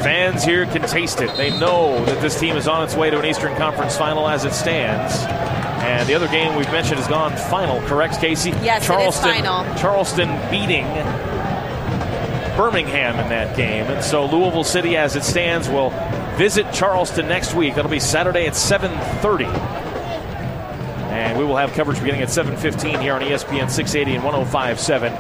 [0.02, 1.36] Fans here can taste it.
[1.36, 4.46] They know that this team is on its way to an Eastern Conference final as
[4.46, 5.14] it stands.
[5.84, 8.52] And the other game we've mentioned has gone final, correct, Casey?
[8.64, 9.66] Yes, it is final.
[9.76, 10.86] Charleston beating
[12.56, 13.86] Birmingham in that game.
[13.88, 15.92] And so Louisville City, as it stands, will
[16.38, 17.76] visit Charleston next week.
[17.76, 19.46] That'll be Saturday at 7:30.
[21.12, 25.14] And we will have coverage beginning at 7:15 here on ESPN 680 and 105.7.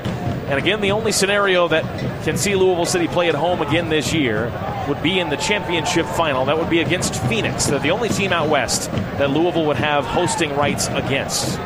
[0.49, 1.83] And again, the only scenario that
[2.23, 4.51] can see Louisville City play at home again this year
[4.87, 6.45] would be in the championship final.
[6.45, 7.67] That would be against Phoenix.
[7.67, 11.57] They're the only team out west that Louisville would have hosting rights against.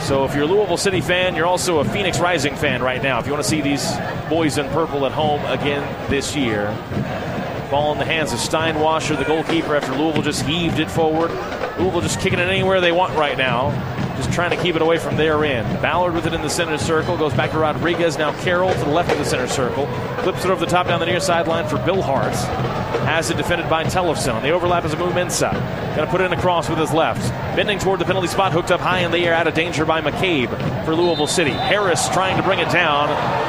[0.00, 3.20] So if you're a Louisville City fan, you're also a Phoenix Rising fan right now.
[3.20, 3.90] If you want to see these
[4.28, 6.76] boys in purple at home again this year.
[7.74, 11.32] Ball in the hands of Steinwascher, the goalkeeper, after Louisville just heaved it forward.
[11.76, 13.70] Louisville just kicking it anywhere they want right now.
[14.16, 15.82] Just trying to keep it away from their end.
[15.82, 17.16] Ballard with it in the center circle.
[17.16, 18.16] Goes back to Rodriguez.
[18.16, 19.86] Now Carroll to the left of the center circle.
[20.22, 22.34] Flips it over the top down the near sideline for Billhardt.
[23.04, 24.40] Has it defended by Tellefsen.
[24.42, 25.54] The overlap is a move inside.
[25.96, 27.28] Going to put it in a cross with his left.
[27.56, 28.52] Bending toward the penalty spot.
[28.52, 29.34] Hooked up high in the air.
[29.34, 31.50] Out of danger by McCabe for Louisville City.
[31.50, 33.08] Harris trying to bring it down.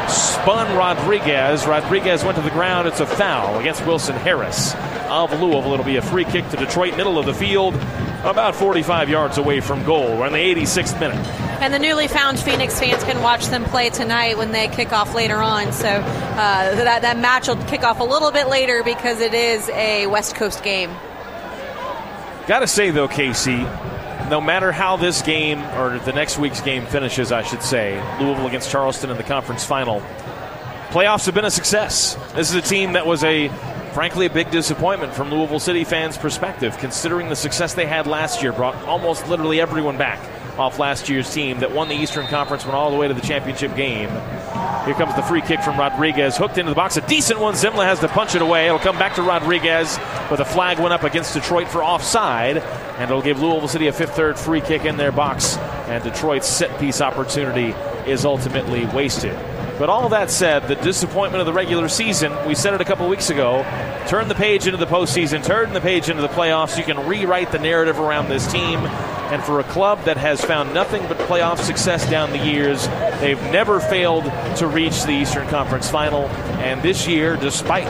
[0.09, 1.65] Spun Rodriguez.
[1.67, 2.87] Rodriguez went to the ground.
[2.87, 4.73] It's a foul against Wilson Harris
[5.09, 5.73] of Louisville.
[5.73, 7.75] It'll be a free kick to Detroit, middle of the field
[8.25, 10.17] about 45 yards away from goal.
[10.17, 11.25] We're in the 86th minute.
[11.61, 15.13] And the newly found Phoenix fans can watch them play tonight when they kick off
[15.13, 15.71] later on.
[15.71, 19.69] So uh, that, that match will kick off a little bit later because it is
[19.69, 20.89] a West Coast game.
[22.47, 23.57] Got to say, though, Casey,
[24.29, 28.47] no matter how this game or the next week's game finishes, I should say, Louisville
[28.47, 30.01] against Charleston in the conference final,
[30.89, 32.15] playoffs have been a success.
[32.33, 33.49] This is a team that was a
[33.95, 38.43] frankly a big disappointment from Louisville City fans' perspective, considering the success they had last
[38.43, 40.19] year, brought almost literally everyone back
[40.59, 43.21] off last year's team that won the Eastern Conference, went all the way to the
[43.21, 44.09] championship game.
[44.83, 46.97] Here comes the free kick from Rodriguez, hooked into the box.
[46.97, 47.53] A decent one.
[47.53, 48.65] Semmle has to punch it away.
[48.65, 49.97] It'll come back to Rodriguez,
[50.29, 53.93] but the flag went up against Detroit for offside, and it'll give Louisville City a
[53.93, 55.55] fifth third free kick in their box,
[55.87, 57.73] and Detroit's set piece opportunity
[58.05, 59.37] is ultimately wasted.
[59.77, 63.09] But all that said, the disappointment of the regular season, we said it a couple
[63.09, 63.63] weeks ago,
[64.07, 66.77] turn the page into the postseason, turn the page into the playoffs.
[66.77, 68.79] You can rewrite the narrative around this team.
[68.79, 72.87] And for a club that has found nothing but playoff success down the years,
[73.19, 74.23] they've never failed
[74.57, 76.27] to reach the Eastern Conference final.
[76.61, 77.87] And this year, despite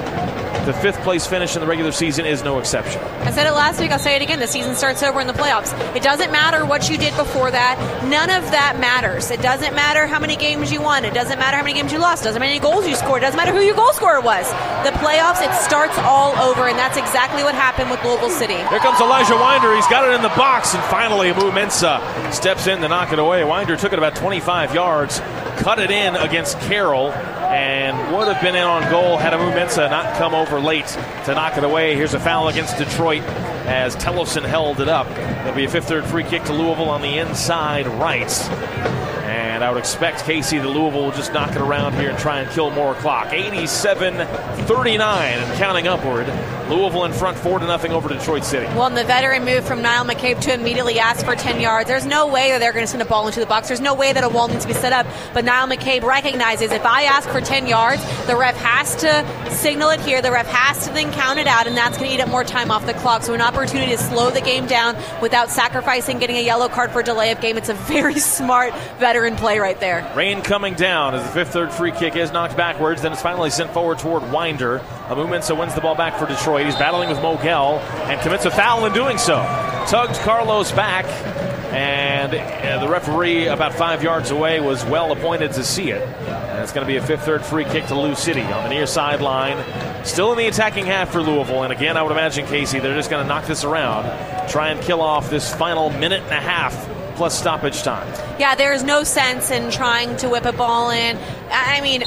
[0.66, 3.02] the fifth place finish in the regular season is no exception.
[3.22, 4.40] I said it last week, I'll say it again.
[4.40, 5.74] The season starts over in the playoffs.
[5.96, 7.78] It doesn't matter what you did before that.
[8.06, 9.32] None of that matters.
[9.32, 11.06] It doesn't matter how many games you won.
[11.06, 12.24] It doesn't matter how many games you lost.
[12.24, 13.22] It doesn't matter how many goals you scored.
[13.22, 14.50] It doesn't matter who your goal scorer was.
[14.84, 18.58] The playoffs, it starts all over, and that's exactly what happened with Louisville City.
[18.58, 19.76] Here comes Elijah Winder.
[19.76, 23.44] He's got it in the box, and finally Mensah steps in to knock it away.
[23.44, 25.20] Winder took it about 25 yards,
[25.58, 30.18] cut it in against Carroll, and would have been in on goal had Amoo not
[30.18, 30.88] come over late
[31.26, 31.96] to knock it away.
[31.96, 33.24] Here's a foul against Detroit
[33.66, 35.10] as Tellefsen held it up.
[35.42, 38.32] It'll be a fifth third free kick to Louisville on the inside right.
[39.26, 42.42] And I would expect Casey the Louisville will just knock it around here and try
[42.42, 43.32] and kill more clock.
[43.32, 44.18] 87
[44.66, 46.28] 39 and counting upward.
[46.70, 48.66] Louisville in front 4 to nothing over Detroit City.
[48.68, 51.88] Well, and the veteran move from Niall McCabe to immediately ask for 10 yards.
[51.88, 53.68] There's no way that they're going to send a ball into the box.
[53.68, 55.06] There's no way that a wall needs to be set up.
[55.34, 59.92] But Niall McCabe recognizes if I ask for 10 yards, the ref has to signal
[59.92, 60.22] it here.
[60.22, 62.44] The ref has to then count it out, and that's going to eat up more
[62.44, 63.22] time off the clock.
[63.24, 67.04] So, an opportunity to slow the game down without sacrificing getting a yellow card for
[67.04, 67.58] delay of game.
[67.58, 70.12] It's a very smart veteran play right there.
[70.16, 73.02] Rain coming down as the fifth third free kick is knocked backwards.
[73.02, 74.82] Then it's finally sent forward toward Winder.
[75.08, 76.66] Amoo-Mensah wins the ball back for Detroit.
[76.66, 77.80] He's battling with Moguel
[78.10, 79.36] and commits a foul in doing so.
[79.88, 81.06] Tugged Carlos back,
[81.72, 86.02] and uh, the referee, about five yards away, was well appointed to see it.
[86.02, 88.70] And it's going to be a fifth third free kick to Lou City on the
[88.70, 89.64] near sideline.
[90.04, 91.62] Still in the attacking half for Louisville.
[91.62, 94.06] And again, I would imagine, Casey, they're just going to knock this around,
[94.50, 96.74] try and kill off this final minute and a half
[97.16, 98.08] plus stoppage time.
[98.40, 101.18] Yeah, there is no sense in trying to whip a ball in.
[101.50, 102.04] I mean,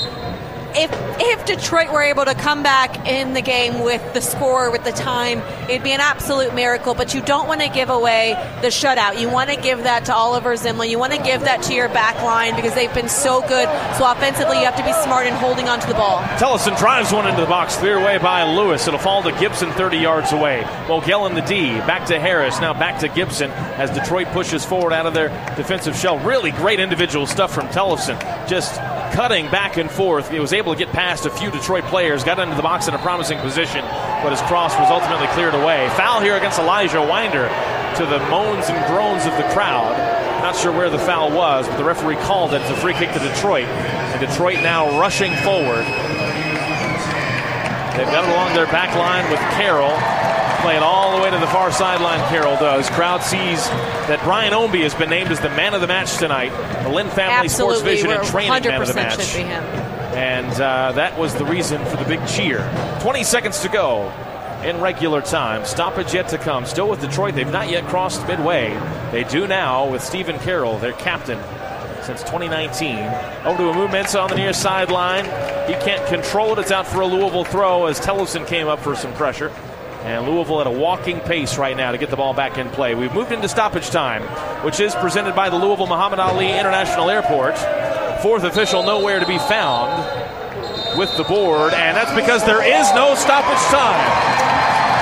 [0.75, 0.91] if
[1.21, 4.93] if Detroit were able to come back in the game with the score, with the
[4.93, 6.95] time, it'd be an absolute miracle.
[6.95, 9.21] But you don't want to give away the shutout.
[9.21, 10.89] You want to give that to Oliver Semmle.
[10.89, 13.69] You want to give that to your back line because they've been so good.
[13.97, 16.19] So offensively, you have to be smart in holding onto the ball.
[16.39, 18.87] Tellefsen drives one into the box, cleared away by Lewis.
[18.87, 20.63] It'll fall to Gibson 30 yards away.
[20.87, 24.93] Moguel in the D, back to Harris, now back to Gibson as Detroit pushes forward
[24.93, 26.19] out of their defensive shell.
[26.19, 28.19] Really great individual stuff from Tellefsen.
[28.49, 28.75] Just
[29.13, 30.31] cutting back and forth.
[30.31, 32.95] He was able to get past a few Detroit players, got into the box in
[32.95, 33.83] a promising position,
[34.23, 35.89] but his cross was ultimately cleared away.
[35.97, 37.49] Foul here against Elijah Winder
[37.97, 39.97] to the moans and groans of the crowd.
[40.43, 42.63] Not sure where the foul was, but the referee called it.
[42.63, 43.67] It's a free kick to Detroit.
[43.67, 45.85] And Detroit now rushing forward.
[47.99, 49.93] They've got it along their back line with Carroll.
[50.63, 52.89] Playing all the way to the far sideline, Carroll does.
[52.91, 53.69] Crowd sees
[54.09, 56.51] that Brian Ownby has been named as the man of the match tonight.
[56.85, 57.77] The Lynn Family Absolutely.
[57.77, 59.88] Sports Vision and We're Training Man of the 100% match.
[60.17, 62.59] And uh, that was the reason for the big cheer.
[63.03, 64.13] 20 seconds to go
[64.65, 65.65] in regular time.
[65.65, 66.67] Stoppage yet to come.
[66.67, 67.35] Still with Detroit.
[67.35, 68.71] They've not yet crossed midway.
[69.13, 71.39] They do now with Stephen Carroll, their captain
[72.03, 72.97] since 2019.
[73.45, 75.25] Over to Amoo-Mensah on the near sideline.
[75.69, 76.59] He can't control it.
[76.59, 79.53] It's out for a Louisville throw as Tellefsen came up for some pressure.
[80.03, 82.95] And Louisville at a walking pace right now to get the ball back in play.
[82.95, 84.23] We've moved into stoppage time,
[84.65, 87.57] which is presented by the Louisville Muhammad Ali International Airport.
[88.23, 90.05] Fourth official nowhere to be found.
[90.97, 94.03] with the board, and that's because there is no stoppage time.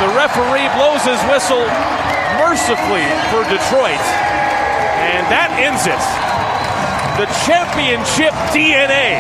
[0.05, 1.65] The referee blows his whistle
[2.37, 4.03] mercifully for Detroit,
[5.01, 6.03] and that ends it.
[7.17, 9.17] The championship DNA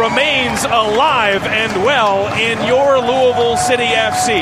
[0.00, 4.40] remains alive and well in your Louisville City FC.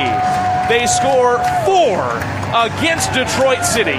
[0.71, 2.07] They score four
[2.55, 3.99] against Detroit City,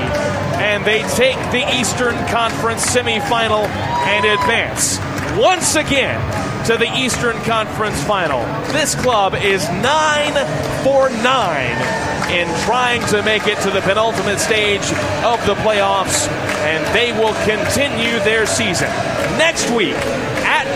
[0.58, 5.00] and they take the Eastern Conference semifinal and advance
[5.38, 6.20] once again
[6.66, 8.42] to the Eastern Conference final.
[8.72, 14.86] This club is 9 for 9 in trying to make it to the penultimate stage
[15.24, 16.28] of the playoffs,
[16.66, 18.90] and they will continue their season
[19.38, 19.96] next week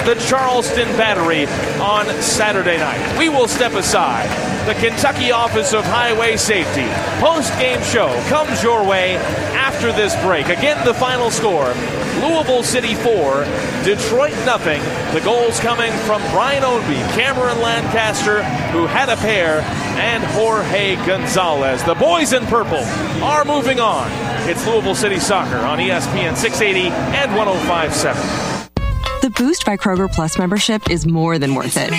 [0.09, 1.45] the Charleston Battery
[1.79, 3.19] on Saturday night.
[3.19, 4.27] We will step aside.
[4.65, 6.87] The Kentucky Office of Highway Safety
[7.19, 9.17] post game show comes your way
[9.53, 10.47] after this break.
[10.47, 11.75] Again, the final score
[12.23, 13.43] Louisville City 4,
[13.83, 14.81] Detroit nothing.
[15.13, 19.61] The goals coming from Brian Ownby, Cameron Lancaster, who had a pair,
[19.99, 21.83] and Jorge Gonzalez.
[21.83, 22.83] The boys in purple
[23.23, 24.09] are moving on.
[24.49, 28.58] It's Louisville City Soccer on ESPN 680 and 1057.
[29.21, 31.89] The Boost by Kroger Plus membership is more than worth it.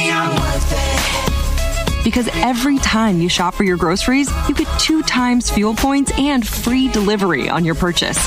[2.02, 6.46] Because every time you shop for your groceries, you get two times fuel points and
[6.46, 8.18] free delivery on your purchase.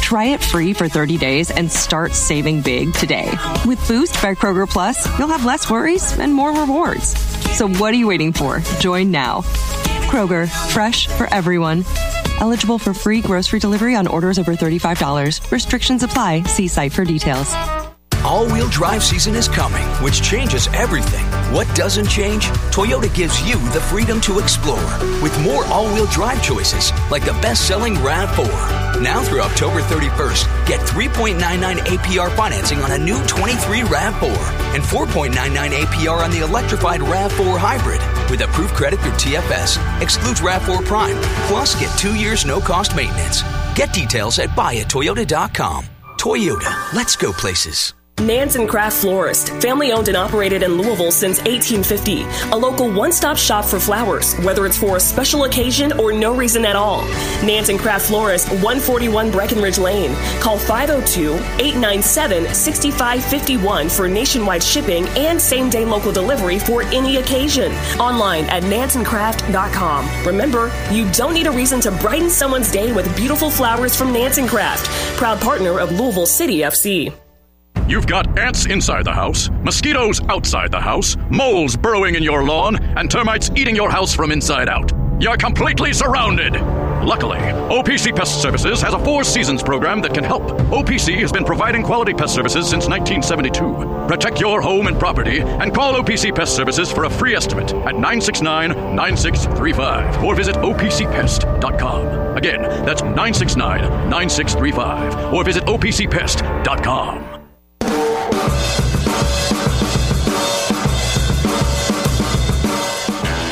[0.00, 3.28] Try it free for 30 days and start saving big today.
[3.66, 7.18] With Boost by Kroger Plus, you'll have less worries and more rewards.
[7.56, 8.60] So what are you waiting for?
[8.78, 9.40] Join now.
[10.12, 11.84] Kroger, fresh for everyone.
[12.38, 15.50] Eligible for free grocery delivery on orders over $35.
[15.50, 16.44] Restrictions apply.
[16.44, 17.52] See site for details.
[18.28, 21.24] All wheel drive season is coming, which changes everything.
[21.50, 22.44] What doesn't change?
[22.76, 24.84] Toyota gives you the freedom to explore
[25.22, 29.00] with more all wheel drive choices, like the best selling RAV4.
[29.00, 35.70] Now through October 31st, get 3.99 APR financing on a new 23 RAV4 and 4.99
[35.70, 40.02] APR on the electrified RAV4 hybrid with approved credit through TFS.
[40.02, 41.16] Excludes RAV4 Prime.
[41.48, 43.40] Plus, get two years no cost maintenance.
[43.74, 45.86] Get details at buyatoyota.com.
[46.18, 47.94] Toyota, let's go places.
[48.20, 52.22] Nanz & Kraft Florist, family owned and operated in Louisville since 1850.
[52.52, 56.34] A local one stop shop for flowers, whether it's for a special occasion or no
[56.34, 57.02] reason at all.
[57.44, 60.14] Nanz & Kraft Florist, 141 Breckenridge Lane.
[60.40, 67.72] Call 502 897 6551 for nationwide shipping and same day local delivery for any occasion.
[68.00, 70.26] Online at nansencraft.com.
[70.26, 74.38] Remember, you don't need a reason to brighten someone's day with beautiful flowers from Nanz
[74.38, 74.86] & Kraft,
[75.16, 77.12] proud partner of Louisville City FC.
[77.88, 82.76] You've got ants inside the house, mosquitoes outside the house, moles burrowing in your lawn,
[82.98, 84.92] and termites eating your house from inside out.
[85.22, 86.52] You're completely surrounded.
[87.02, 90.42] Luckily, OPC Pest Services has a four seasons program that can help.
[90.70, 94.06] OPC has been providing quality pest services since 1972.
[94.06, 97.94] Protect your home and property and call OPC Pest Services for a free estimate at
[97.94, 102.36] 969 9635 or visit OPCPest.com.
[102.36, 107.37] Again, that's 969 9635 or visit OPCPest.com.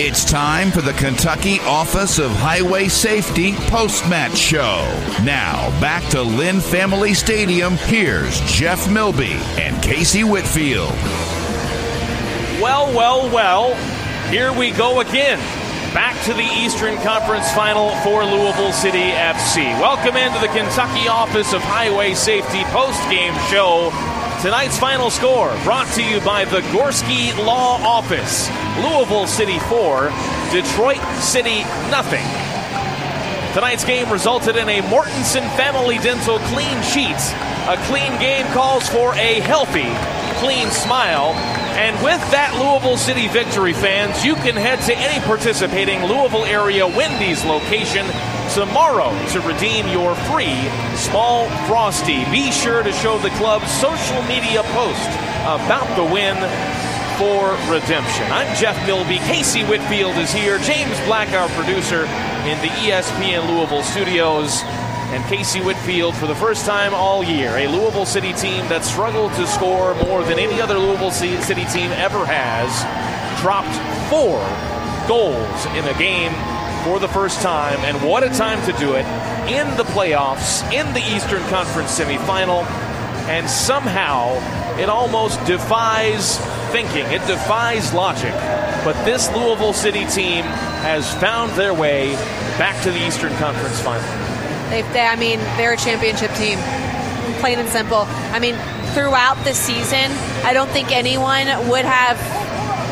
[0.09, 4.85] It's time for the Kentucky Office of Highway Safety post match show.
[5.25, 7.75] Now, back to Lynn Family Stadium.
[7.75, 10.93] Here's Jeff Milby and Casey Whitfield.
[12.63, 13.75] Well, well, well,
[14.31, 15.39] here we go again.
[15.93, 19.65] Back to the Eastern Conference Final for Louisville City FC.
[19.81, 23.91] Welcome into the Kentucky Office of Highway Safety post-game show.
[24.43, 28.51] Tonight's final score brought to you by the Gorski Law Office.
[28.79, 30.13] Louisville City 4,
[30.53, 32.25] Detroit City nothing.
[33.55, 37.17] Tonight's game resulted in a Mortensen Family Dental clean sheet.
[37.67, 39.89] A clean game calls for a healthy,
[40.39, 41.33] clean smile.
[41.81, 46.87] And with that Louisville City victory, fans, you can head to any participating Louisville area
[46.87, 48.05] Wendy's location
[48.57, 50.57] tomorrow to redeem your free
[50.97, 52.25] small frosty.
[52.31, 55.11] Be sure to show the club's social media post
[55.45, 56.35] about the win
[57.19, 58.25] for redemption.
[58.33, 59.19] I'm Jeff Milby.
[59.29, 60.59] Casey Whitfield is here.
[60.61, 62.07] James Black, our producer,
[62.49, 64.63] in the ESPN Louisville studios.
[65.13, 69.35] And Casey Whitfield, for the first time all year, a Louisville City team that struggled
[69.35, 72.73] to score more than any other Louisville City team ever has,
[73.43, 73.77] dropped
[74.09, 74.41] four
[75.07, 76.33] goals in a game
[76.87, 77.81] for the first time.
[77.81, 79.05] And what a time to do it
[79.51, 82.65] in the playoffs, in the Eastern Conference semifinal.
[83.27, 84.39] And somehow
[84.79, 86.39] it almost defies
[86.71, 88.33] thinking, it defies logic.
[88.85, 90.45] But this Louisville City team
[90.87, 92.15] has found their way
[92.57, 94.07] back to the Eastern Conference final.
[94.71, 96.59] They've, they, I mean, they're a championship team,
[97.41, 98.05] plain and simple.
[98.31, 98.55] I mean,
[98.95, 100.13] throughout the season,
[100.45, 102.17] I don't think anyone would have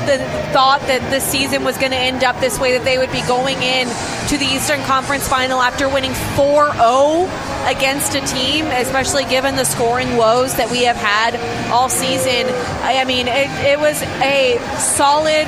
[0.06, 0.18] the
[0.52, 3.22] thought that the season was going to end up this way, that they would be
[3.22, 3.88] going in
[4.28, 7.28] to the Eastern Conference Final after winning 4-0
[7.70, 11.36] against a team, especially given the scoring woes that we have had
[11.70, 12.46] all season.
[12.82, 15.46] I mean, it, it was a solid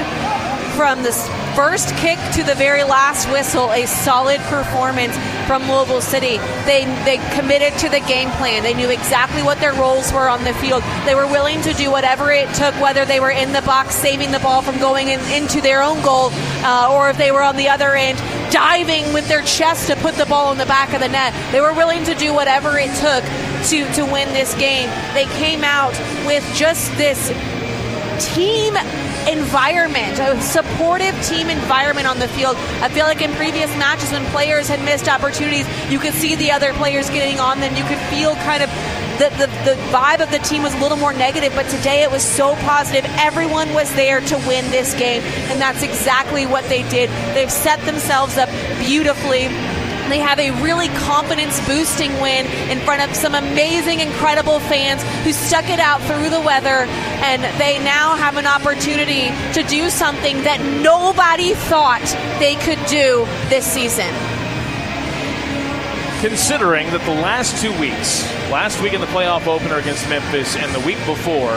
[0.77, 1.13] from the
[1.57, 6.37] first kick to the very last whistle, a solid performance from Louisville City.
[6.67, 8.63] They they committed to the game plan.
[8.63, 10.83] They knew exactly what their roles were on the field.
[11.07, 14.33] They were willing to do whatever it took, whether they were in the box saving
[14.33, 16.29] the ball from going in, into their own goal,
[16.63, 18.19] uh, or if they were on the other end
[18.53, 21.33] diving with their chest to put the ball in the back of the net.
[21.53, 23.25] They were willing to do whatever it took
[23.71, 24.91] to to win this game.
[25.15, 25.93] They came out
[26.27, 27.33] with just this
[28.35, 28.75] team
[29.29, 32.57] environment, a supportive team environment on the field.
[32.81, 36.51] I feel like in previous matches when players had missed opportunities, you could see the
[36.51, 37.75] other players getting on them.
[37.77, 38.71] You could feel kind of
[39.19, 42.11] the, the, the vibe of the team was a little more negative, but today it
[42.11, 43.05] was so positive.
[43.17, 47.09] Everyone was there to win this game, and that's exactly what they did.
[47.35, 49.49] They've set themselves up beautifully
[50.11, 55.33] they have a really confidence boosting win in front of some amazing, incredible fans who
[55.33, 56.87] stuck it out through the weather,
[57.23, 62.05] and they now have an opportunity to do something that nobody thought
[62.39, 64.13] they could do this season.
[66.21, 70.75] Considering that the last two weeks, last week in the playoff opener against Memphis and
[70.75, 71.53] the week before,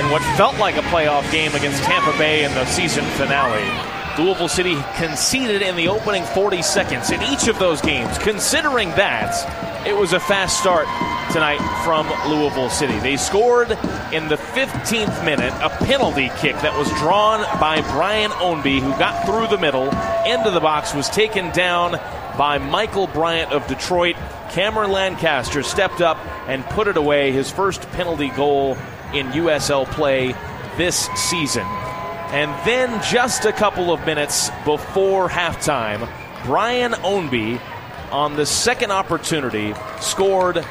[0.00, 4.48] and what felt like a playoff game against Tampa Bay in the season finale, Louisville
[4.48, 8.18] City conceded in the opening 40 seconds in each of those games.
[8.18, 10.86] Considering that, it was a fast start
[11.32, 12.98] tonight from Louisville City.
[12.98, 13.70] They scored
[14.12, 19.24] in the 15th minute a penalty kick that was drawn by Brian Ownby, who got
[19.24, 19.88] through the middle
[20.26, 21.92] into the box, was taken down
[22.36, 24.16] by Michael Bryant of Detroit.
[24.50, 28.76] Cameron Lancaster stepped up and put it away, his first penalty goal
[29.14, 30.34] in USL play
[30.76, 31.66] this season.
[32.32, 36.08] And then just a couple of minutes before halftime,
[36.44, 37.60] Brian Ownby
[38.12, 40.64] on the second opportunity scored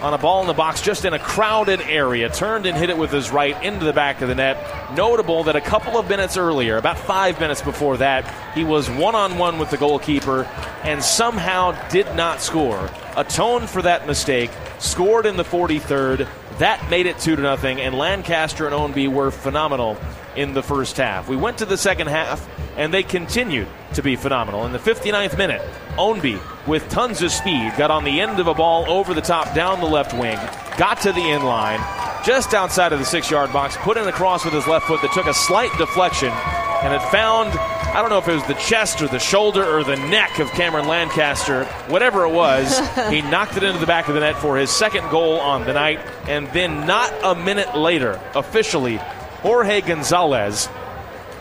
[0.00, 2.98] on a ball in the box just in a crowded area, turned and hit it
[2.98, 4.92] with his right into the back of the net.
[4.96, 8.24] Notable that a couple of minutes earlier, about five minutes before that,
[8.56, 10.44] he was one on one with the goalkeeper
[10.82, 12.90] and somehow did not score.
[13.16, 16.28] Atoned for that mistake, scored in the 43rd.
[16.58, 19.96] That made it 2 to nothing, and Lancaster and Ownby were phenomenal
[20.38, 21.28] in the first half.
[21.28, 24.64] We went to the second half, and they continued to be phenomenal.
[24.66, 25.60] In the 59th minute,
[25.96, 29.52] Ownby, with tons of speed, got on the end of a ball over the top
[29.52, 30.38] down the left wing,
[30.78, 31.80] got to the end line,
[32.24, 35.02] just outside of the six yard box, put in a cross with his left foot
[35.02, 37.50] that took a slight deflection, and it found
[37.88, 40.50] I don't know if it was the chest or the shoulder or the neck of
[40.50, 42.78] Cameron Lancaster, whatever it was.
[43.10, 45.72] he knocked it into the back of the net for his second goal on the
[45.72, 45.98] night.
[46.28, 49.00] And then, not a minute later, officially,
[49.48, 50.68] Jorge Gonzalez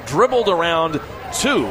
[0.06, 1.02] dribbled around
[1.34, 1.70] two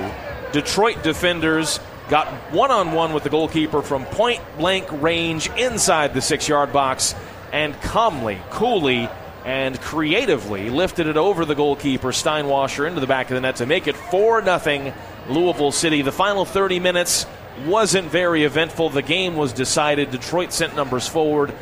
[0.52, 6.20] Detroit defenders, got one on one with the goalkeeper from point blank range inside the
[6.20, 7.14] six yard box,
[7.54, 9.08] and calmly, coolly,
[9.46, 13.64] and creatively lifted it over the goalkeeper Steinwascher into the back of the net to
[13.64, 14.92] make it 4 0
[15.30, 16.02] Louisville City.
[16.02, 17.24] The final 30 minutes
[17.64, 18.90] wasn't very eventful.
[18.90, 20.10] The game was decided.
[20.10, 21.54] Detroit sent numbers forward.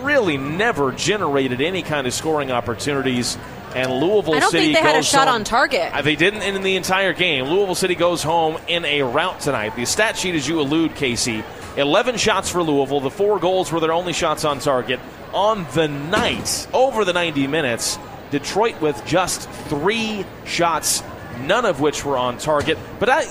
[0.00, 3.36] Really never generated any kind of scoring opportunities.
[3.74, 5.92] And Louisville I don't City think they had a goes shot home- on target.
[5.94, 7.46] Uh, They didn't in the entire game.
[7.46, 9.74] Louisville City goes home in a rout tonight.
[9.76, 11.42] The stat sheet, as you allude, Casey,
[11.76, 13.00] 11 shots for Louisville.
[13.00, 15.00] The four goals were their only shots on target.
[15.32, 17.98] On the night, over the 90 minutes,
[18.30, 21.02] Detroit with just three shots,
[21.40, 22.76] none of which were on target.
[22.98, 23.24] But I,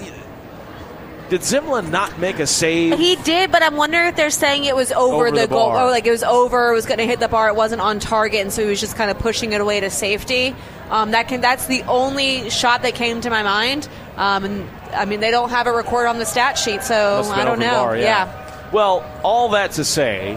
[1.32, 3.00] did Semmle not make a save?
[3.00, 5.70] He did, but I'm wondering if they're saying it was over, Over the, the goal,
[5.70, 8.00] or like it was over, it was going to hit the bar, it wasn't on
[8.02, 10.54] target, and so he was just kind of pushing it away to safety.
[10.90, 13.88] Um, that can that's the only shot that came to my mind.
[14.18, 17.46] Um, and I mean, they don't have it recorded on the stat sheet, so I
[17.46, 17.86] don't know.
[17.86, 18.70] bar, yeah.
[18.74, 20.34] Well, all that to say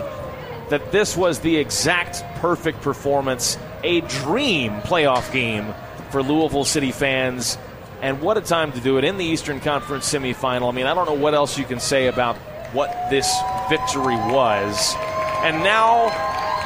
[0.69, 5.75] that this was the exact perfect performance, a dream playoff game
[6.11, 7.59] for Louisville City fans.
[8.05, 10.69] And what a time to do it in the Eastern Conference semifinal.
[10.69, 12.37] I mean, I don't know what else you can say about
[12.75, 13.35] what this
[13.71, 14.95] victory was.
[15.43, 16.11] And now,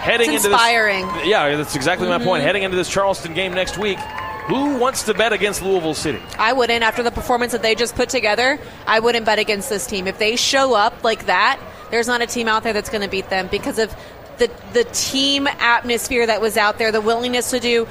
[0.03, 0.61] heading It's into this.
[0.61, 1.09] inspiring.
[1.25, 2.43] Yeah, that's exactly my point.
[2.43, 2.47] Mhm.
[2.47, 4.01] Heading into this Charleston game next week,
[4.49, 6.21] who wants to bet against Louisville City?
[6.41, 8.59] I wouldn't after the performance that they just put together.
[8.85, 11.61] I wouldn't bet against this team if they show up like that.
[11.93, 13.95] There's not a team out there that's going to beat them because of
[14.39, 17.87] the the team atmosphere that was out there, the willingness to do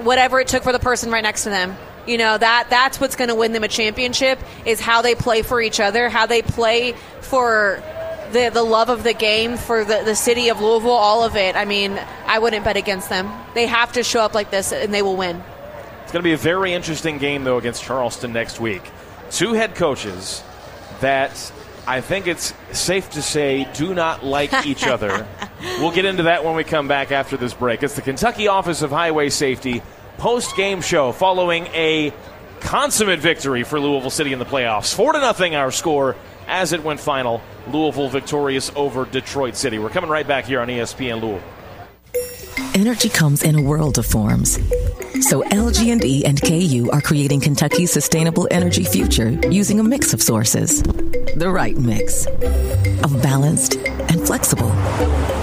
[0.00, 1.76] whatever it took for the person right next to them.
[2.06, 5.42] You know that that's what's going to win them a championship is how they play
[5.42, 7.82] for each other, how they play for
[8.32, 11.56] the the love of the game, for the the city of Louisville, all of it.
[11.56, 13.32] I mean, I wouldn't bet against them.
[13.54, 15.42] They have to show up like this, and they will win.
[16.02, 18.82] It's going to be a very interesting game, though, against Charleston next week.
[19.30, 20.42] Two head coaches
[21.00, 21.52] that
[21.86, 25.26] I think it's safe to say do not like each other.
[25.78, 27.82] we'll get into that when we come back after this break.
[27.82, 29.82] It's the Kentucky Office of Highway Safety
[30.18, 32.12] post game show following a
[32.60, 34.94] consummate victory for Louisville City in the playoffs.
[34.94, 37.42] 4 to nothing our score as it went final.
[37.68, 39.78] Louisville victorious over Detroit City.
[39.78, 41.42] We're coming right back here on ESPN Louisville.
[42.74, 44.54] Energy comes in a world of forms.
[45.28, 50.82] So LG&E and KU are creating Kentucky's sustainable energy future using a mix of sources.
[50.82, 54.70] The right mix of balanced and flexible,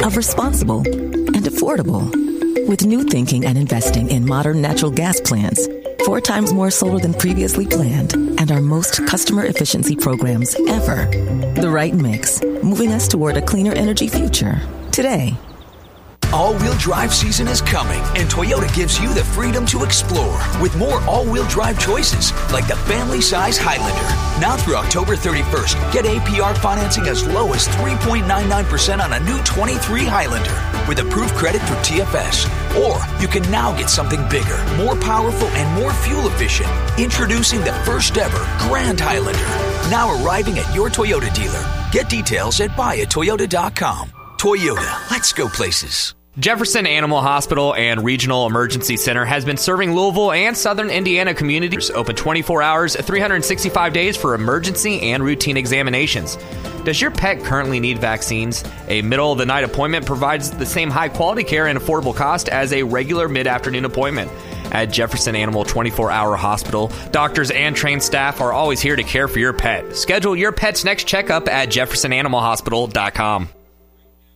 [0.03, 2.30] of responsible and affordable.
[2.71, 5.67] With new thinking and investing in modern natural gas plants,
[6.05, 11.05] four times more solar than previously planned, and our most customer efficiency programs ever.
[11.59, 14.61] The right mix, moving us toward a cleaner energy future
[14.93, 15.35] today.
[16.31, 20.73] All wheel drive season is coming, and Toyota gives you the freedom to explore with
[20.77, 24.39] more all wheel drive choices like the family size Highlander.
[24.39, 30.05] Now through October 31st, get APR financing as low as 3.99% on a new 23
[30.05, 32.45] Highlander with approved credit through TFS.
[32.75, 36.69] Or you can now get something bigger, more powerful, and more fuel efficient.
[36.99, 39.39] Introducing the first ever Grand Highlander.
[39.89, 41.63] Now arriving at your Toyota dealer.
[41.93, 44.09] Get details at buyatoyota.com.
[44.37, 46.13] Toyota, let's go places.
[46.41, 51.91] Jefferson Animal Hospital and Regional Emergency Center has been serving Louisville and Southern Indiana communities
[51.91, 56.39] open 24 hours, 365 days for emergency and routine examinations.
[56.83, 58.63] Does your pet currently need vaccines?
[58.87, 62.49] A middle of the night appointment provides the same high quality care and affordable cost
[62.49, 64.31] as a regular mid afternoon appointment.
[64.71, 69.27] At Jefferson Animal 24 Hour Hospital, doctors and trained staff are always here to care
[69.27, 69.95] for your pet.
[69.95, 73.60] Schedule your pet's next checkup at jeffersonanimalhospital.com.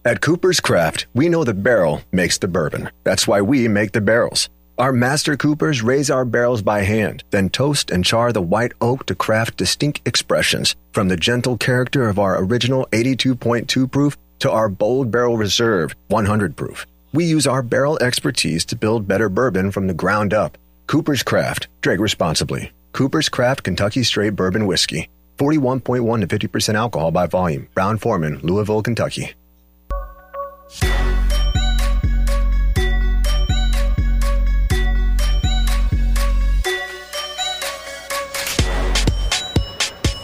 [0.08, 2.92] At Cooper's Craft, we know the barrel makes the bourbon.
[3.04, 4.50] That's why we make the barrels.
[4.78, 9.08] Our master coopers raise our barrels by hand, then toast and char the white oak
[9.08, 14.70] to craft distinct expressions, from the gentle character of our original 82.2 proof to our
[14.70, 16.86] bold barrel reserve 100 proof.
[17.12, 20.56] We use our barrel expertise to build better bourbon from the ground up.
[20.86, 21.68] Cooper's Craft.
[21.82, 22.72] Drink responsibly.
[22.92, 25.10] Cooper's Craft Kentucky Straight Bourbon Whiskey.
[25.40, 27.70] 41.1 to 50% alcohol by volume.
[27.74, 29.34] Brown-Forman, Louisville, Kentucky.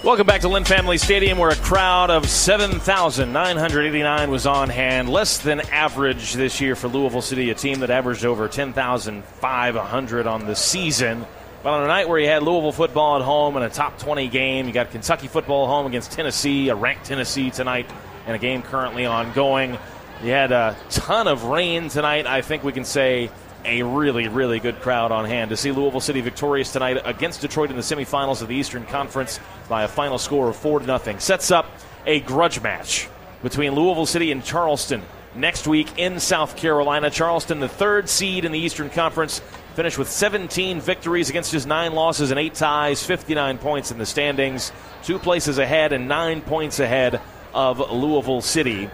[0.04, 5.10] Welcome back to Lynn Family Stadium, where a crowd of 7,989 was on hand.
[5.10, 10.48] Less than average this year for Louisville City, a team that averaged over 10,500 on
[10.48, 11.24] the season.
[11.62, 14.28] But on a night where you had Louisville football at home and a top 20
[14.30, 17.88] game, you got Kentucky football home against Tennessee, a ranked Tennessee tonight,
[18.26, 19.78] and a game currently ongoing.
[20.24, 22.28] You had a ton of rain tonight.
[22.28, 23.32] I think we can say
[23.66, 27.72] a really, really good crowd on hand to see Louisville City victorious tonight against Detroit
[27.72, 31.18] in the semifinals of the Eastern Conference by a final score of four to nothing.
[31.18, 31.66] Sets up
[32.06, 33.10] a grudge match
[33.42, 35.02] between Louisville City and Charleston
[35.34, 37.10] next week in South Carolina.
[37.10, 39.40] Charleston, the third seed in the Eastern Conference,
[39.74, 44.06] finished with 17 victories against his nine losses and eight ties, 59 points in the
[44.06, 44.72] standings,
[45.04, 47.20] two places ahead and nine points ahead
[47.56, 48.88] of Louisville City.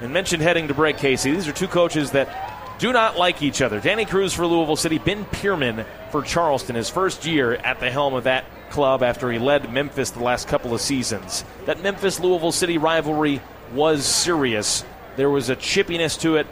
[0.00, 1.32] And mentioned heading to break, Casey.
[1.32, 3.80] These are two coaches that do not like each other.
[3.80, 8.14] Danny Cruz for Louisville City, Ben Pirmann for Charleston, his first year at the helm
[8.14, 11.44] of that club after he led Memphis the last couple of seasons.
[11.66, 13.42] That Memphis Louisville City rivalry
[13.74, 14.86] was serious.
[15.16, 16.46] There was a chippiness to it.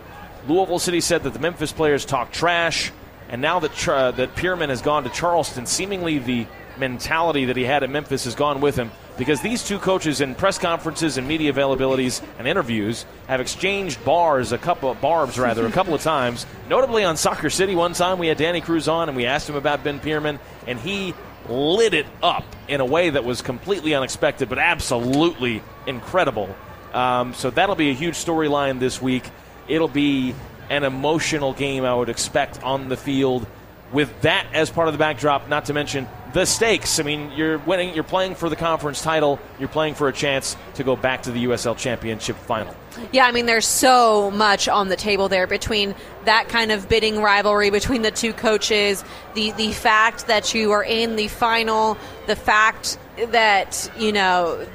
[0.47, 2.93] Louisville City said that the Memphis players talk trash,
[3.31, 6.47] and now that uh, that Pearman has gone to Charleston, seemingly the
[6.77, 10.35] mentality that he had at Memphis has gone with him because these two coaches in
[10.35, 15.67] press conferences and media availabilities and interviews have exchanged bars a couple of barbs rather
[15.67, 16.47] a couple of times.
[16.69, 19.57] Notably on soccer city one time we had danny cruz on and we asked him
[19.57, 21.13] about ben pirmann and he
[21.49, 26.55] lit it up in a way that was completely unexpected but absolutely incredible.
[26.95, 29.25] Um, so that'll be a huge storyline this week.
[29.67, 30.35] It'll be
[30.71, 33.47] an emotional game i would expect on the field.
[33.91, 37.01] With that as part of the backdrop not to mention the stakes.
[37.01, 40.57] I mean, you're winning, you're playing for the conference title, you're playing for a chance
[40.75, 42.75] to go back to the USL Championship final.
[43.13, 47.23] Yeah, I mean, there's so much on the table there between that kind of bidding
[47.23, 52.37] rivalry between the two coaches, the the fact that you are in the final, the
[52.37, 52.99] fact
[53.29, 54.67] that you know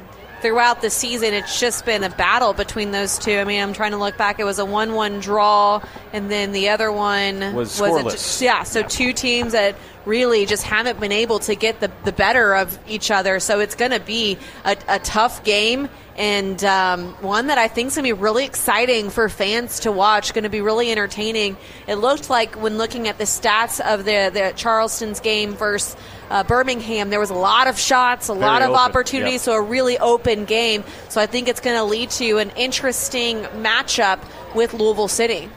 [0.43, 3.31] throughout the season, it's just been a battle between those two.
[3.31, 4.39] I mean, I'm trying to look back.
[4.39, 5.81] It was a 1 1 draw,
[6.11, 10.63] and then the other one was, was a, yeah, so two teams that really just
[10.63, 13.39] haven't been able to get the, the better of each other.
[13.39, 17.87] So it's going to be a, a tough game and um, one that I think
[17.87, 20.33] is going to be really exciting for fans to watch.
[20.33, 21.57] Going to be really entertaining.
[21.87, 25.95] It looked like when looking at the stats of the the Charleston's game versus
[26.29, 29.41] uh, Birmingham, there was a lot of shots, a Very lot of open, opportunities, yep.
[29.41, 30.83] so a really open game.
[31.09, 34.19] So I think it's going to lead to an interesting matchup
[34.55, 35.49] with Louisville City.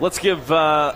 [0.00, 0.94] Let's give uh,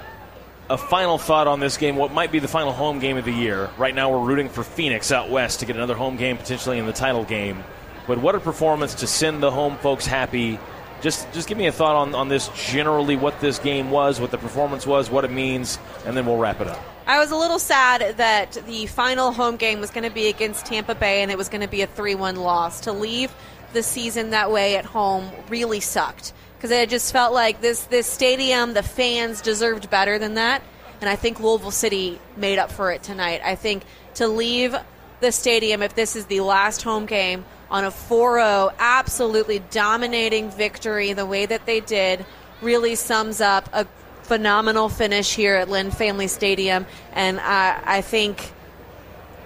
[0.69, 1.97] a final thought on this game.
[1.97, 3.71] What might be the final home game of the year?
[3.79, 6.87] Right now, we're rooting for Phoenix out west to get another home game, potentially in
[6.87, 7.65] the title game.
[8.09, 10.59] But what a performance to send the home folks happy.
[11.03, 14.33] Just, just give me a thought on, on this generally, what this game was, what
[14.33, 16.83] the performance was, what it means, and then we'll wrap it up.
[17.07, 20.67] I was a little sad that the final home game was going to be against
[20.67, 22.81] Tampa Bay and it was going to be a 3 1 loss.
[22.81, 23.33] To leave
[23.73, 28.07] the season that way at home really sucked because it just felt like this, this
[28.07, 30.63] stadium, the fans deserved better than that.
[31.01, 33.43] And I think Louisville City made up for it tonight.
[33.45, 34.75] I think to leave
[35.21, 40.51] the stadium, if this is the last home game, on a 4 0, absolutely dominating
[40.51, 42.25] victory the way that they did,
[42.63, 43.87] really sums up a
[44.23, 46.87] phenomenal finish here at Lynn Family Stadium.
[47.13, 48.53] And I, I think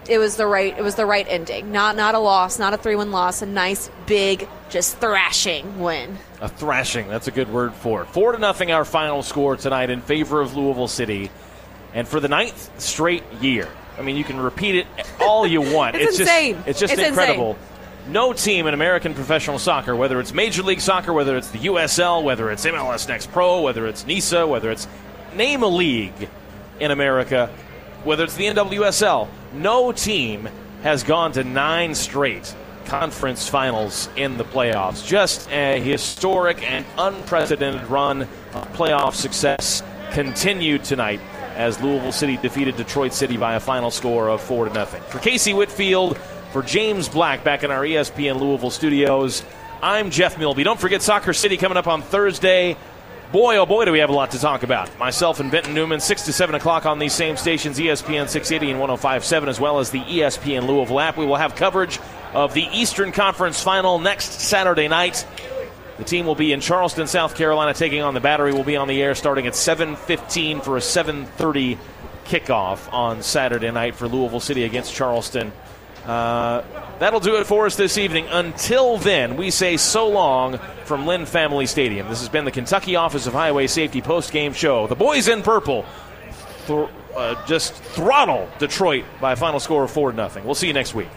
[0.08, 1.72] it was the right it was the right ending.
[1.72, 6.18] Not not a loss, not a three one loss, a nice big just thrashing win.
[6.40, 8.08] A thrashing, that's a good word for it.
[8.08, 11.30] Four to nothing, our final score tonight in favor of Louisville City.
[11.94, 13.68] And for the ninth straight year.
[13.98, 14.86] I mean, you can repeat it
[15.20, 15.96] all you want.
[15.96, 16.54] It's insane.
[16.54, 17.58] Just, it's just It's incredible.
[18.08, 22.24] No team in American professional soccer, whether it's Major League Soccer, whether it's the USL,
[22.24, 24.88] whether it's MLS Next Pro, whether it's NISA, whether it's
[25.36, 26.28] name a league
[26.80, 27.48] in America,
[28.02, 30.48] whether it's the NWSL, no team
[30.82, 32.54] has gone to nine straight
[32.86, 35.06] conference finals in the playoffs.
[35.06, 41.20] Just a historic and unprecedented run of playoff success continued tonight
[41.54, 45.02] as Louisville City defeated Detroit City by a final score of four to nothing.
[45.02, 46.18] For Casey Whitfield,
[46.52, 49.42] for James Black back in our ESPN Louisville studios,
[49.82, 50.64] I'm Jeff Milby.
[50.64, 52.76] Don't forget Soccer City coming up on Thursday.
[53.32, 54.98] Boy, oh boy, do we have a lot to talk about.
[54.98, 58.80] Myself and Benton Newman, 6 to 7 o'clock on these same stations, ESPN 680 and
[58.80, 61.16] 1057, as well as the ESPN Louisville app.
[61.16, 61.98] We will have coverage
[62.34, 65.26] of the Eastern Conference Final next Saturday night.
[65.96, 68.52] The team will be in Charleston, South Carolina, taking on the Battery.
[68.52, 71.78] Will be on the air starting at 7:15 for a 7:30
[72.26, 75.52] kickoff on Saturday night for Louisville City against Charleston.
[76.04, 76.62] Uh,
[76.98, 78.26] that'll do it for us this evening.
[78.28, 82.08] Until then, we say so long from Lynn Family Stadium.
[82.08, 84.86] This has been the Kentucky Office of Highway Safety post-game show.
[84.86, 85.84] The boys in purple
[87.16, 90.44] uh, just throttle Detroit by a final score of four to nothing.
[90.44, 91.08] We'll see you next week.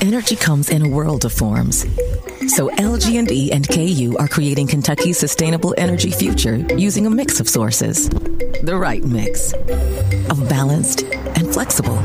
[0.00, 1.84] Energy comes in a world of forms.
[2.48, 8.08] So LG&E and KU are creating Kentucky's sustainable energy future using a mix of sources.
[8.08, 11.98] The right mix of balanced and flexible,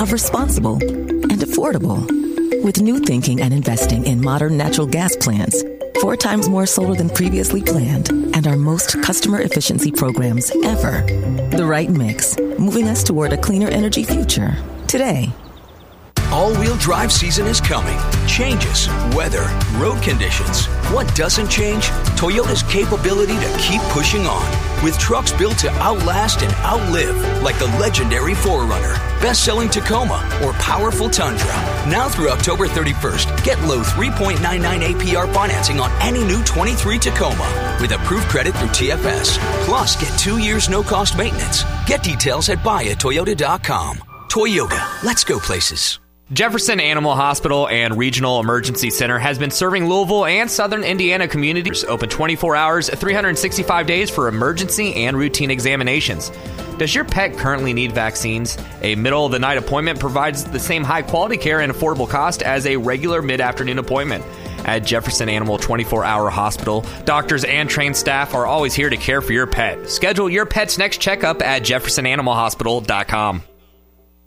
[0.00, 2.00] of responsible and affordable.
[2.62, 5.64] With new thinking and investing in modern natural gas plants,
[6.00, 11.02] four times more solar than previously planned, and our most customer efficiency programs ever.
[11.56, 14.54] The right mix, moving us toward a cleaner energy future
[14.86, 15.32] today.
[16.32, 17.98] All wheel drive season is coming.
[18.26, 19.44] Changes, weather,
[19.76, 20.64] road conditions.
[20.90, 21.88] What doesn't change?
[22.16, 24.42] Toyota's capability to keep pushing on.
[24.82, 30.54] With trucks built to outlast and outlive, like the legendary 4Runner, best selling Tacoma, or
[30.54, 31.52] powerful Tundra.
[31.86, 37.92] Now through October 31st, get low 3.99 APR financing on any new 23 Tacoma with
[37.92, 39.36] approved credit through TFS.
[39.66, 41.64] Plus, get two years no cost maintenance.
[41.86, 43.98] Get details at buyatoyota.com.
[44.30, 45.98] Toyota, let's go places.
[46.32, 51.84] Jefferson Animal Hospital and Regional Emergency Center has been serving Louisville and Southern Indiana communities
[51.84, 56.30] open 24 hours, 365 days for emergency and routine examinations.
[56.78, 58.56] Does your pet currently need vaccines?
[58.80, 62.42] A middle of the night appointment provides the same high quality care and affordable cost
[62.42, 64.24] as a regular mid afternoon appointment.
[64.64, 69.20] At Jefferson Animal 24 Hour Hospital, doctors and trained staff are always here to care
[69.20, 69.90] for your pet.
[69.90, 73.42] Schedule your pet's next checkup at jeffersonanimalhospital.com.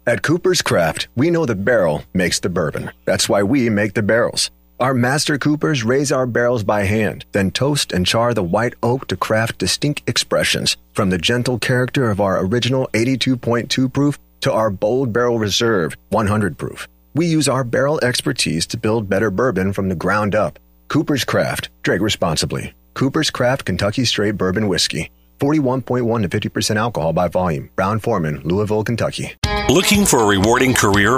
[0.07, 2.91] At Cooper's Craft, we know the barrel makes the bourbon.
[3.05, 4.51] That's why we make the barrels.
[4.79, 9.07] Our master coopers raise our barrels by hand, then toast and char the white oak
[9.07, 14.69] to craft distinct expressions, from the gentle character of our original 82.2 proof to our
[14.69, 16.87] bold barrel reserve 100 proof.
[17.15, 20.59] We use our barrel expertise to build better bourbon from the ground up.
[20.87, 21.69] Cooper's Craft.
[21.81, 22.75] Drink responsibly.
[22.93, 25.09] Cooper's Craft Kentucky Straight Bourbon Whiskey.
[25.39, 27.71] 41.1 to 50% alcohol by volume.
[27.75, 29.33] Brown-Forman, Louisville, Kentucky.
[29.67, 31.17] Looking for a rewarding career?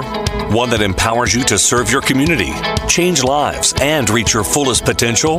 [0.50, 2.54] One that empowers you to serve your community,
[2.88, 5.36] change lives, and reach your fullest potential?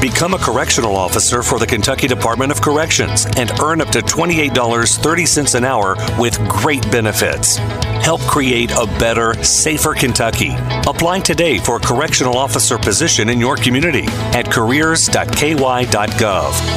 [0.00, 5.54] Become a correctional officer for the Kentucky Department of Corrections and earn up to $28.30
[5.56, 7.56] an hour with great benefits.
[7.56, 10.54] Help create a better, safer Kentucky.
[10.86, 15.96] Apply today for a correctional officer position in your community at careers.ky.gov.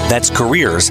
[0.09, 0.87] That's careers.ky.gov.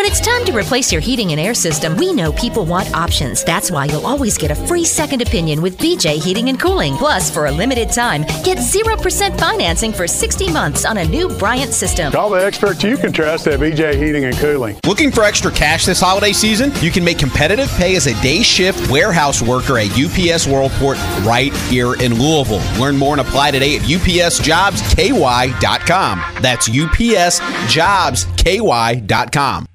[0.00, 3.44] When it's time to replace your heating and air system, we know people want options.
[3.44, 6.96] That's why you'll always get a free second opinion with BJ Heating and Cooling.
[6.96, 11.74] Plus, for a limited time, get 0% financing for 60 months on a new Bryant
[11.74, 12.12] system.
[12.12, 14.80] Call the experts you can trust at BJ Heating and Cooling.
[14.86, 16.72] Looking for extra cash this holiday season?
[16.80, 20.96] You can make competitive pay as a day shift warehouse worker at UPS Worldport
[21.26, 22.62] right here in Louisville.
[22.80, 26.22] Learn more and apply today at upsjobsky.com.
[26.40, 29.66] That's upsjobsky.com.